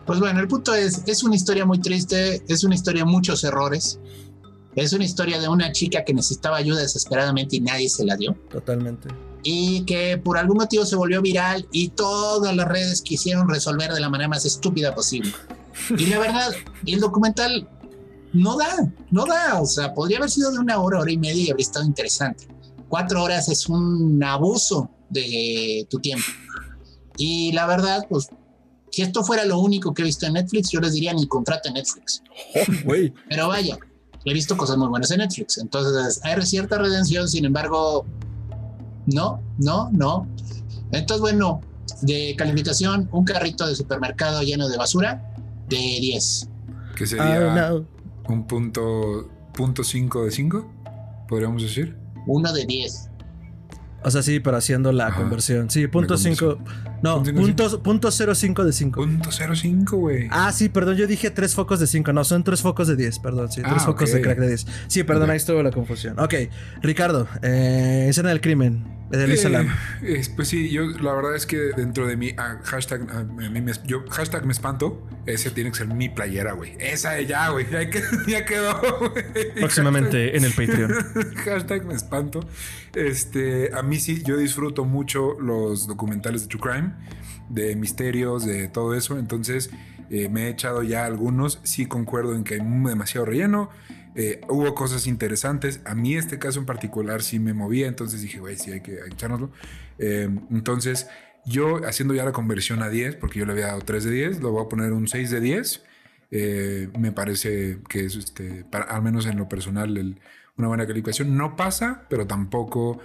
[0.06, 3.44] Pues bueno, el punto es, es una historia muy triste, es una historia de muchos
[3.44, 4.00] errores.
[4.76, 8.36] Es una historia de una chica que necesitaba ayuda desesperadamente y nadie se la dio.
[8.52, 9.10] Totalmente.
[9.44, 14.00] Y que por algún motivo se volvió viral y todas las redes quisieron resolver de
[14.00, 15.32] la manera más estúpida posible.
[15.98, 16.52] Y la verdad,
[16.86, 17.68] el documental
[18.34, 19.60] no da, no da.
[19.62, 22.48] O sea, podría haber sido de una hora, hora y media y habría estado interesante.
[22.88, 26.26] Cuatro horas es un abuso de tu tiempo.
[27.18, 28.30] Y la verdad, pues,
[28.98, 31.70] si esto fuera lo único que he visto en Netflix, yo les diría ni contrata
[31.70, 32.24] Netflix.
[33.30, 33.78] Pero vaya,
[34.26, 35.60] he visto cosas muy buenas en Netflix.
[35.60, 38.08] Entonces, hay cierta redención, sin embargo,
[39.06, 40.28] no, no, no.
[40.92, 41.62] Entonces, bueno,
[42.02, 45.32] de calificación, un carrito de supermercado lleno de basura
[45.70, 46.50] de 10.
[46.96, 47.86] Que sería oh,
[48.30, 50.72] un punto, punto 5 de 5,
[51.30, 51.96] podríamos decir.
[52.26, 53.12] Uno de 10.
[54.04, 55.70] O sea, sí, pero haciendo la conversión.
[55.70, 56.58] Sí, punto 5.
[57.02, 59.02] No, punto, punto 05 de 5.
[59.02, 60.28] Punto 05, güey.
[60.32, 62.14] Ah, sí, perdón, yo dije tres focos de 5.
[62.14, 63.52] No, son tres focos de 10, perdón.
[63.52, 64.68] Sí, tres ah, focos de crack de 10.
[64.88, 66.20] Sí, perdón, ahí estuvo la confusión.
[66.20, 66.34] Ok,
[66.82, 68.98] Ricardo, eh, escena del crimen.
[69.10, 69.24] De
[70.04, 73.64] eh, pues sí, yo la verdad es que dentro de mi ah, hashtag, ah, me,
[73.86, 76.76] yo, hashtag me espanto, ese tiene que ser mi playera, güey.
[76.78, 77.66] Esa ya, güey.
[78.28, 78.82] Ya, quedó.
[79.56, 80.92] Próximamente en el Patreon.
[81.46, 82.42] hashtag me espanto.
[82.96, 86.87] Este, a mí sí, yo disfruto mucho los documentales de True Crime,
[87.50, 89.18] de misterios, de todo eso.
[89.18, 89.70] Entonces,
[90.10, 91.60] eh, me he echado ya algunos.
[91.64, 93.70] Sí concuerdo en que hay demasiado relleno
[94.18, 95.80] eh, hubo cosas interesantes.
[95.86, 98.98] A mí este caso en particular sí me movía, entonces dije, güey, sí hay que,
[99.12, 99.52] echárnoslo.
[100.00, 101.08] Eh, entonces
[101.46, 104.40] yo haciendo ya la conversión a 10, porque yo le había dado 3 de 10,
[104.42, 105.84] lo voy a poner un 6 de 10.
[106.32, 110.20] Eh, me parece que es, este, al menos en lo personal,
[110.58, 111.38] una buena calificación.
[111.38, 113.00] No pasa, pero tampoco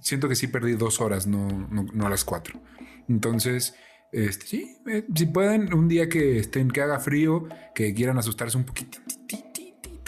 [0.00, 2.60] siento que sí perdí dos horas, no, no, las cuatro.
[3.08, 3.74] Entonces,
[4.12, 4.78] este, sí,
[5.14, 9.00] si pueden, un día que estén, que haga frío, que quieran asustarse un poquitito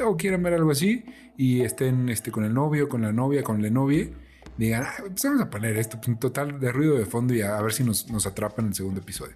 [0.07, 1.05] o quieren ver algo así
[1.37, 4.09] y estén este, con el novio, con la novia, con la novia,
[4.57, 7.61] digan, ah, pues vamos a poner esto, un total de ruido de fondo y a,
[7.63, 9.35] ver si nos, nos atrapan en el segundo episodio.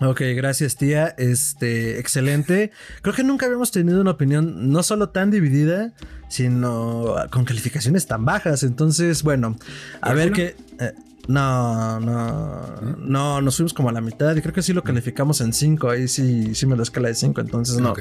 [0.00, 1.14] Ok, gracias tía.
[1.18, 2.72] Este, excelente.
[3.02, 5.92] Creo que nunca habíamos tenido una opinión no solo tan dividida,
[6.28, 8.62] sino con calificaciones tan bajas.
[8.62, 9.56] Entonces, bueno,
[10.00, 10.56] a ver qué...
[10.80, 10.92] Eh,
[11.26, 15.40] no, no, no, nos fuimos como a la mitad y creo que sí lo calificamos
[15.40, 15.88] en 5.
[15.88, 17.94] Ahí sí, sí me lo escala de 5, entonces no.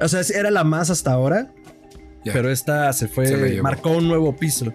[0.00, 1.52] O sea, era la más hasta ahora,
[2.24, 4.72] pero esta se fue, marcó un nuevo piso.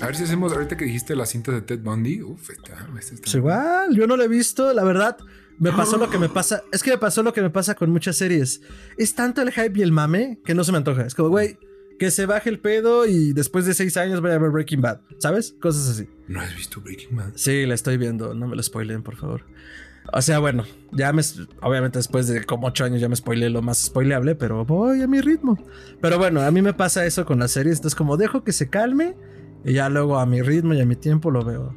[0.00, 3.34] A ver si hacemos, ahorita que dijiste la cinta de Ted Bundy, uff, está, pues
[3.34, 5.16] igual, yo no la he visto, la verdad.
[5.58, 6.62] Me pasó lo que me pasa.
[6.72, 8.60] Es que me pasó lo que me pasa con muchas series.
[8.96, 11.02] Es tanto el hype y el mame que no se me antoja.
[11.02, 11.58] Es como, güey,
[11.98, 15.00] que se baje el pedo y después de seis años vaya a ver Breaking Bad,
[15.18, 15.56] ¿sabes?
[15.60, 16.08] Cosas así.
[16.28, 17.32] ¿No has visto Breaking Bad?
[17.34, 19.44] Sí, la estoy viendo, no me lo spoilen, por favor.
[20.12, 21.22] O sea, bueno, ya me.
[21.60, 25.06] Obviamente, después de como ocho años ya me spoilé lo más spoileable, pero voy a
[25.06, 25.58] mi ritmo.
[26.00, 27.76] Pero bueno, a mí me pasa eso con las series.
[27.78, 29.16] Entonces, como dejo que se calme
[29.64, 31.74] y ya luego a mi ritmo y a mi tiempo lo veo.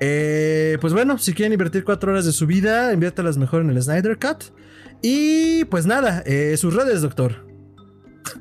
[0.00, 3.82] Eh, pues bueno, si quieren invertir cuatro horas de su vida, inviértalas mejor en el
[3.82, 4.44] Snyder Cut.
[5.02, 7.46] Y pues nada, eh, sus redes, doctor.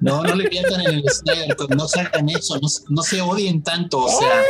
[0.02, 2.60] No, no le inviertan en el Snyder, no se hagan eso,
[2.90, 4.44] no, se odien tanto, o sea.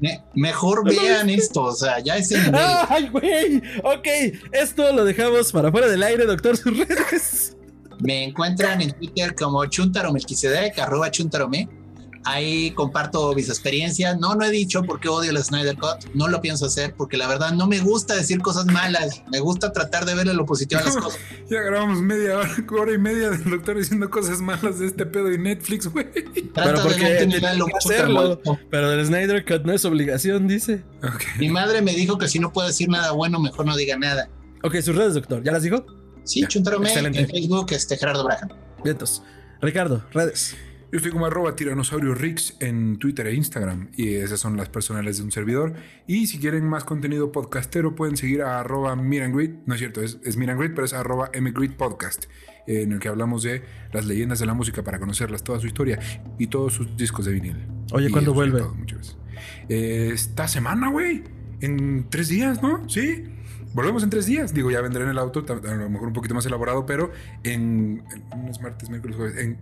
[0.34, 3.62] mejor vean esto, o sea, ya es el Ay, güey.
[3.82, 4.06] Ok,
[4.52, 7.56] esto lo dejamos para fuera del aire, doctor, sus redes.
[8.00, 10.12] Me encuentran en Twitter como Chuntaro
[10.78, 11.85] arroba Chuntarome
[12.26, 14.18] Ahí comparto mis experiencias.
[14.18, 16.12] No, no he dicho por qué odio el Snyder Cut.
[16.12, 19.22] No lo pienso hacer porque la verdad no me gusta decir cosas malas.
[19.30, 21.20] Me gusta tratar de verle lo positivo a las cosas.
[21.48, 25.32] Ya grabamos media hora, hora y media del doctor diciendo cosas malas de este pedo
[25.32, 26.10] y Netflix, güey.
[26.12, 28.40] Pero porque no hacerlo.
[28.68, 30.82] Pero el Snyder Cut no es obligación, dice.
[31.38, 34.28] Mi madre me dijo que si no puedo decir nada bueno, mejor no diga nada.
[34.64, 35.44] Ok, sus redes, doctor.
[35.44, 35.86] ¿Ya las dijo?
[36.24, 38.48] Sí, Chuntarome en Facebook, este Gerardo Braja.
[38.82, 39.22] Vientos.
[39.60, 40.56] Ricardo, redes.
[40.92, 45.18] Yo estoy como arroba tiranosaurio Rix en Twitter e Instagram y esas son las personales
[45.18, 45.74] de un servidor.
[46.06, 50.18] Y si quieren más contenido podcastero pueden seguir a arroba Mirangrid, no es cierto, es,
[50.22, 52.26] es Mirangrid, pero es arroba Mgrid Podcast,
[52.68, 55.98] en el que hablamos de las leyendas de la música para conocerlas, toda su historia
[56.38, 57.66] y todos sus discos de vinil.
[57.92, 58.62] Oye, ¿cuándo vuelve?
[59.68, 61.24] Eh, esta semana, güey,
[61.62, 62.88] en tres días, ¿no?
[62.88, 63.24] Sí.
[63.74, 64.54] Volvemos en tres días.
[64.54, 67.10] Digo, ya vendré en el auto, a lo mejor un poquito más elaborado, pero
[67.42, 68.02] en,
[68.32, 69.58] en martes, miércoles, jueves, en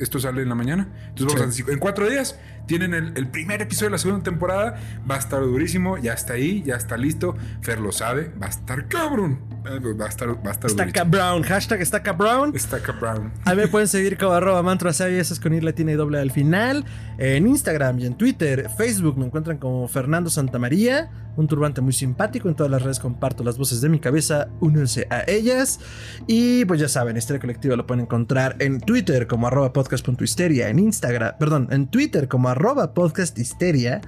[0.00, 0.88] esto sale en la mañana.
[1.08, 4.76] Entonces vamos a decir, en cuatro días tienen el, primer episodio de la segunda temporada.
[5.10, 7.36] Va a estar durísimo, ya está ahí, ya está listo.
[7.60, 9.40] Fer lo sabe, va a estar cabrón.
[9.64, 11.10] Eh, Va a estar, va a estar Está durísimo.
[11.10, 12.54] Brown, hashtag está Brown.
[12.54, 13.32] Está Brown.
[13.44, 16.18] A mí me pueden seguir como arroba mantrasai, eso es con I latina y doble
[16.18, 16.84] al final.
[17.18, 22.48] En Instagram y en Twitter, Facebook me encuentran como Fernando Santamaría, un turbante muy simpático.
[22.48, 25.80] En todas las redes comparto las voces de mi cabeza, únanse a ellas.
[26.26, 30.78] Y pues ya saben, Histeria Colectiva lo pueden encontrar en Twitter como arroba podcast.histeria, en
[30.78, 34.00] Instagram, perdón, en Twitter como arroba podcasthisteria,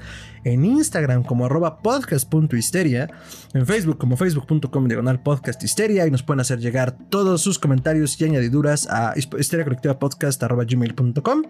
[0.45, 3.09] en Instagram como arroba podcast.histeria,
[3.55, 8.21] en Facebook como facebook.com diagonal podcast histeria y nos pueden hacer llegar todos sus comentarios
[8.21, 11.43] y añadiduras a histeriacolectivapodcast.gmail.com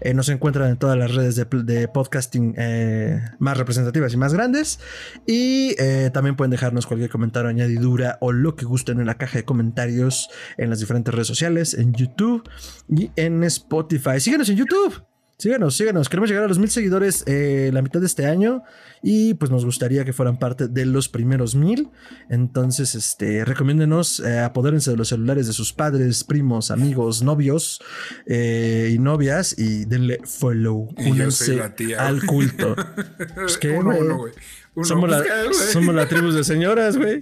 [0.00, 4.34] eh, Nos encuentran en todas las redes de, de podcasting eh, más representativas y más
[4.34, 4.80] grandes
[5.26, 9.38] y eh, también pueden dejarnos cualquier comentario, añadidura o lo que gusten en la caja
[9.38, 10.28] de comentarios
[10.58, 12.42] en las diferentes redes sociales, en YouTube
[12.88, 14.18] y en Spotify.
[14.18, 15.11] Síguenos en YouTube.
[15.42, 16.08] Síganos, síganos.
[16.08, 18.62] Queremos llegar a los mil seguidores eh, la mitad de este año
[19.02, 21.90] y pues nos gustaría que fueran parte de los primeros mil.
[22.28, 27.82] Entonces, este, recomiéndenos, eh, apodérense de los celulares de sus padres, primos, amigos, novios
[28.24, 30.94] eh, y novias y denle follow.
[30.96, 32.76] Y Únanse tía, al culto.
[33.34, 34.00] Pues, ¿qué, uno, güey?
[34.00, 34.32] uno, güey.
[34.76, 37.20] Uno, Somos la, pues, somos la tribu de señoras, güey.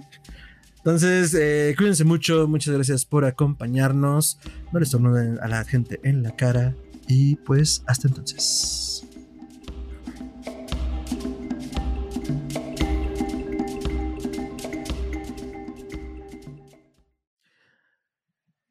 [0.77, 2.47] Entonces, eh, cuídense mucho.
[2.47, 4.37] Muchas gracias por acompañarnos.
[4.71, 6.75] No les tornuden a la gente en la cara.
[7.07, 9.05] Y pues, hasta entonces.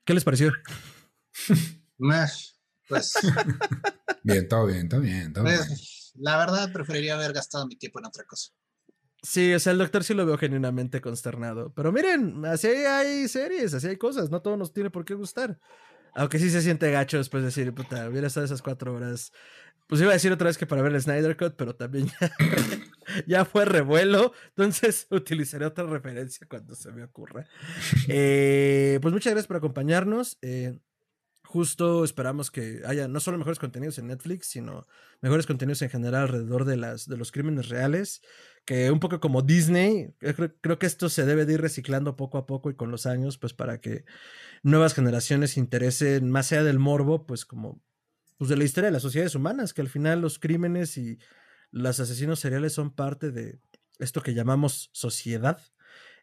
[0.05, 0.53] ¿Qué les pareció?
[2.89, 3.15] Pues,
[4.25, 5.57] Bien, todo bien, todo bien, todo bien.
[5.57, 8.53] pues, la verdad preferiría haber gastado mi tiempo en otra cosa.
[9.23, 11.73] Sí, o sea, el doctor sí lo veo genuinamente consternado.
[11.75, 14.31] Pero miren, así hay series, así hay cosas.
[14.31, 15.61] No todo nos tiene por qué gustar.
[16.15, 19.33] Aunque sí se siente gacho después de decir, puta, hubiera estado esas cuatro horas.
[19.87, 22.09] Pues iba a decir otra vez que para ver el Snyder Cut, pero también
[23.27, 24.33] ya, fue revuelo.
[24.51, 27.47] Entonces utilizaré otra referencia cuando se me ocurra.
[28.07, 30.39] Eh, pues muchas gracias por acompañarnos.
[30.43, 30.79] Eh,
[31.51, 34.87] justo esperamos que haya no solo mejores contenidos en Netflix, sino
[35.21, 38.23] mejores contenidos en general alrededor de, las, de los crímenes reales.
[38.65, 42.15] Que un poco como Disney, yo creo, creo que esto se debe de ir reciclando
[42.15, 44.05] poco a poco y con los años, pues para que
[44.63, 47.83] nuevas generaciones se interesen, más allá del morbo, pues como
[48.39, 51.19] pues de la historia de las sociedades humanas, que al final los crímenes y
[51.73, 53.59] los asesinos seriales son parte de
[53.99, 55.61] esto que llamamos sociedad.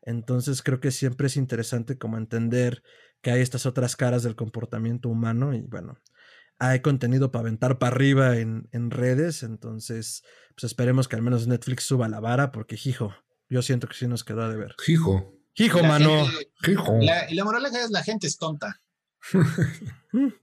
[0.04, 2.82] Entonces creo que siempre es interesante como entender
[3.22, 6.00] que hay estas otras caras del comportamiento humano y bueno,
[6.60, 10.24] hay contenido para aventar para arriba en, en redes, entonces
[10.56, 13.14] pues esperemos que al menos Netflix suba la vara porque hijo,
[13.50, 14.76] yo siento que sí nos quedó de ver.
[14.88, 15.34] Hijo.
[15.56, 16.26] Hijo, La mano.
[16.28, 16.98] gente- Hijo.
[17.02, 18.82] la- y la moraleja es la gente es tonta.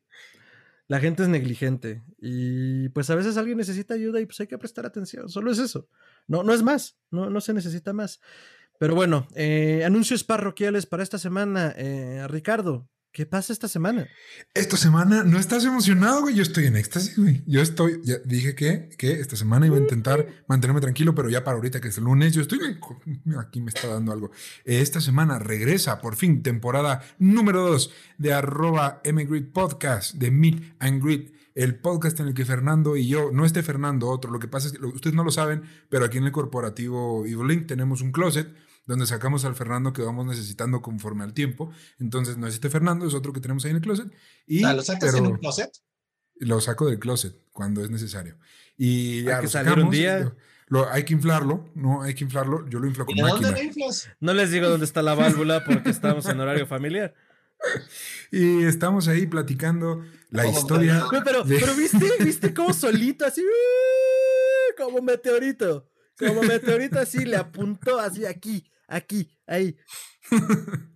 [0.87, 4.59] La gente es negligente y pues a veces alguien necesita ayuda y pues hay que
[4.59, 5.31] prestar atención.
[5.31, 5.89] Solo es eso.
[6.27, 6.99] No, no es más.
[7.11, 8.21] No, no se necesita más.
[8.79, 11.73] Pero bueno, eh, anuncios parroquiales para esta semana.
[11.77, 14.09] Eh, Ricardo, ¿qué pasa esta semana?
[14.53, 16.35] Esta semana no estás emocionado, güey.
[16.35, 17.45] Yo estoy en éxtasis, güey.
[17.47, 21.45] Yo estoy, ya dije que, que esta semana iba a intentar mantenerme tranquilo, pero ya
[21.45, 22.59] para ahorita que es el lunes, yo estoy
[23.39, 24.33] aquí me está dando algo.
[24.65, 31.03] Esta semana regresa por fin temporada número 2 de arroba mgrid podcast de Meet and
[31.03, 31.33] Greet.
[31.55, 34.67] El podcast en el que Fernando y yo, no este Fernando, otro, lo que pasa
[34.67, 38.53] es que ustedes no lo saben, pero aquí en el corporativo Evolink tenemos un closet
[38.87, 41.73] donde sacamos al Fernando que vamos necesitando conforme al tiempo.
[41.99, 44.13] Entonces no es este Fernando, es otro que tenemos ahí en el closet.
[44.47, 45.71] Y, sea, ¿Lo sacas en pero un closet?
[46.37, 48.37] Lo saco del closet cuando es necesario.
[48.77, 50.19] Y ya Hay que lo salir un sacamos, día.
[50.21, 50.37] Lo,
[50.67, 52.69] lo- hay que inflarlo, no hay que inflarlo.
[52.69, 53.63] Yo lo inflo con ¿Y de dónde máquina.
[53.63, 54.09] lo inflas?
[54.21, 57.15] No les digo dónde está la válvula porque estamos en horario familiar.
[58.31, 61.05] Y estamos ahí platicando la Como historia.
[61.25, 64.83] Pero, de- pero viste, viste cómo solito, así, ¡uh!
[64.83, 65.89] como meteorito.
[66.19, 68.65] Como meteorito así, le apuntó así aquí,
[68.97, 69.77] aquí, ahí.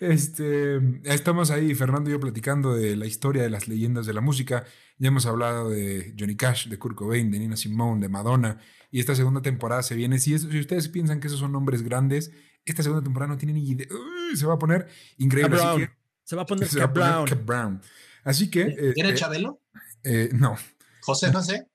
[0.00, 4.20] Este, estamos ahí, Fernando y yo, platicando de la historia de las leyendas de la
[4.22, 4.64] música.
[4.96, 8.58] Ya hemos hablado de Johnny Cash, de Kurt Cobain, de Nina Simone, de Madonna.
[8.90, 10.18] Y esta segunda temporada se viene.
[10.18, 12.30] Si, eso- si ustedes piensan que esos son nombres grandes,
[12.64, 13.86] esta segunda temporada no tienen ni idea.
[13.90, 14.88] Uy, se va a poner
[15.18, 15.56] increíble.
[15.56, 15.80] Así Brown.
[15.80, 15.90] que,
[16.24, 17.46] Se va a poner se va a Cap poner Brown.
[17.46, 17.82] Brown.
[18.24, 18.62] Así que.
[18.62, 19.60] eh, ¿Era eh, Chabelo?
[20.04, 20.56] eh, no.
[21.02, 21.66] José, no sé.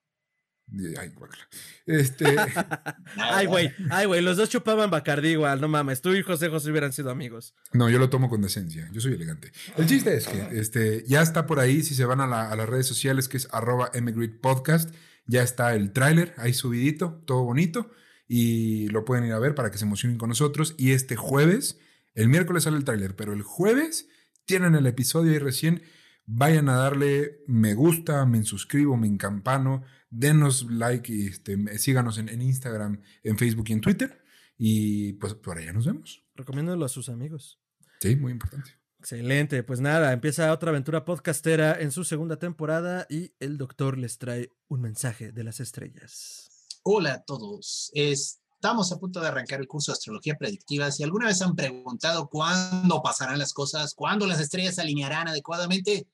[1.00, 1.48] Ay, guácala.
[1.86, 2.26] Este,
[3.18, 6.02] Ay, güey, ay, güey, los dos chupaban Bacardí igual, no mames.
[6.02, 7.54] Tú y José José hubieran sido amigos.
[7.74, 8.90] no, yo lo tomo con decencia.
[8.92, 9.52] Yo soy elegante.
[9.78, 11.84] El chiste es que este, ya está por ahí.
[11.84, 14.94] Si se van a, la- a las redes sociales, que es arroba Emigrate Podcast,
[15.28, 17.92] ya está el tráiler ahí subidito, todo bonito.
[18.28, 20.74] Y lo pueden ir a ver para que se emocionen con nosotros.
[20.78, 21.80] Y este jueves,
[22.16, 24.08] el miércoles sale el tráiler, pero el jueves
[24.46, 25.84] tienen el episodio ahí recién.
[26.28, 32.30] Vayan a darle me gusta, me suscribo, me encampano, denos like y este, síganos en,
[32.30, 34.24] en Instagram, en Facebook y en Twitter.
[34.58, 36.24] Y pues por allá nos vemos.
[36.36, 37.60] Recomiéndolo a sus amigos.
[38.00, 38.72] Sí, muy importante.
[39.00, 44.18] Excelente, pues nada, empieza otra aventura podcastera en su segunda temporada y el doctor les
[44.18, 46.50] trae un mensaje de las estrellas.
[46.82, 50.90] Hola a todos, estamos a punto de arrancar el curso de astrología predictiva.
[50.90, 56.08] Si alguna vez han preguntado cuándo pasarán las cosas, cuándo las estrellas se alinearán adecuadamente,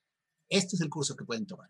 [0.52, 1.70] este es el curso que pueden tomar.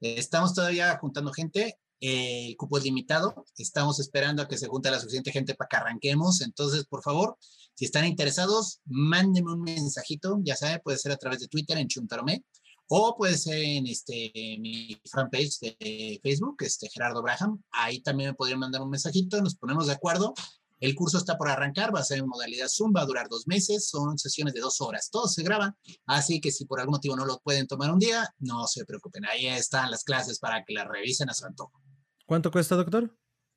[0.00, 5.00] Estamos todavía juntando gente, el cupo es limitado, estamos esperando a que se junte la
[5.00, 7.36] suficiente gente para que arranquemos, entonces por favor,
[7.74, 11.88] si están interesados, mándenme un mensajito, ya saben, puede ser a través de Twitter en
[11.88, 12.44] Chuntaromé
[12.88, 17.62] o puede ser en este, mi fanpage de Facebook, este, Gerardo Braham.
[17.70, 20.32] Ahí también me podrían mandar un mensajito, nos ponemos de acuerdo.
[20.80, 23.46] El curso está por arrancar, va a ser en modalidad Zoom, va a durar dos
[23.46, 25.76] meses, son sesiones de dos horas, todo se graba,
[26.06, 29.24] así que si por algún motivo no lo pueden tomar un día, no se preocupen,
[29.26, 31.82] ahí están las clases para que las revisen a su antojo.
[32.26, 33.16] ¿Cuánto cuesta, doctor?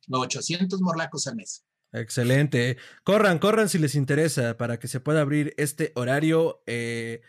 [0.09, 1.63] 800 morlacos al mes.
[1.93, 2.77] Excelente.
[3.03, 7.21] Corran, corran si les interesa para que se pueda abrir este horario eh,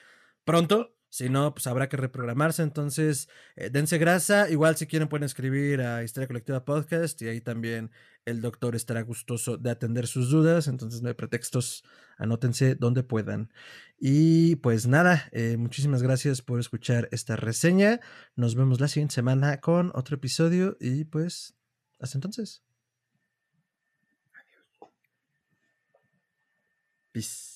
[0.44, 0.97] pronto.
[1.09, 2.62] Si no, pues habrá que reprogramarse.
[2.62, 4.48] Entonces, eh, dense grasa.
[4.48, 7.90] Igual si quieren pueden escribir a Historia Colectiva Podcast y ahí también
[8.24, 10.69] el doctor estará gustoso de atender sus dudas.
[10.69, 11.85] Entonces no hay pretextos.
[12.19, 13.53] Anótense donde puedan.
[13.99, 18.01] Y pues nada, eh, muchísimas gracias por escuchar esta reseña.
[18.36, 21.55] Nos vemos la siguiente semana con otro episodio y pues
[21.99, 22.62] hasta entonces.
[27.12, 27.52] Peace.